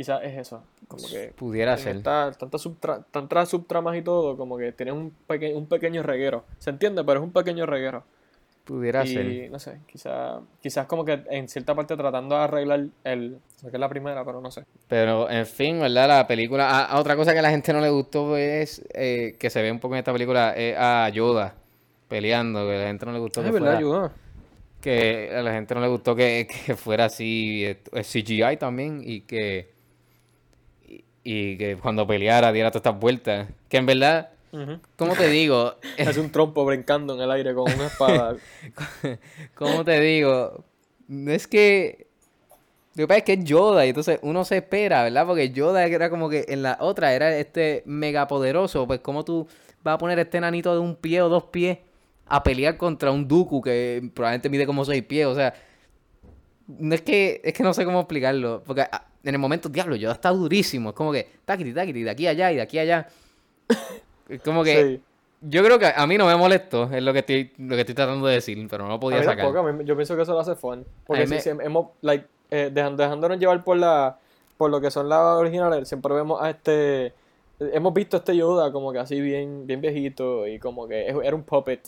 Quizás 0.00 0.22
es 0.24 0.34
eso. 0.38 0.62
Como 0.88 1.06
que 1.06 1.30
Pudiera 1.36 1.76
ser. 1.76 1.96
esta- 1.96 2.32
tantas, 2.32 2.62
subtra- 2.62 3.04
tantas 3.10 3.50
subtramas 3.50 3.98
y 3.98 4.00
todo, 4.00 4.34
como 4.34 4.56
que 4.56 4.72
tienes 4.72 4.94
un, 4.94 5.12
peque- 5.26 5.52
un 5.54 5.66
pequeño 5.66 6.02
reguero. 6.02 6.42
¿Se 6.58 6.70
entiende? 6.70 7.04
Pero 7.04 7.20
es 7.20 7.24
un 7.24 7.32
pequeño 7.32 7.66
reguero. 7.66 8.02
Pudiera 8.64 9.04
y 9.04 9.08
ser. 9.08 9.50
no 9.50 9.58
sé, 9.58 9.78
quizás 9.86 10.40
quizás 10.62 10.86
como 10.86 11.04
que 11.04 11.22
en 11.28 11.48
cierta 11.50 11.74
parte 11.74 11.98
tratando 11.98 12.34
de 12.34 12.40
arreglar 12.40 12.86
el, 13.04 13.32
lo 13.62 13.70
que 13.70 13.76
es 13.76 13.78
la 13.80 13.90
primera, 13.90 14.24
pero 14.24 14.40
no 14.40 14.50
sé. 14.50 14.64
Pero, 14.88 15.28
en 15.28 15.44
fin, 15.44 15.78
¿verdad? 15.78 16.08
La 16.08 16.26
película... 16.26 16.66
ah, 16.70 16.86
ah, 16.92 16.98
otra 16.98 17.14
cosa 17.14 17.34
que 17.34 17.40
a 17.40 17.42
la 17.42 17.50
gente 17.50 17.70
no 17.74 17.82
le 17.82 17.90
gustó 17.90 18.38
es 18.38 18.82
eh, 18.94 19.36
que 19.38 19.50
se 19.50 19.60
ve 19.60 19.70
un 19.70 19.80
poco 19.80 19.96
en 19.96 19.98
esta 19.98 20.14
película 20.14 20.54
es 20.56 20.74
a 20.78 21.10
Yoda 21.10 21.56
peleando, 22.08 22.66
que 22.66 22.74
a 22.76 22.78
la 22.78 22.86
gente 22.86 23.04
no 23.04 23.12
le 23.12 23.18
gustó 23.18 23.42
que 23.42 23.48
Ay, 23.48 23.52
¿verdad, 23.52 23.66
fuera... 23.66 23.78
ayuda? 23.78 24.12
Que 24.80 25.30
a 25.36 25.42
la 25.42 25.52
gente 25.52 25.74
no 25.74 25.82
le 25.82 25.88
gustó 25.88 26.16
que, 26.16 26.48
que 26.66 26.74
fuera 26.74 27.04
así, 27.04 27.66
eh, 27.66 27.76
CGI 28.02 28.56
también, 28.58 29.02
y 29.04 29.20
que... 29.20 29.78
Y, 31.22 31.56
que 31.56 31.76
cuando 31.76 32.06
peleara 32.06 32.52
diera 32.52 32.70
todas 32.70 32.80
estas 32.86 33.00
vueltas. 33.00 33.48
Que 33.68 33.76
en 33.76 33.86
verdad, 33.86 34.30
¿cómo 34.96 35.14
te 35.14 35.28
digo? 35.28 35.74
Es 35.96 36.16
un 36.16 36.30
trompo 36.30 36.64
brincando 36.64 37.14
en 37.14 37.20
el 37.20 37.30
aire 37.30 37.54
con 37.54 37.72
una 37.72 37.86
espada. 37.86 38.36
¿Cómo 39.54 39.84
te 39.84 40.00
digo? 40.00 40.64
No 41.08 41.32
es 41.32 41.46
que. 41.46 42.06
Lo 42.94 43.04
que 43.04 43.08
pasa 43.08 43.18
es 43.18 43.24
que 43.24 43.32
es 43.34 43.44
Yoda, 43.44 43.86
y 43.86 43.90
entonces 43.90 44.18
uno 44.22 44.44
se 44.44 44.56
espera, 44.56 45.04
¿verdad? 45.04 45.24
Porque 45.24 45.50
Yoda 45.50 45.86
era 45.86 46.10
como 46.10 46.28
que 46.28 46.46
en 46.48 46.62
la 46.62 46.76
otra 46.80 47.14
era 47.14 47.36
este 47.36 47.82
mega 47.86 48.26
poderoso. 48.26 48.86
Pues, 48.86 49.00
¿cómo 49.00 49.24
tú 49.24 49.46
vas 49.82 49.94
a 49.94 49.98
poner 49.98 50.18
este 50.18 50.40
nanito 50.40 50.72
de 50.72 50.80
un 50.80 50.96
pie 50.96 51.22
o 51.22 51.28
dos 51.28 51.44
pies 51.44 51.78
a 52.26 52.42
pelear 52.42 52.76
contra 52.76 53.12
un 53.12 53.28
Dooku 53.28 53.62
que 53.62 54.10
probablemente 54.12 54.48
mide 54.48 54.66
como 54.66 54.84
seis 54.84 55.04
pies? 55.04 55.26
O 55.26 55.34
sea, 55.36 55.54
no 56.66 56.94
es 56.94 57.02
que, 57.02 57.40
es 57.44 57.52
que 57.52 57.62
no 57.62 57.72
sé 57.74 57.84
cómo 57.84 58.00
explicarlo. 58.00 58.62
Porque 58.66 58.84
en 59.24 59.34
el 59.34 59.38
momento, 59.38 59.68
diablo, 59.68 59.96
Yoda 59.96 60.14
está 60.14 60.30
durísimo. 60.30 60.90
Es 60.90 60.94
como 60.94 61.12
que, 61.12 61.28
taquiti, 61.44 61.72
taquiti, 61.72 62.02
de 62.02 62.10
aquí 62.10 62.26
a 62.26 62.30
allá 62.30 62.52
y 62.52 62.56
de 62.56 62.62
aquí 62.62 62.78
a 62.78 62.82
allá. 62.82 63.08
Es 64.28 64.40
como 64.42 64.62
que. 64.64 64.82
Sí. 64.96 65.02
Yo 65.42 65.64
creo 65.64 65.78
que 65.78 65.86
a 65.86 66.06
mí 66.06 66.18
no 66.18 66.26
me 66.26 66.36
molestó, 66.36 66.84
es 66.92 67.02
lo 67.02 67.14
que 67.14 67.20
estoy, 67.20 67.50
lo 67.56 67.74
que 67.74 67.80
estoy 67.80 67.94
tratando 67.94 68.26
de 68.26 68.34
decir, 68.34 68.58
pero 68.68 68.82
no 68.84 68.90
lo 68.90 68.94
A 68.96 69.00
podía 69.00 69.18
mí 69.20 69.24
sacar. 69.24 69.46
tampoco, 69.46 69.66
a 69.66 69.72
mí- 69.72 69.84
yo 69.86 69.96
pienso 69.96 70.14
que 70.14 70.20
eso 70.22 70.34
lo 70.34 70.40
hace 70.40 70.54
fun. 70.54 70.84
Porque 71.06 71.26
si, 71.26 71.34
me- 71.34 71.40
si 71.40 71.48
hemos, 71.48 71.86
like, 72.02 72.26
eh, 72.50 72.70
dejándonos 72.70 73.38
llevar 73.38 73.64
por 73.64 73.76
la 73.78 74.18
por 74.58 74.70
lo 74.70 74.78
que 74.82 74.90
son 74.90 75.08
las 75.08 75.18
originales, 75.38 75.88
siempre 75.88 76.12
vemos 76.14 76.42
a 76.42 76.50
este, 76.50 77.14
hemos 77.58 77.94
visto 77.94 78.18
a 78.18 78.20
este 78.20 78.36
Yoda 78.36 78.70
como 78.70 78.92
que 78.92 78.98
así 78.98 79.18
bien, 79.18 79.66
bien 79.66 79.80
viejito 79.80 80.46
y 80.46 80.58
como 80.58 80.86
que 80.86 81.06
era 81.08 81.34
un 81.34 81.44
puppet. 81.44 81.80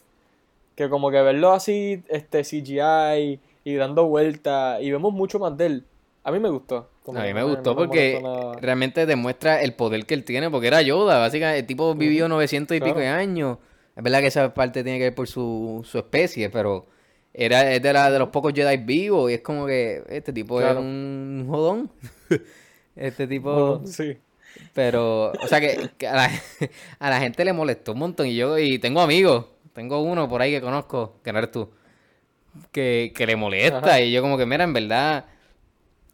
Que 0.75 0.88
como 0.88 1.11
que 1.11 1.21
verlo 1.21 1.53
así, 1.53 2.03
este 2.09 2.42
CGI 2.45 3.38
y 3.64 3.75
dando 3.75 4.07
vueltas 4.07 4.81
y 4.81 4.90
vemos 4.90 5.12
mucho 5.12 5.38
más 5.38 5.55
de 5.59 5.66
él. 5.66 5.85
A 6.24 6.30
mí 6.30 6.38
me 6.38 6.48
gustó. 6.48 6.90
Como 7.02 7.18
A 7.18 7.24
mí 7.24 7.35
me 7.35 7.42
gustó 7.42 7.74
porque 7.74 8.22
realmente 8.61 9.06
demuestra 9.06 9.61
el 9.61 9.74
poder 9.74 10.06
que 10.06 10.14
él 10.14 10.24
tiene, 10.24 10.50
porque 10.50 10.68
era 10.68 10.80
Yoda, 10.82 11.18
básicamente, 11.18 11.61
el 11.61 11.66
tipo 11.66 11.94
vivió 11.94 12.28
900 12.28 12.76
y 12.76 12.80
pico 12.80 12.98
de 12.98 13.08
años. 13.08 13.58
Es 13.96 14.02
verdad 14.02 14.20
que 14.20 14.28
esa 14.28 14.54
parte 14.54 14.85
tiene 14.85 14.98
que 14.98 15.04
ver 15.06 15.14
por 15.14 15.26
su, 15.26 15.82
su 15.85 15.98
especie, 15.98 16.48
pero 16.48 16.87
era 17.35 17.72
es 17.72 17.82
de, 17.82 17.92
la, 17.92 18.11
de 18.11 18.18
los 18.18 18.28
pocos 18.28 18.52
Jedi 18.54 18.76
vivos 18.76 19.30
y 19.30 19.35
es 19.35 19.40
como 19.40 19.66
que 19.66 20.02
este 20.08 20.32
tipo 20.32 20.58
Claro. 20.58 20.78
es 20.78 20.85
un 20.85 21.46
jodón. 21.48 21.90
este 22.96 23.26
tipo... 23.26 23.82
Sí. 23.85 24.16
Pero, 24.74 25.32
o 25.32 25.48
sea 25.48 25.61
que, 25.61 25.90
que 25.96 26.06
a, 26.06 26.14
la, 26.14 26.30
a 26.98 27.11
la 27.11 27.20
gente 27.20 27.44
le 27.44 27.52
molestó 27.52 27.92
un 27.92 27.98
montón. 27.98 28.26
Y 28.26 28.37
yo, 28.37 28.58
y 28.58 28.78
tengo 28.78 29.00
amigos, 29.00 29.46
tengo 29.72 30.00
uno 30.02 30.28
por 30.28 30.40
ahí 30.42 30.52
que 30.52 30.61
conozco, 30.61 31.16
que 31.24 31.32
no 31.32 31.38
eres 31.38 31.50
tú, 31.50 31.70
que, 32.70 33.12
que 33.14 33.26
le 33.26 33.35
molesta. 33.37 33.78
Ajá. 33.78 34.00
Y 34.00 34.12
yo 34.12 34.22
como 34.22 34.37
que, 34.37 34.46
mira, 34.46 34.64
en 34.64 34.72
verdad, 34.74 35.24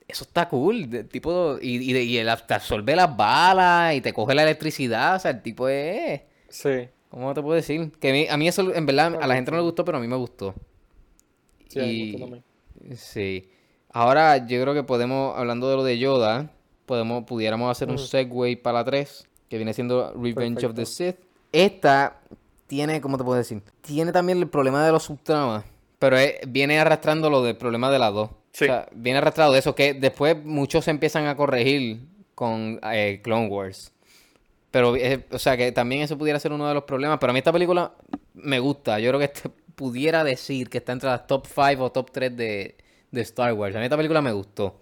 eso 0.09 0.25
está 0.25 0.49
cool. 0.49 0.89
de- 0.89 1.05
tipo, 1.05 1.59
y, 1.61 1.93
y, 1.93 2.17
él 2.17 2.29
te 2.47 2.55
absorbe 2.55 2.97
las 2.97 3.15
balas 3.17 3.95
y 3.95 4.01
te 4.01 4.13
coge 4.13 4.35
la 4.35 4.43
electricidad. 4.43 5.17
O 5.17 5.19
sea, 5.21 5.31
el 5.33 5.43
tipo 5.43 5.69
es... 5.69 6.23
Sí. 6.49 6.89
¿Cómo 7.11 7.33
te 7.35 7.43
puedo 7.43 7.55
decir? 7.55 7.93
Que 8.01 8.11
a 8.11 8.13
mí, 8.13 8.27
a 8.29 8.37
mí 8.37 8.49
eso, 8.49 8.75
en 8.75 8.87
verdad, 8.87 9.19
a 9.21 9.27
la 9.27 9.35
gente 9.35 9.51
no 9.51 9.59
le 9.59 9.63
gustó, 9.63 9.85
pero 9.85 9.99
a 9.99 10.01
mí 10.01 10.09
me 10.09 10.17
gustó. 10.17 10.55
Sí, 11.69 11.79
me 11.79 12.03
gustó 12.13 12.19
también. 12.21 12.45
Sí. 12.97 13.49
Ahora 13.91 14.47
yo 14.47 14.61
creo 14.63 14.75
que 14.75 14.83
podemos, 14.83 15.37
hablando 15.37 15.69
de 15.71 15.77
lo 15.77 15.85
de 15.85 15.99
Yoda, 15.99 16.51
podemos, 16.87 17.25
pudiéramos 17.25 17.71
hacer 17.71 17.89
un 17.91 17.99
segue 17.99 18.57
para 18.57 18.79
la 18.79 18.85
3, 18.85 19.27
que 19.49 19.57
viene 19.57 19.73
siendo 19.75 20.13
Revenge 20.15 20.65
of 20.67 20.75
the. 20.75 20.87
Sith. 20.87 21.17
Esta 21.53 22.21
tiene, 22.67 23.01
¿cómo 23.01 23.17
te 23.17 23.25
puedo 23.25 23.39
decir? 23.39 23.63
Tiene 23.81 24.13
también 24.13 24.39
el 24.39 24.49
problema 24.49 24.85
de 24.85 24.93
los 24.93 25.05
subtramas, 25.05 25.65
pero 25.99 26.17
es- 26.19 26.35
viene 26.47 26.79
arrastrando 26.79 27.31
lo 27.31 27.43
del 27.43 27.57
problema 27.57 27.91
de 27.91 27.99
las 27.99 28.13
dos. 28.13 28.31
Sí. 28.53 28.65
O 28.65 28.69
sea, 28.69 28.89
viene 28.93 29.19
arrastrado 29.19 29.53
de 29.53 29.59
eso, 29.61 29.75
que 29.75 29.95
después 29.95 30.37
muchos 30.45 30.85
se 30.85 30.91
empiezan 30.91 31.27
a 31.27 31.37
corregir 31.37 32.01
con 32.35 32.81
eh, 32.93 33.21
Clone 33.23 33.49
Wars. 33.49 33.93
Pero, 34.71 34.97
eh, 34.97 35.25
o 35.31 35.39
sea, 35.39 35.57
que 35.57 35.73
también 35.73 36.03
eso 36.03 36.19
pudiera 36.19 36.39
ser 36.41 36.53
uno 36.53 36.69
de 36.69 36.75
los 36.75 36.85
problemas. 36.85 37.19
Pero 37.21 37.31
a 37.31 37.33
mí 37.33 37.39
esta 37.39 37.53
película 37.53 37.93
me 38.35 38.59
gusta. 38.61 38.99
Yo 39.01 39.11
creo 39.11 39.19
que 39.19 39.27
este 39.27 39.51
pudiera 39.75 40.25
decir 40.25 40.69
que 40.69 40.79
está 40.79 40.93
entre 40.93 41.09
las 41.09 41.27
top 41.27 41.47
5 41.47 41.85
o 41.85 41.93
top 41.93 42.11
3 42.13 42.37
de, 42.37 42.77
de 43.11 43.21
Star 43.23 43.53
Wars. 43.55 43.75
A 43.77 43.79
mí 43.79 43.85
esta 43.85 43.97
película 43.97 44.21
me 44.21 44.33
gustó. 44.33 44.81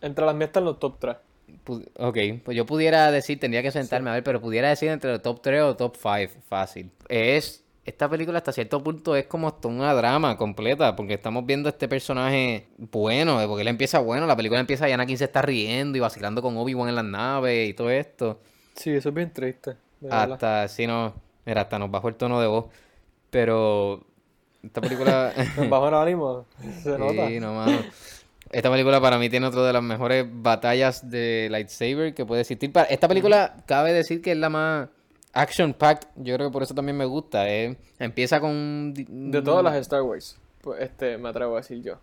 Entre 0.00 0.24
las 0.24 0.34
mías 0.34 0.48
están 0.48 0.64
los 0.64 0.78
top 0.78 0.98
3. 0.98 1.16
Pu- 1.64 1.86
ok, 1.98 2.42
pues 2.44 2.56
yo 2.56 2.66
pudiera 2.66 3.10
decir, 3.10 3.38
tendría 3.40 3.62
que 3.62 3.70
sentarme 3.70 4.10
a 4.10 4.14
ver, 4.14 4.24
pero 4.24 4.40
pudiera 4.40 4.68
decir 4.68 4.88
entre 4.90 5.12
los 5.12 5.22
top 5.22 5.40
3 5.42 5.62
o 5.62 5.76
top 5.76 5.96
5, 5.96 6.32
fácil. 6.48 6.90
Es, 7.08 7.63
esta 7.84 8.08
película 8.08 8.38
hasta 8.38 8.52
cierto 8.52 8.82
punto 8.82 9.14
es 9.14 9.26
como 9.26 9.48
hasta 9.48 9.68
una 9.68 9.92
drama 9.92 10.36
completa, 10.36 10.96
porque 10.96 11.14
estamos 11.14 11.44
viendo 11.44 11.68
a 11.68 11.72
este 11.72 11.86
personaje 11.86 12.66
bueno, 12.78 13.38
porque 13.46 13.62
él 13.62 13.68
empieza 13.68 13.98
bueno, 13.98 14.26
la 14.26 14.36
película 14.36 14.60
empieza 14.60 14.88
y 14.88 14.92
Anakin 14.92 15.18
se 15.18 15.24
está 15.24 15.42
riendo 15.42 15.98
y 15.98 16.00
vacilando 16.00 16.40
con 16.40 16.56
Obi-Wan 16.56 16.88
en 16.88 16.94
las 16.94 17.04
naves 17.04 17.68
y 17.68 17.74
todo 17.74 17.90
esto. 17.90 18.40
Sí, 18.74 18.90
eso 18.90 19.10
es 19.10 19.14
bien 19.14 19.32
triste. 19.32 19.76
Hasta, 20.10 20.66
si 20.68 20.86
no, 20.86 21.14
mira, 21.44 21.62
hasta 21.62 21.78
nos 21.78 21.90
bajó 21.90 22.08
el 22.08 22.16
tono 22.16 22.40
de 22.40 22.46
voz. 22.46 22.66
Pero 23.30 24.04
esta 24.62 24.80
película... 24.80 25.32
Nos 25.56 25.68
bajó 25.68 25.88
el 25.88 25.94
ánimo. 25.94 26.46
Se 26.82 26.98
nota. 26.98 27.28
Sí, 27.28 27.40
no, 27.40 27.54
mano. 27.54 27.78
Esta 28.50 28.70
película 28.70 29.00
para 29.00 29.18
mí 29.18 29.28
tiene 29.28 29.46
otra 29.46 29.62
de 29.62 29.72
las 29.72 29.82
mejores 29.82 30.26
batallas 30.30 31.10
de 31.10 31.48
lightsaber 31.50 32.14
que 32.14 32.24
puede 32.24 32.42
existir. 32.42 32.70
Esta 32.88 33.08
película 33.08 33.56
cabe 33.66 33.92
decir 33.92 34.22
que 34.22 34.32
es 34.32 34.38
la 34.38 34.48
más 34.48 34.88
action 35.34 35.74
packed. 35.74 36.08
Yo 36.16 36.34
creo 36.36 36.48
que 36.48 36.52
por 36.52 36.62
eso 36.62 36.74
también 36.74 36.96
me 36.96 37.04
gusta. 37.04 37.48
eh. 37.50 37.76
Empieza 37.98 38.40
con 38.40 38.94
De 38.94 39.42
todas 39.42 39.62
las 39.64 39.74
Star 39.76 40.02
Wars, 40.02 40.38
pues 40.62 40.80
este 40.82 41.18
me 41.18 41.28
atrevo 41.28 41.54
a 41.54 41.60
decir 41.60 41.82
yo. 41.82 41.98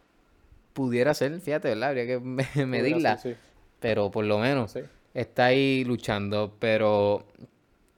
pudiera 0.73 1.13
ser, 1.13 1.39
fíjate, 1.41 1.69
¿verdad? 1.69 1.89
Habría 1.89 2.05
que 2.05 2.19
me- 2.19 2.47
medirla. 2.65 3.17
Sí, 3.17 3.35
Pero 3.79 4.09
por 4.11 4.25
lo 4.25 4.37
menos 4.39 4.71
sí. 4.71 4.81
está 5.13 5.45
ahí 5.45 5.83
luchando. 5.83 6.53
Pero 6.59 7.25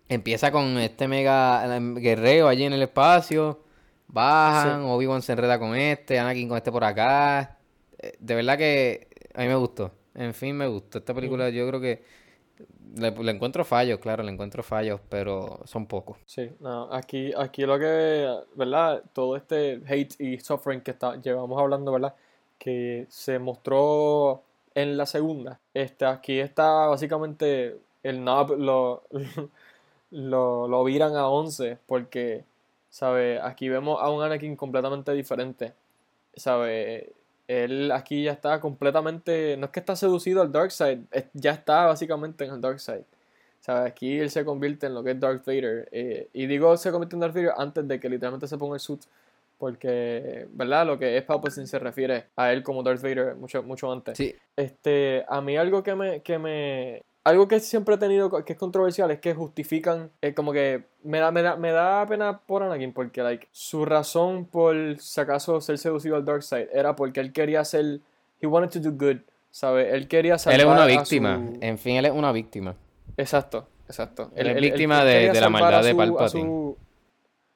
empieza 0.10 0.52
con 0.52 0.78
este 0.78 1.08
mega 1.08 1.76
em, 1.76 1.96
guerrero 1.96 2.48
allí 2.48 2.64
en 2.64 2.74
el 2.74 2.82
espacio. 2.84 3.60
Bajan, 4.08 4.82
Obi-Wan 4.84 5.22
se 5.24 5.32
enreda 5.32 5.58
con 5.58 5.76
este, 5.76 6.20
Anakin 6.20 6.48
con 6.48 6.58
este 6.58 6.72
por 6.72 6.84
acá. 6.84 7.58
Eh, 8.00 8.14
De 8.20 8.36
verdad 8.36 8.58
que 8.58 9.08
a 9.34 9.42
mí 9.42 9.48
me 9.48 9.56
gustó. 9.56 9.92
En 10.16 10.34
fin, 10.36 10.56
me 10.56 10.68
gustó. 10.68 11.00
Esta 11.00 11.14
película 11.16 11.50
yo 11.50 11.68
creo 11.68 11.82
que 11.82 12.04
le, 12.96 13.32
encuentro 13.32 13.66
fallos, 13.66 14.00
claro, 14.00 14.24
le 14.24 14.32
encuentro 14.32 14.64
fallos, 14.64 15.00
pero 15.10 15.62
son 15.66 15.88
pocos. 15.88 16.18
Sí, 16.26 16.52
no, 16.60 16.92
aquí, 16.92 17.32
aquí 17.36 17.64
lo 17.64 17.80
que, 17.80 18.30
¿verdad? 18.56 19.04
Todo 19.14 19.36
este 19.36 19.82
hate 19.88 20.20
y 20.20 20.40
suffering 20.40 20.82
que 20.82 20.92
está, 20.92 21.16
llevamos 21.22 21.60
hablando, 21.60 21.92
¿verdad? 21.92 22.16
Que 22.58 23.06
se 23.10 23.40
mostró 23.40 24.44
en 24.76 24.98
la 24.98 25.06
segunda. 25.06 25.60
Este, 25.74 26.06
aquí 26.06 26.40
está 26.40 26.88
básicamente 26.88 27.78
el 28.04 28.18
knob 28.18 28.58
lo, 28.58 29.04
lo, 30.12 30.68
lo 30.68 30.84
viran 30.84 31.16
a 31.16 31.28
11 31.28 31.80
porque, 31.88 32.46
¿sabe? 32.90 33.40
Aquí 33.42 33.70
vemos 33.70 34.00
a 34.02 34.10
un 34.10 34.22
Anakin 34.24 34.56
completamente 34.56 35.12
diferente, 35.14 35.74
¿sabe? 36.36 37.14
Él 37.48 37.92
aquí 37.92 38.24
ya 38.24 38.32
está 38.32 38.60
completamente, 38.60 39.58
no 39.58 39.66
es 39.66 39.72
que 39.72 39.80
está 39.80 39.96
seducido 39.96 40.42
al 40.42 40.52
Dark 40.52 40.72
Side, 40.72 41.02
es- 41.12 41.26
ya 41.34 41.52
está 41.52 41.86
básicamente 41.86 42.46
en 42.46 42.54
el 42.54 42.62
Dark 42.62 42.80
Side. 42.80 43.04
¿Sabes? 43.60 43.92
Aquí 43.92 44.20
él 44.20 44.30
se 44.30 44.44
convierte 44.44 44.88
en 44.88 44.94
lo 44.94 45.04
que 45.04 45.12
es 45.12 45.20
Darth 45.20 45.46
Vader. 45.46 45.88
eh, 45.92 46.28
y 46.34 46.48
digo 46.48 46.76
se 46.78 46.92
convierte 46.92 47.16
en 47.16 47.22
Darth 47.22 47.34
Vader 47.36 47.54
antes 47.58 47.88
de 47.88 48.00
que 48.00 48.10
literalmente 48.10 48.48
se 48.48 48.58
ponga 48.58 48.76
el 48.76 48.80
suit. 48.82 49.02
Porque, 49.58 50.48
¿verdad? 50.52 50.86
Lo 50.86 51.00
que 51.00 51.16
es 51.16 51.24
Palpatine 51.24 51.68
se 51.68 51.80
refiere 51.80 52.26
a 52.36 52.52
él 52.52 52.64
como 52.64 52.84
Darth 52.84 53.02
Vader 53.02 53.36
mucho, 53.36 53.64
mucho 53.64 53.90
antes. 53.92 54.18
Sí, 54.18 54.36
Este, 54.58 55.24
a 55.30 55.40
mí 55.40 55.56
algo 55.56 55.82
que 55.84 55.96
me, 55.96 56.22
que 56.22 56.38
me, 56.38 57.02
algo 57.24 57.48
que 57.48 57.60
siempre 57.60 57.96
he 57.96 57.98
tenido 57.98 58.30
que 58.44 58.54
es 58.54 58.60
controversial 58.60 59.10
es 59.12 59.20
que 59.20 59.34
justifican, 59.34 60.12
eh, 60.22 60.34
como 60.34 60.52
que 60.52 60.84
me 61.04 61.20
da, 61.20 61.32
me 61.32 61.42
da, 61.42 61.56
me 61.56 61.72
da 61.72 62.06
pena 62.06 62.40
por 62.40 62.64
Anakin 62.64 62.92
porque, 62.94 63.22
like, 63.24 63.48
su 63.52 63.86
razón 63.86 64.46
por, 64.46 64.76
si 65.00 65.22
acaso, 65.22 65.62
ser 65.62 65.78
seducido 65.78 66.16
al 66.18 66.26
Dark 66.26 66.44
Side 66.44 66.70
era 66.74 66.96
porque 66.96 67.20
él 67.22 67.32
quería 67.32 67.64
ser, 67.64 68.02
he 68.42 68.48
wanted 68.48 68.72
to 68.82 68.90
do 68.90 68.92
good, 68.98 69.22
¿sabes? 69.52 69.94
Él 69.94 70.08
quería 70.08 70.38
salvar 70.38 70.60
él 70.60 70.68
es 70.68 70.74
una 70.74 70.86
víctima. 70.86 71.38
su- 71.54 71.58
En 71.62 71.78
fin, 71.78 71.96
él 71.96 72.06
es 72.06 72.12
una 72.12 72.32
víctima. 72.32 72.76
Exacto, 73.16 73.68
exacto. 73.88 74.32
Él 74.36 74.48
es 74.48 74.56
víctima 74.62 75.04
de- 75.06 75.34
la 75.40 75.50
maldad 75.50 75.84
de 75.84 75.96
Palpatine. 75.96 76.44
su- 76.50 76.78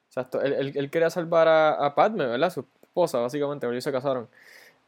Exacto, 0.08 0.40
él, 0.40 0.52
él- 0.54 0.72
él 0.74 0.90
quería 0.90 1.10
salvar 1.10 1.46
a, 1.48 1.74
a 1.84 1.94
Padme, 1.94 2.26
¿verdad? 2.26 2.50
Su 2.50 2.60
esposa, 2.82 3.18
básicamente, 3.18 3.66
porque 3.66 3.74
ellos 3.76 3.84
se 3.84 3.92
casaron. 3.92 4.28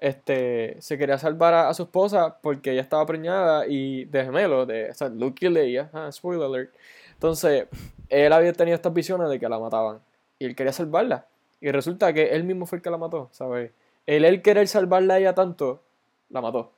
Este, 0.01 0.81
se 0.81 0.97
quería 0.97 1.19
salvar 1.19 1.53
a, 1.53 1.75
su 1.75 1.83
esposa 1.83 2.39
porque 2.41 2.73
ella 2.73 2.81
estaba 2.81 3.05
preñada 3.05 3.67
y 3.69 4.07
de 4.07 4.25
gemelo, 4.25 4.65
de 4.65 4.91
o 4.91 4.95
sea, 4.95 5.11
Luke 5.11 5.45
y 5.45 5.51
Leia, 5.51 5.91
ah, 5.93 6.11
spoiler 6.11 6.47
alert. 6.47 6.75
Entonces, 7.13 7.67
él 8.09 8.33
había 8.33 8.55
tenido 8.55 8.75
estas 8.75 8.95
visiones 8.95 9.29
de 9.29 9.39
que 9.39 9.47
la 9.47 9.59
mataban 9.59 10.01
y 10.39 10.47
él 10.47 10.57
quería 10.57 10.73
salvarla. 10.73 11.27
Y 11.61 11.71
resulta 11.71 12.15
que 12.15 12.31
él 12.31 12.45
mismo 12.45 12.65
fue 12.65 12.79
el 12.79 12.83
que 12.83 12.89
la 12.89 12.97
mató, 12.97 13.29
¿sabes? 13.31 13.73
El 14.07 14.25
él 14.25 14.41
querer 14.41 14.67
salvarla 14.69 15.15
a 15.15 15.19
ella 15.19 15.35
tanto, 15.35 15.83
la 16.31 16.41
mató. 16.41 16.73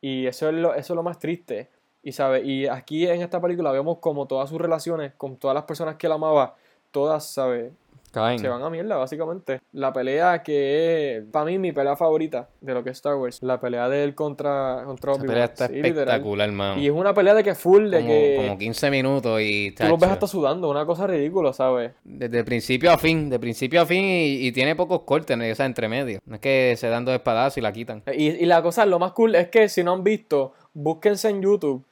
Y 0.00 0.26
eso 0.28 0.48
es 0.48 0.54
lo, 0.54 0.74
eso 0.74 0.92
es 0.92 0.96
lo 0.96 1.02
más 1.02 1.18
triste. 1.18 1.68
Y, 2.04 2.12
¿sabe? 2.12 2.42
y 2.42 2.68
aquí 2.68 3.08
en 3.08 3.22
esta 3.22 3.40
película 3.40 3.72
vemos 3.72 3.98
como 3.98 4.26
todas 4.26 4.48
sus 4.48 4.60
relaciones 4.60 5.12
con 5.16 5.36
todas 5.36 5.54
las 5.54 5.64
personas 5.64 5.96
que 5.96 6.06
él 6.06 6.12
amaba, 6.12 6.56
todas, 6.92 7.26
¿sabes? 7.26 7.72
Caen. 8.12 8.38
Se 8.38 8.46
van 8.48 8.62
a 8.62 8.70
mierda, 8.70 8.96
básicamente. 8.96 9.60
La 9.72 9.92
pelea 9.92 10.42
que 10.42 11.16
es, 11.16 11.24
para 11.32 11.46
mí, 11.46 11.58
mi 11.58 11.72
pelea 11.72 11.96
favorita 11.96 12.48
de 12.60 12.74
lo 12.74 12.84
que 12.84 12.90
es 12.90 12.98
Star 12.98 13.16
Wars. 13.16 13.42
La 13.42 13.58
pelea 13.60 13.88
de 13.88 14.04
él 14.04 14.14
contra, 14.14 14.82
contra 14.84 15.12
Esa 15.12 15.20
Obi-Wan. 15.20 15.26
pelea 15.34 15.44
está 15.46 15.66
Sí, 15.68 15.74
literal. 15.74 15.98
espectacular, 15.98 16.48
hermano. 16.48 16.80
Y 16.80 16.86
es 16.86 16.92
una 16.92 17.12
pelea 17.14 17.34
de 17.34 17.42
que 17.42 17.54
full, 17.54 17.90
de 17.90 17.96
como, 17.98 18.08
que 18.08 18.34
como 18.46 18.58
15 18.58 18.90
minutos 18.90 19.40
y 19.42 19.72
tú 19.72 19.84
los 19.88 19.98
ves 19.98 20.10
hasta 20.10 20.26
sudando, 20.26 20.70
una 20.70 20.86
cosa 20.86 21.06
ridícula, 21.06 21.52
¿sabes? 21.52 21.92
desde 22.04 22.44
principio 22.44 22.92
a 22.92 22.98
fin, 22.98 23.30
de 23.30 23.38
principio 23.38 23.80
a 23.80 23.86
fin 23.86 24.04
y, 24.04 24.46
y 24.46 24.52
tiene 24.52 24.76
pocos 24.76 25.02
cortes, 25.02 25.36
¿no? 25.36 25.44
o 25.50 25.54
sea, 25.54 25.66
entre 25.66 25.88
medio. 25.88 26.20
No 26.26 26.34
es 26.36 26.40
que 26.40 26.74
se 26.76 26.88
dan 26.88 27.04
dos 27.04 27.14
espadazos 27.14 27.58
y 27.58 27.60
la 27.62 27.72
quitan. 27.72 28.02
Y, 28.14 28.28
y 28.28 28.46
la 28.46 28.62
cosa, 28.62 28.84
lo 28.86 28.98
más 28.98 29.12
cool 29.12 29.34
es 29.34 29.48
que 29.48 29.68
si 29.68 29.82
no 29.82 29.92
han 29.94 30.04
visto, 30.04 30.52
búsquense 30.74 31.28
en 31.30 31.42
YouTube 31.42 31.84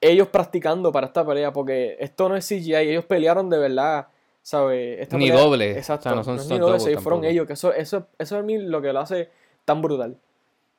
ellos 0.00 0.28
practicando 0.28 0.92
para 0.92 1.08
esta 1.08 1.26
pelea, 1.26 1.52
porque 1.52 1.96
esto 2.00 2.28
no 2.28 2.36
es 2.36 2.46
CGI, 2.48 2.74
ellos 2.74 3.04
pelearon 3.04 3.50
de 3.50 3.58
verdad, 3.58 4.06
¿sabes? 4.42 5.00
Esta 5.00 5.16
Ni 5.16 5.28
pelea- 5.28 5.40
doble, 5.42 5.70
Exacto, 5.72 6.08
o 6.08 6.12
sea, 6.12 6.14
no 6.16 6.24
son 6.24 6.36
es 6.38 6.48
ni 6.48 6.58
doble, 6.58 6.80
sí, 6.80 6.94
fueron 6.96 7.24
ellos, 7.24 7.46
que 7.46 7.52
eso, 7.54 7.72
eso, 7.72 8.06
eso 8.18 8.36
es 8.36 8.40
a 8.40 8.44
mí 8.44 8.58
lo 8.58 8.80
que 8.82 8.92
lo 8.92 9.00
hace 9.00 9.28
tan 9.64 9.82
brutal, 9.82 10.16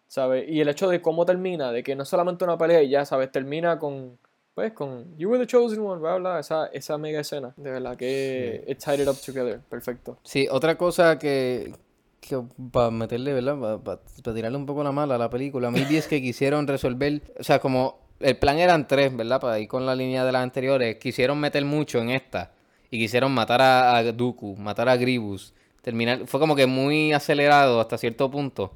¿sabes? 0.07 0.49
Y 0.49 0.59
el 0.61 0.69
hecho 0.69 0.89
de 0.89 1.01
cómo 1.01 1.25
termina, 1.25 1.71
de 1.71 1.83
que 1.83 1.95
no 1.95 2.03
es 2.03 2.09
solamente 2.09 2.43
una 2.43 2.57
pelea 2.57 2.81
y 2.81 2.89
ya, 2.89 3.05
¿sabes? 3.05 3.31
Termina 3.31 3.77
con, 3.79 4.17
pues, 4.55 4.73
con 4.73 5.17
You 5.17 5.29
were 5.29 5.39
the 5.43 5.47
chosen 5.47 5.79
one, 5.81 6.01
bla, 6.01 6.15
bla, 6.17 6.39
esa, 6.39 6.67
esa 6.67 6.97
mega 6.97 7.19
escena, 7.21 7.53
de 7.55 7.71
verdad 7.71 7.95
que 7.95 8.63
it 8.67 8.79
tied 8.83 8.99
it 8.99 9.07
up 9.07 9.15
together, 9.25 9.59
perfecto. 9.69 10.17
Sí, 10.23 10.47
otra 10.51 10.77
cosa 10.77 11.17
que, 11.17 11.73
que 12.19 12.41
para 12.71 12.91
meterle, 12.91 13.33
¿verdad? 13.33 13.79
Para 13.79 13.99
tirarle 14.33 14.57
un 14.57 14.65
poco 14.65 14.83
la 14.83 14.91
mala 14.91 15.15
a 15.15 15.17
la 15.17 15.29
película, 15.29 15.69
maybe 15.71 15.97
es 15.97 16.07
que 16.07 16.21
quisieron 16.21 16.67
resolver, 16.67 17.21
o 17.39 17.43
sea, 17.43 17.59
como 17.59 17.99
el 18.19 18.37
plan 18.37 18.59
eran 18.59 18.87
tres, 18.87 19.15
¿verdad? 19.15 19.39
Para 19.39 19.59
ir 19.59 19.67
con 19.67 19.85
la 19.85 19.95
línea 19.95 20.25
de 20.25 20.31
las 20.31 20.43
anteriores, 20.43 20.97
quisieron 20.97 21.39
meter 21.39 21.63
mucho 21.65 21.99
en 21.99 22.09
esta 22.11 22.51
y 22.91 22.99
quisieron 22.99 23.31
matar 23.33 23.61
a, 23.61 23.97
a 23.97 24.03
Dooku, 24.03 24.55
matar 24.57 24.87
a 24.89 24.97
Grievous, 24.97 25.53
terminar, 25.81 26.27
fue 26.27 26.39
como 26.39 26.55
que 26.55 26.67
muy 26.67 27.11
acelerado 27.13 27.79
hasta 27.81 27.97
cierto 27.97 28.29
punto, 28.29 28.73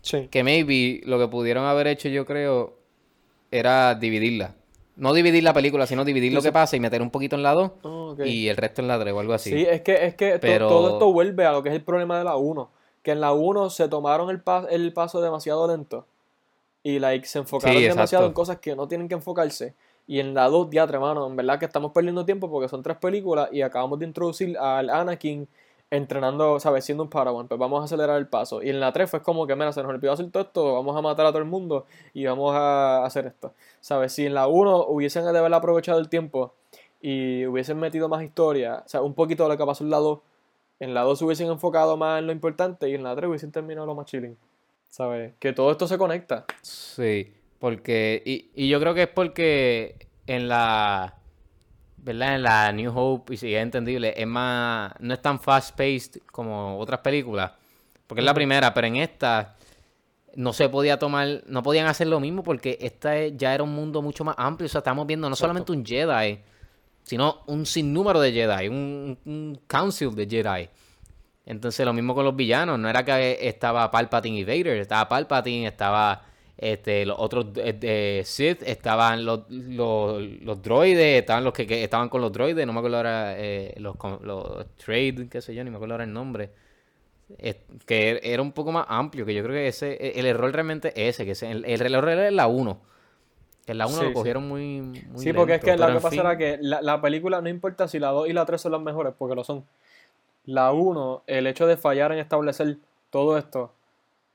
Sí. 0.00 0.28
que 0.30 0.42
maybe 0.44 1.02
lo 1.04 1.18
que 1.18 1.28
pudieron 1.28 1.64
haber 1.66 1.88
hecho, 1.88 2.08
yo 2.08 2.24
creo, 2.24 2.78
era 3.50 3.94
dividirla. 3.94 4.54
No 4.96 5.12
dividir 5.12 5.42
la 5.44 5.52
película, 5.52 5.86
sino 5.86 6.04
dividir 6.04 6.32
lo 6.32 6.42
que 6.42 6.50
pasa 6.52 6.76
y 6.76 6.80
meter 6.80 7.02
un 7.02 7.10
poquito 7.10 7.36
en 7.36 7.42
la 7.42 7.52
2 7.52 7.70
Oh, 7.82 8.10
ok. 8.12 8.20
y 8.26 8.48
el 8.48 8.56
resto 8.56 8.80
en 8.82 8.88
la 8.88 8.98
3 8.98 9.12
o 9.12 9.20
algo 9.20 9.32
así. 9.32 9.50
Sí, 9.50 9.62
es 9.68 9.80
que, 9.82 10.06
es 10.06 10.14
que 10.14 10.38
to- 10.38 10.68
todo 10.68 10.92
esto 10.94 11.12
vuelve 11.12 11.44
a 11.46 11.52
lo 11.52 11.62
que 11.62 11.68
es 11.68 11.74
el 11.74 11.82
problema 11.82 12.18
de 12.18 12.24
la 12.24 12.36
1. 12.36 12.70
Que 13.02 13.12
en 13.12 13.20
la 13.20 13.32
1 13.32 13.70
se 13.70 13.88
tomaron 13.88 14.28
el, 14.30 14.40
pa- 14.40 14.66
el 14.70 14.92
paso 14.92 15.20
demasiado 15.20 15.68
lento. 15.68 16.06
Y 16.82 16.98
like, 16.98 17.26
se 17.26 17.38
enfocaron 17.38 17.76
Sí, 17.76 17.82
demasiado 17.84 18.26
en 18.26 18.32
cosas 18.32 18.58
que 18.58 18.74
no 18.74 18.88
tienen 18.88 19.08
que 19.08 19.14
enfocarse. 19.14 19.74
Y 20.08 20.20
en 20.20 20.34
la 20.34 20.48
2, 20.48 20.70
diatre, 20.70 20.98
mano, 20.98 21.26
en 21.26 21.36
verdad 21.36 21.58
que 21.58 21.66
estamos 21.66 21.92
perdiendo 21.92 22.24
tiempo 22.24 22.50
porque 22.50 22.68
son 22.68 22.82
tres 22.82 22.96
películas 22.96 23.50
y 23.52 23.60
acabamos 23.60 23.98
de 23.98 24.06
introducir 24.06 24.56
al 24.58 24.88
Anakin 24.88 25.46
entrenando, 25.90 26.58
¿sabes? 26.60 26.84
Siendo 26.84 27.04
un 27.04 27.10
Padawan. 27.10 27.46
Pues 27.46 27.60
vamos 27.60 27.82
a 27.82 27.84
acelerar 27.84 28.16
el 28.16 28.26
paso. 28.26 28.62
Y 28.62 28.70
en 28.70 28.80
la 28.80 28.90
3 28.90 29.10
fue 29.10 29.22
como 29.22 29.46
que, 29.46 29.54
mira, 29.54 29.70
se 29.72 29.82
nos 29.82 29.90
olvidó 29.90 30.12
hacer 30.12 30.30
todo 30.30 30.42
esto, 30.42 30.74
vamos 30.74 30.96
a 30.96 31.02
matar 31.02 31.26
a 31.26 31.28
todo 31.28 31.38
el 31.38 31.44
mundo 31.44 31.86
y 32.14 32.24
vamos 32.24 32.54
a 32.54 33.04
hacer 33.04 33.26
esto. 33.26 33.52
¿Sabes? 33.80 34.12
Si 34.12 34.26
en 34.26 34.34
la 34.34 34.46
1 34.46 34.86
hubiesen 34.86 35.24
de 35.30 35.38
haber 35.38 35.52
aprovechado 35.52 35.98
el 35.98 36.08
tiempo 36.08 36.54
y 37.00 37.46
hubiesen 37.46 37.78
metido 37.78 38.08
más 38.08 38.22
historia, 38.22 38.82
o 38.84 38.88
sea, 38.88 39.02
un 39.02 39.14
poquito 39.14 39.42
de 39.44 39.50
lo 39.50 39.58
que 39.58 39.66
pasó 39.66 39.84
en 39.84 39.90
la 39.90 39.98
2, 39.98 40.18
en 40.80 40.94
la 40.94 41.02
2 41.02 41.18
se 41.18 41.24
hubiesen 41.24 41.48
enfocado 41.48 41.96
más 41.96 42.18
en 42.18 42.26
lo 42.26 42.32
importante 42.32 42.88
y 42.88 42.94
en 42.94 43.02
la 43.02 43.14
3 43.14 43.28
hubiesen 43.28 43.52
terminado 43.52 43.86
lo 43.86 43.94
más 43.94 44.06
chilling. 44.06 44.36
¿Sabes? 44.88 45.34
Que 45.38 45.52
todo 45.52 45.70
esto 45.70 45.86
se 45.86 45.98
conecta. 45.98 46.46
Sí, 46.62 47.34
porque. 47.58 48.22
Y, 48.24 48.50
y 48.54 48.68
yo 48.68 48.80
creo 48.80 48.94
que 48.94 49.02
es 49.02 49.08
porque 49.08 50.08
en 50.26 50.48
la. 50.48 51.14
¿Verdad? 51.96 52.36
En 52.36 52.42
la 52.42 52.72
New 52.72 52.92
Hope, 52.96 53.34
y 53.34 53.36
si 53.36 53.54
es 53.54 53.62
entendible, 53.62 54.14
es 54.16 54.26
más. 54.26 54.92
No 55.00 55.14
es 55.14 55.20
tan 55.22 55.40
fast-paced 55.40 56.20
como 56.32 56.78
otras 56.78 57.00
películas. 57.00 57.52
Porque 58.06 58.20
es 58.20 58.24
la 58.24 58.34
primera, 58.34 58.72
pero 58.72 58.86
en 58.86 58.96
esta. 58.96 59.56
No 60.34 60.52
se 60.52 60.68
podía 60.68 60.98
tomar. 60.98 61.42
No 61.46 61.62
podían 61.62 61.86
hacer 61.86 62.06
lo 62.06 62.20
mismo 62.20 62.42
porque 62.42 62.78
esta 62.80 63.16
es- 63.16 63.36
ya 63.36 63.54
era 63.54 63.62
un 63.64 63.74
mundo 63.74 64.02
mucho 64.02 64.24
más 64.24 64.36
amplio. 64.38 64.66
O 64.66 64.68
sea, 64.68 64.78
estamos 64.80 65.06
viendo 65.06 65.28
no 65.28 65.34
solamente 65.36 65.72
un 65.72 65.84
Jedi, 65.84 66.38
sino 67.02 67.42
un 67.46 67.66
sinnúmero 67.66 68.20
de 68.20 68.32
Jedi, 68.32 68.68
un, 68.68 69.18
un 69.24 69.60
council 69.66 70.14
de 70.14 70.26
Jedi. 70.28 70.68
Entonces 71.46 71.84
lo 71.84 71.94
mismo 71.94 72.14
con 72.14 72.24
los 72.26 72.36
villanos, 72.36 72.78
no 72.78 72.88
era 72.90 73.04
que 73.04 73.38
estaba 73.48 73.90
Palpatine 73.90 74.38
y 74.40 74.44
Vader, 74.44 74.76
estaba 74.76 75.08
Palpatine, 75.08 75.66
estaba 75.66 76.22
este, 76.58 77.06
los 77.06 77.16
otros 77.18 77.52
de 77.54 78.22
Sith, 78.24 78.62
estaban 78.64 79.24
los, 79.24 79.48
los, 79.50 80.22
los 80.42 80.62
droides, 80.62 81.20
estaban 81.20 81.44
los 81.44 81.52
que, 81.52 81.66
que 81.66 81.84
estaban 81.84 82.08
con 82.08 82.20
los 82.20 82.32
droides, 82.32 82.66
no 82.66 82.72
me 82.72 82.80
acuerdo 82.80 82.96
ahora, 82.98 83.34
eh, 83.38 83.74
los, 83.78 83.96
los 84.22 84.66
Trade, 84.76 85.28
qué 85.30 85.40
sé 85.40 85.54
yo, 85.54 85.64
ni 85.64 85.70
me 85.70 85.76
acuerdo 85.76 85.94
ahora 85.94 86.04
el 86.04 86.12
nombre. 86.12 86.50
Es- 87.38 87.56
que 87.86 88.20
era 88.22 88.42
un 88.42 88.52
poco 88.52 88.72
más 88.72 88.86
amplio, 88.88 89.24
que 89.26 89.34
yo 89.34 89.42
creo 89.42 89.54
que 89.54 89.68
ese, 89.68 90.18
el 90.18 90.26
error 90.26 90.52
realmente 90.52 90.88
es 90.96 91.14
ese, 91.16 91.24
que 91.24 91.32
ese- 91.32 91.50
el, 91.50 91.64
el 91.64 91.94
error 91.94 92.10
era 92.10 92.30
la 92.30 92.46
1. 92.48 92.80
Que 93.66 93.72
en 93.72 93.78
la 93.78 93.86
1 93.86 93.96
Sí, 93.96 94.02
lo 94.04 94.08
sí. 94.08 94.14
cogieron 94.14 94.48
muy, 94.48 94.80
muy 94.80 95.22
sí, 95.22 95.32
porque 95.32 95.54
es 95.56 95.60
que 95.62 95.76
lo 95.76 95.86
que 95.86 95.94
pasa 95.94 96.08
fin, 96.10 96.20
era 96.20 96.38
que 96.38 96.58
la, 96.60 96.80
la 96.82 97.00
película, 97.02 97.40
no 97.42 97.48
importa 97.50 97.86
si 97.86 97.98
la 97.98 98.08
2 98.08 98.28
y 98.28 98.32
la 98.32 98.46
3 98.46 98.60
son 98.62 98.72
las 98.72 98.80
mejores, 98.80 99.14
porque 99.16 99.34
lo 99.34 99.44
son. 99.44 99.64
La 100.46 100.72
1, 100.72 101.22
el 101.26 101.46
hecho 101.46 101.66
de 101.66 101.76
fallar 101.76 102.12
en 102.12 102.18
establecer 102.18 102.78
todo 103.10 103.36
esto, 103.38 103.72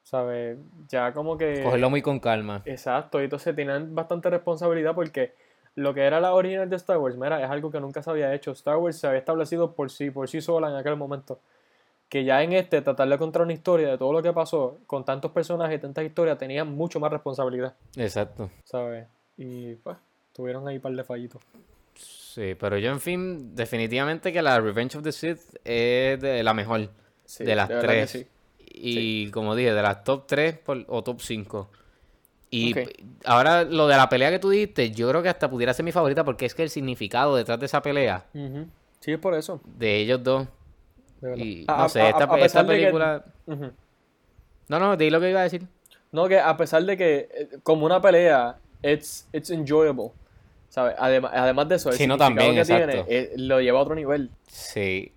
¿sabes? 0.04 0.58
Ya 0.90 1.12
como 1.14 1.38
que... 1.38 1.64
Cogerlo 1.64 1.90
muy 1.90 2.02
con 2.02 2.20
calma. 2.20 2.62
Exacto, 2.66 3.20
y 3.22 3.24
entonces 3.26 3.56
tienen 3.56 3.96
bastante 3.96 4.30
responsabilidad 4.30 4.94
porque 4.94 5.34
lo 5.76 5.94
que 5.94 6.02
era 6.02 6.20
la 6.20 6.34
original 6.34 6.70
de 6.70 6.76
Star 6.76 6.98
Wars, 7.00 7.18
mira, 7.18 7.44
es 7.44 7.50
algo 7.50 7.72
que 7.72 7.80
nunca 7.80 8.04
se 8.04 8.10
había 8.12 8.34
hecho. 8.34 8.52
Star 8.52 8.78
Wars 8.78 8.98
se 8.98 9.08
había 9.08 9.20
establecido 9.20 9.74
por 9.74 9.90
sí, 9.90 10.12
por 10.12 10.30
sí 10.30 10.40
sola 10.42 10.70
en 10.70 10.76
aquel 10.76 10.96
momento. 10.96 11.40
Que 12.10 12.24
ya 12.24 12.44
en 12.44 12.54
este, 12.54 12.82
tratar 12.84 13.10
de 13.10 13.18
contar 13.18 13.42
una 13.42 13.54
historia 13.54 13.88
de 13.90 13.98
todo 13.98 14.14
lo 14.14 14.22
que 14.22 14.32
pasó, 14.34 14.78
con 14.86 15.04
tantos 15.04 15.32
personajes 15.32 15.78
y 15.80 15.82
tantas 15.82 16.06
historias, 16.06 16.38
tenían 16.38 16.72
mucho 16.72 17.00
más 17.00 17.12
responsabilidad, 17.12 17.74
Exacto. 17.96 18.52
¿sabes? 18.66 19.08
Y 19.36 19.74
pues, 19.76 19.98
tuvieron 20.32 20.68
ahí 20.68 20.76
un 20.76 20.82
par 20.82 20.92
de 20.94 21.04
fallitos. 21.04 21.42
Sí, 21.96 22.56
pero 22.60 22.78
yo 22.78 22.92
en 22.92 23.00
fin, 23.00 23.56
definitivamente 23.56 24.32
que 24.32 24.42
la 24.44 24.60
Revenge 24.60 24.98
of 24.98 25.04
the 25.04 25.12
Sith 25.12 25.40
es 25.64 26.20
de 26.22 26.44
la 26.44 26.54
mejor 26.54 26.90
Sí, 27.26 27.44
de 27.46 27.56
las 27.56 27.68
que 27.70 27.76
tres. 27.76 28.10
sí. 28.12 28.28
Y 28.74 29.30
como 29.32 29.56
dije, 29.56 29.74
de 29.74 29.82
las 29.82 30.04
top 30.04 30.26
3 30.28 30.60
o 30.88 31.04
top 31.04 31.22
5. 31.22 31.70
Y 32.50 32.76
ahora 33.26 33.64
lo 33.64 33.88
de 33.88 33.96
la 33.98 34.10
pelea 34.10 34.30
que 34.30 34.38
tú 34.40 34.50
dijiste, 34.50 34.92
yo 34.92 35.10
creo 35.10 35.24
que 35.24 35.30
hasta 35.30 35.50
pudiera 35.50 35.74
ser 35.74 35.86
mi 35.86 35.92
favorita 35.92 36.24
porque 36.24 36.46
es 36.46 36.54
que 36.54 36.64
el 36.64 36.70
significado 36.70 37.36
detrás 37.36 37.60
de 37.60 37.66
esa 37.66 37.82
pelea. 37.82 38.26
Sí, 39.00 39.12
es 39.12 39.20
por 39.20 39.34
eso. 39.34 39.60
de 39.66 39.98
ellos 39.98 40.24
dos, 40.24 40.48
de 41.22 41.38
y 41.38 41.66
A- 41.68 41.78
no 41.78 41.90
sé, 41.90 42.02
a- 42.02 42.10
esta, 42.10 42.32
a 42.34 42.40
esta 42.40 42.62
que- 42.62 42.68
película... 42.68 43.26
No, 43.48 44.80
no, 44.80 44.96
di 44.98 45.10
lo 45.10 45.20
que 45.20 45.30
iba 45.30 45.40
a 45.42 45.44
decir. 45.44 45.68
No, 46.12 46.28
que 46.28 46.40
a 46.40 46.56
pesar 46.56 46.84
de 46.84 46.96
que 46.96 47.28
eh, 47.34 47.50
como 47.64 47.86
una 47.86 48.00
pelea, 48.02 48.58
it's, 48.84 49.28
it's 49.34 49.50
enjoyable. 49.50 50.12
¿Sabes? 50.70 50.96
Además, 51.00 51.32
además 51.36 51.68
de 51.70 51.76
eso, 51.76 51.90
el 51.90 51.96
Sí, 51.98 52.08
no, 52.08 52.18
también, 52.18 52.56
que 52.56 52.64
tiene 52.66 52.84
exacto. 52.84 53.06
eh, 53.10 53.34
lo 53.38 53.60
lleva 53.62 53.80
a 53.80 53.82
otro 53.82 53.94
nivel. 53.96 54.30
Sí, 54.48 55.12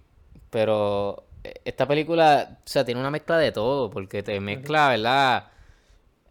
pero 0.50 1.22
esta 1.64 1.86
película, 1.86 2.59
o 2.59 2.68
sea, 2.68 2.84
tiene 2.84 3.01
una 3.01 3.11
mezcla 3.11 3.38
de 3.38 3.53
todo, 3.53 3.90
porque 3.90 4.22
te 4.22 4.38
mezcla, 4.40 4.88
¿verdad? 4.88 5.44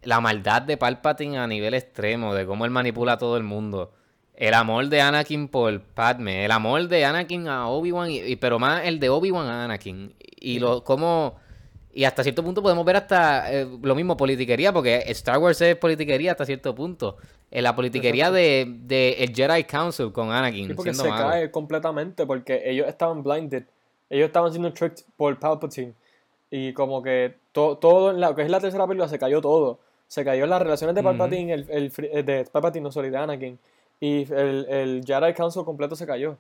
La 0.03 0.21
maldad 0.21 0.61
de 0.61 0.77
Palpatine 0.77 1.37
a 1.37 1.47
nivel 1.47 1.73
extremo, 1.73 2.33
de 2.33 2.45
cómo 2.45 2.65
él 2.65 2.71
manipula 2.71 3.13
a 3.13 3.17
todo 3.17 3.37
el 3.37 3.43
mundo. 3.43 3.93
El 4.35 4.53
amor 4.53 4.87
de 4.89 5.01
Anakin 5.01 5.47
por 5.47 5.81
Padme, 5.81 6.45
el 6.45 6.51
amor 6.51 6.87
de 6.87 7.05
Anakin 7.05 7.47
a 7.47 7.69
Obi-Wan, 7.69 8.11
y, 8.11 8.35
pero 8.35 8.59
más 8.59 8.83
el 8.85 8.99
de 8.99 9.09
Obi-Wan 9.09 9.47
a 9.47 9.65
Anakin. 9.65 10.13
Y 10.19 10.59
lo, 10.59 10.83
cómo... 10.83 11.37
Y 11.93 12.03
hasta 12.03 12.23
cierto 12.23 12.43
punto 12.43 12.61
podemos 12.61 12.83
ver 12.83 12.97
hasta 12.97 13.49
eh, 13.53 13.65
lo 13.81 13.95
mismo 13.95 14.17
politiquería, 14.17 14.73
porque 14.73 15.03
Star 15.07 15.37
Wars 15.37 15.61
es 15.61 15.77
politiquería 15.77 16.31
hasta 16.31 16.45
cierto 16.45 16.75
punto. 16.75 17.15
En 17.49 17.63
la 17.63 17.73
politiquería 17.73 18.31
de, 18.31 18.67
de 18.81 19.13
el 19.19 19.33
Jedi 19.33 19.63
Council 19.63 20.11
con 20.11 20.29
Anakin. 20.29 20.67
Sí, 20.67 20.73
porque 20.73 20.93
se 20.93 21.07
malo. 21.07 21.29
cae 21.29 21.51
completamente 21.51 22.25
porque 22.25 22.63
ellos 22.65 22.89
estaban 22.89 23.23
blinded. 23.23 23.63
Ellos 24.09 24.27
estaban 24.27 24.51
siendo 24.51 24.71
tricked 24.73 25.03
por 25.17 25.37
Palpatine. 25.39 25.93
Y 26.51 26.73
como 26.73 27.01
que 27.01 27.35
to- 27.51 27.77
todo 27.77 28.11
en 28.11 28.19
la, 28.19 28.29
lo 28.29 28.35
que 28.35 28.43
es 28.43 28.49
la 28.49 28.59
tercera 28.59 28.85
película 28.87 29.07
se 29.09 29.19
cayó 29.19 29.41
todo. 29.41 29.79
Se 30.07 30.23
cayó 30.23 30.45
las 30.45 30.61
relaciones 30.61 30.95
de. 30.95 31.03
Palpatine, 31.03 31.53
el, 31.53 31.65
el 31.69 31.91
fri- 31.91 32.09
eh, 32.11 32.23
de 32.23 32.45
Palpatine, 32.45 32.83
no, 32.83 32.91
sorry, 32.91 33.09
de 33.09 33.17
Anakin. 33.17 33.59
Y 33.99 34.31
el, 34.31 34.65
el 34.69 35.03
Jedi 35.05 35.33
Council 35.33 35.63
completo 35.65 35.95
se 35.95 36.05
cayó. 36.05 36.37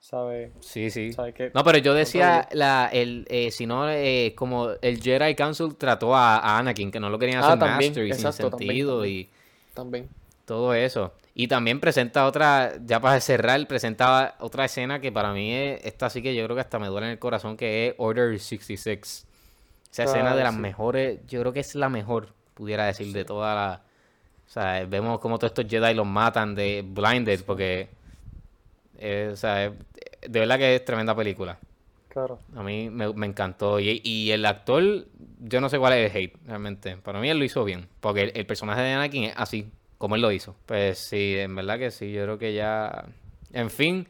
¿Sabes? 0.00 0.52
Sí, 0.60 0.90
sí. 0.90 1.12
¿Sabes 1.12 1.34
qué? 1.34 1.50
No, 1.54 1.64
pero 1.64 1.78
yo 1.78 1.92
decía, 1.92 2.48
la, 2.52 2.88
el, 2.92 3.26
eh, 3.28 3.50
si 3.50 3.66
no, 3.66 3.88
eh, 3.90 4.32
como 4.36 4.70
el 4.80 5.02
Jedi 5.02 5.34
Council 5.34 5.74
trató 5.76 6.14
a, 6.14 6.38
a 6.38 6.58
Anakin, 6.58 6.90
que 6.92 7.00
no 7.00 7.10
lo 7.10 7.18
querían 7.18 7.38
Ah, 7.38 7.46
hacer 7.46 7.58
también, 7.58 7.90
Master 7.90 8.06
y 8.06 8.12
sin 8.12 8.26
exacto, 8.26 8.50
también, 8.50 8.68
sentido 8.70 8.92
también. 8.98 9.14
y 9.16 9.28
También. 9.74 10.08
Todo 10.48 10.74
eso. 10.74 11.14
Y 11.34 11.46
también 11.48 11.80
presenta 11.80 12.26
otra, 12.26 12.74
ya 12.84 13.00
para 13.00 13.20
cerrar, 13.20 13.64
presentaba 13.68 14.34
otra 14.40 14.64
escena 14.64 15.00
que 15.00 15.12
para 15.12 15.32
mí 15.32 15.52
es, 15.54 15.84
esta 15.84 16.10
sí 16.10 16.22
que 16.22 16.34
yo 16.34 16.44
creo 16.44 16.56
que 16.56 16.62
hasta 16.62 16.80
me 16.80 16.88
duele 16.88 17.06
en 17.06 17.12
el 17.12 17.20
corazón, 17.20 17.56
que 17.56 17.88
es 17.88 17.94
Order 17.98 18.38
66. 18.40 19.26
Esa 19.92 20.02
Ah, 20.02 20.04
escena 20.04 20.34
de 20.36 20.44
las 20.44 20.54
sí. 20.54 20.60
mejores, 20.60 21.20
yo 21.28 21.40
creo 21.40 21.52
que 21.52 21.60
es 21.60 21.74
la 21.76 21.88
mejor, 21.88 22.30
pudiera 22.54 22.86
decir, 22.86 23.12
de 23.12 23.24
toda 23.24 23.54
la... 23.54 23.82
O 24.48 24.50
sea, 24.50 24.84
vemos 24.86 25.20
como 25.20 25.38
todos 25.38 25.52
estos 25.52 25.66
Jedi 25.70 25.94
los 25.94 26.06
matan 26.06 26.54
de 26.56 26.84
Blinded, 26.86 27.44
porque... 27.44 27.88
eh, 28.98 29.30
o 29.32 29.36
sea, 29.36 29.66
es- 29.66 29.72
de 30.28 30.40
verdad 30.40 30.58
que 30.58 30.74
es 30.76 30.84
tremenda 30.84 31.14
película. 31.14 31.58
Claro. 32.08 32.40
A 32.56 32.62
mí 32.62 32.90
me, 32.90 33.12
me 33.12 33.26
encantó. 33.26 33.78
Y, 33.80 34.00
y 34.04 34.30
el 34.32 34.44
actor, 34.46 35.06
yo 35.40 35.60
no 35.60 35.68
sé 35.68 35.78
cuál 35.78 35.92
es 35.94 36.10
el 36.10 36.16
hate, 36.16 36.36
realmente. 36.46 36.96
Para 36.96 37.20
mí 37.20 37.28
él 37.30 37.38
lo 37.38 37.44
hizo 37.44 37.64
bien. 37.64 37.88
Porque 38.00 38.22
el, 38.22 38.32
el 38.34 38.46
personaje 38.46 38.80
de 38.82 38.92
Anakin 38.92 39.24
es 39.24 39.34
así, 39.36 39.70
como 39.98 40.14
él 40.14 40.22
lo 40.22 40.32
hizo. 40.32 40.56
Pues 40.66 40.98
sí, 40.98 41.34
en 41.36 41.54
verdad 41.54 41.78
que 41.78 41.90
sí. 41.90 42.12
Yo 42.12 42.22
creo 42.22 42.38
que 42.38 42.54
ya. 42.54 43.04
En 43.52 43.70
fin, 43.70 44.06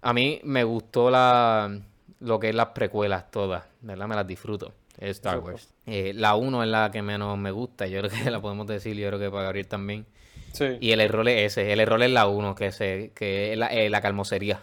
a 0.00 0.12
mí 0.12 0.40
me 0.44 0.64
gustó 0.64 1.10
la 1.10 1.78
lo 2.20 2.38
que 2.38 2.48
es 2.48 2.54
las 2.54 2.68
precuelas 2.68 3.30
todas. 3.30 3.64
¿Verdad? 3.80 4.08
Me 4.08 4.14
las 4.14 4.26
disfruto. 4.26 4.72
Star. 4.98 5.38
Wars. 5.40 5.72
Eh, 5.86 6.12
la 6.14 6.36
1 6.36 6.62
es 6.62 6.68
la 6.68 6.90
que 6.90 7.02
menos 7.02 7.36
me 7.36 7.50
gusta. 7.50 7.86
Yo 7.86 8.00
creo 8.00 8.10
que 8.10 8.30
la 8.30 8.40
podemos 8.40 8.66
decir. 8.66 8.96
Yo 8.96 9.08
creo 9.08 9.18
que 9.18 9.30
para 9.30 9.44
Gabriel 9.44 9.66
también. 9.66 10.06
Sí, 10.52 10.66
Y 10.80 10.92
el 10.92 11.00
error 11.00 11.28
es 11.28 11.52
ese. 11.52 11.72
El 11.72 11.80
error 11.80 12.02
es 12.02 12.10
la 12.10 12.26
1, 12.26 12.54
que, 12.54 12.72
se, 12.72 13.10
que 13.14 13.52
es 13.52 13.58
la, 13.58 13.68
eh, 13.68 13.88
la 13.90 14.00
calmosería. 14.00 14.60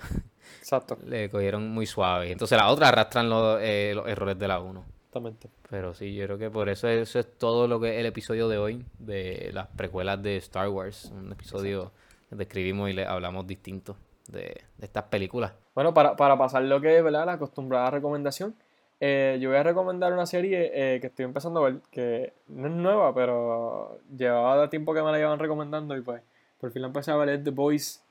exacto. 0.59 0.97
Le 1.05 1.29
cogieron 1.29 1.69
muy 1.69 1.85
suave. 1.85 2.31
Entonces 2.31 2.57
la 2.57 2.69
otra 2.69 2.89
arrastran 2.89 3.29
los, 3.29 3.59
eh, 3.61 3.93
los 3.95 4.07
errores 4.07 4.37
de 4.37 4.47
la 4.47 4.59
1. 4.59 4.85
Exactamente. 5.09 5.49
Pero 5.71 5.95
sí, 5.95 6.13
yo 6.13 6.25
creo 6.25 6.37
que 6.37 6.51
por 6.51 6.69
eso 6.69 6.87
eso 6.87 7.17
es 7.17 7.37
todo 7.39 7.67
lo 7.67 7.79
que 7.79 7.99
el 7.99 8.05
episodio 8.05 8.47
de 8.47 8.59
hoy 8.59 8.85
de 8.99 9.49
las 9.53 9.65
precuelas 9.69 10.21
de 10.21 10.37
Star 10.37 10.69
Wars. 10.69 11.05
Un 11.05 11.31
episodio 11.31 11.91
que 12.29 12.35
describimos 12.35 12.91
y 12.91 12.93
le 12.93 13.05
hablamos 13.05 13.47
distinto 13.47 13.97
de, 14.27 14.61
de 14.77 14.85
estas 14.85 15.05
películas. 15.05 15.53
Bueno, 15.73 15.95
para, 15.95 16.15
para 16.15 16.37
pasar 16.37 16.61
lo 16.61 16.79
que 16.79 16.95
es 16.95 17.03
¿verdad? 17.03 17.25
la 17.25 17.33
acostumbrada 17.33 17.89
recomendación, 17.89 18.53
eh, 18.99 19.39
yo 19.41 19.49
voy 19.49 19.57
a 19.57 19.63
recomendar 19.63 20.13
una 20.13 20.27
serie 20.27 20.69
eh, 20.75 20.99
que 20.99 21.07
estoy 21.07 21.25
empezando 21.25 21.65
a 21.65 21.71
ver, 21.71 21.79
que 21.89 22.33
no 22.47 22.67
es 22.67 22.73
nueva, 22.73 23.11
pero 23.15 23.97
llevaba 24.15 24.69
tiempo 24.69 24.93
que 24.93 25.01
me 25.01 25.11
la 25.11 25.17
llevan 25.17 25.39
recomendando 25.39 25.97
y 25.97 26.01
pues 26.01 26.21
por 26.59 26.71
fin 26.71 26.83
la 26.83 26.89
empecé 26.89 27.09
a 27.09 27.15
ver, 27.15 27.29
es 27.29 27.43
The 27.43 27.49
Boys. 27.49 28.05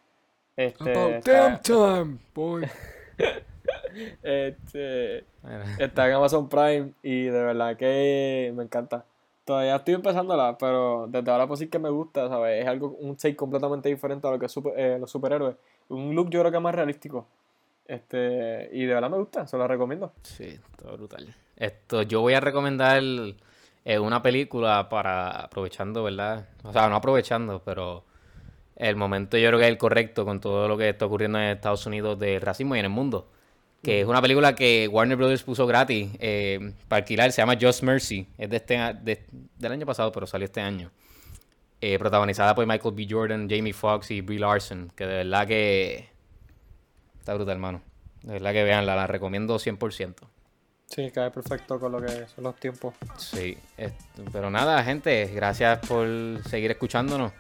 Este, 0.56 1.18
está, 1.18 1.60
time, 1.60 2.18
boy. 2.34 2.66
este, 4.22 5.24
está 5.78 6.08
en 6.08 6.14
Amazon 6.14 6.48
Prime 6.48 6.92
y 7.02 7.24
de 7.24 7.42
verdad 7.42 7.76
que 7.76 8.52
me 8.54 8.64
encanta. 8.64 9.04
Todavía 9.44 9.76
estoy 9.76 9.94
empezándola, 9.94 10.58
pero 10.58 11.06
desde 11.08 11.30
ahora 11.30 11.46
pues 11.46 11.60
sí 11.60 11.68
que 11.68 11.78
me 11.78 11.88
gusta, 11.88 12.28
¿sabes? 12.28 12.62
Es 12.62 12.68
algo, 12.68 12.88
un 13.00 13.16
take 13.16 13.34
completamente 13.36 13.88
diferente 13.88 14.26
a 14.26 14.30
lo 14.30 14.38
que 14.38 14.46
es 14.46 14.52
super- 14.52 14.74
eh, 14.76 14.98
los 14.98 15.10
superhéroes. 15.10 15.56
Un 15.88 16.14
look 16.14 16.28
yo 16.28 16.40
creo 16.40 16.52
que 16.52 16.60
más 16.60 16.74
realístico. 16.74 17.26
Este, 17.86 18.68
y 18.72 18.84
de 18.84 18.92
verdad 18.92 19.08
me 19.08 19.16
gusta, 19.16 19.46
se 19.46 19.56
lo 19.56 19.66
recomiendo. 19.66 20.12
Sí, 20.22 20.60
todo 20.76 20.96
brutal. 20.98 21.34
Esto, 21.56 22.02
yo 22.02 22.20
voy 22.20 22.34
a 22.34 22.40
recomendar 22.40 23.02
eh, 23.84 23.98
una 23.98 24.22
película 24.22 24.90
para 24.90 25.30
aprovechando, 25.30 26.02
¿verdad? 26.04 26.46
O 26.64 26.72
sea, 26.72 26.90
no 26.90 26.96
aprovechando, 26.96 27.62
pero 27.64 28.04
el 28.76 28.96
momento 28.96 29.38
yo 29.38 29.48
creo 29.48 29.58
que 29.58 29.64
es 29.64 29.70
el 29.70 29.78
correcto 29.78 30.26
con 30.26 30.40
todo 30.40 30.68
lo 30.68 30.76
que 30.76 30.90
está 30.90 31.06
ocurriendo 31.06 31.38
en 31.38 31.44
Estados 31.46 31.86
Unidos 31.86 32.18
de 32.18 32.38
racismo 32.38 32.76
y 32.76 32.80
en 32.80 32.84
el 32.84 32.90
mundo. 32.90 33.28
Que 33.82 34.00
es 34.00 34.06
una 34.06 34.20
película 34.20 34.54
que 34.54 34.88
Warner 34.88 35.16
Brothers 35.16 35.42
puso 35.44 35.66
gratis 35.66 36.10
eh, 36.18 36.72
para 36.88 36.98
alquilar, 37.02 37.30
se 37.32 37.40
llama 37.40 37.56
Just 37.60 37.82
Mercy. 37.82 38.26
Es 38.36 38.50
de 38.50 38.56
este, 38.56 38.74
de- 39.02 39.24
del 39.56 39.72
año 39.72 39.86
pasado, 39.86 40.10
pero 40.12 40.26
salió 40.26 40.46
este 40.46 40.60
año. 40.60 40.90
Eh, 41.80 41.96
protagonizada 41.98 42.54
por 42.56 42.66
Michael 42.66 42.94
B. 42.94 43.06
Jordan, 43.08 43.48
Jamie 43.48 43.72
Foxx 43.72 44.10
y 44.10 44.20
Brie 44.20 44.40
Larson. 44.40 44.90
Que 44.96 45.06
de 45.06 45.14
verdad 45.18 45.46
que 45.46 46.08
está 47.20 47.34
brutal, 47.34 47.52
hermano. 47.54 47.82
De 48.22 48.32
verdad 48.32 48.52
que 48.52 48.64
veanla, 48.64 48.96
la 48.96 49.06
recomiendo 49.06 49.56
100%. 49.60 50.14
Sí, 50.86 51.10
cae 51.12 51.30
perfecto 51.30 51.78
con 51.78 51.92
lo 51.92 52.00
que 52.00 52.08
son 52.34 52.44
los 52.44 52.56
tiempos. 52.56 52.94
Sí, 53.16 53.56
esto- 53.76 54.24
pero 54.32 54.50
nada, 54.50 54.82
gente, 54.82 55.26
gracias 55.26 55.78
por 55.86 56.08
seguir 56.48 56.72
escuchándonos. 56.72 57.32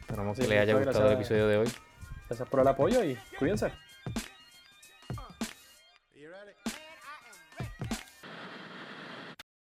Esperamos 0.00 0.36
Sí, 0.36 0.42
que 0.42 0.48
les 0.48 0.60
haya 0.62 0.74
gustado 0.74 1.06
el 1.06 1.12
episodio 1.14 1.46
de 1.46 1.58
hoy. 1.58 1.68
Gracias 2.28 2.48
por 2.48 2.60
el 2.60 2.66
apoyo 2.66 3.04
y 3.04 3.16
cuídense. 3.38 3.70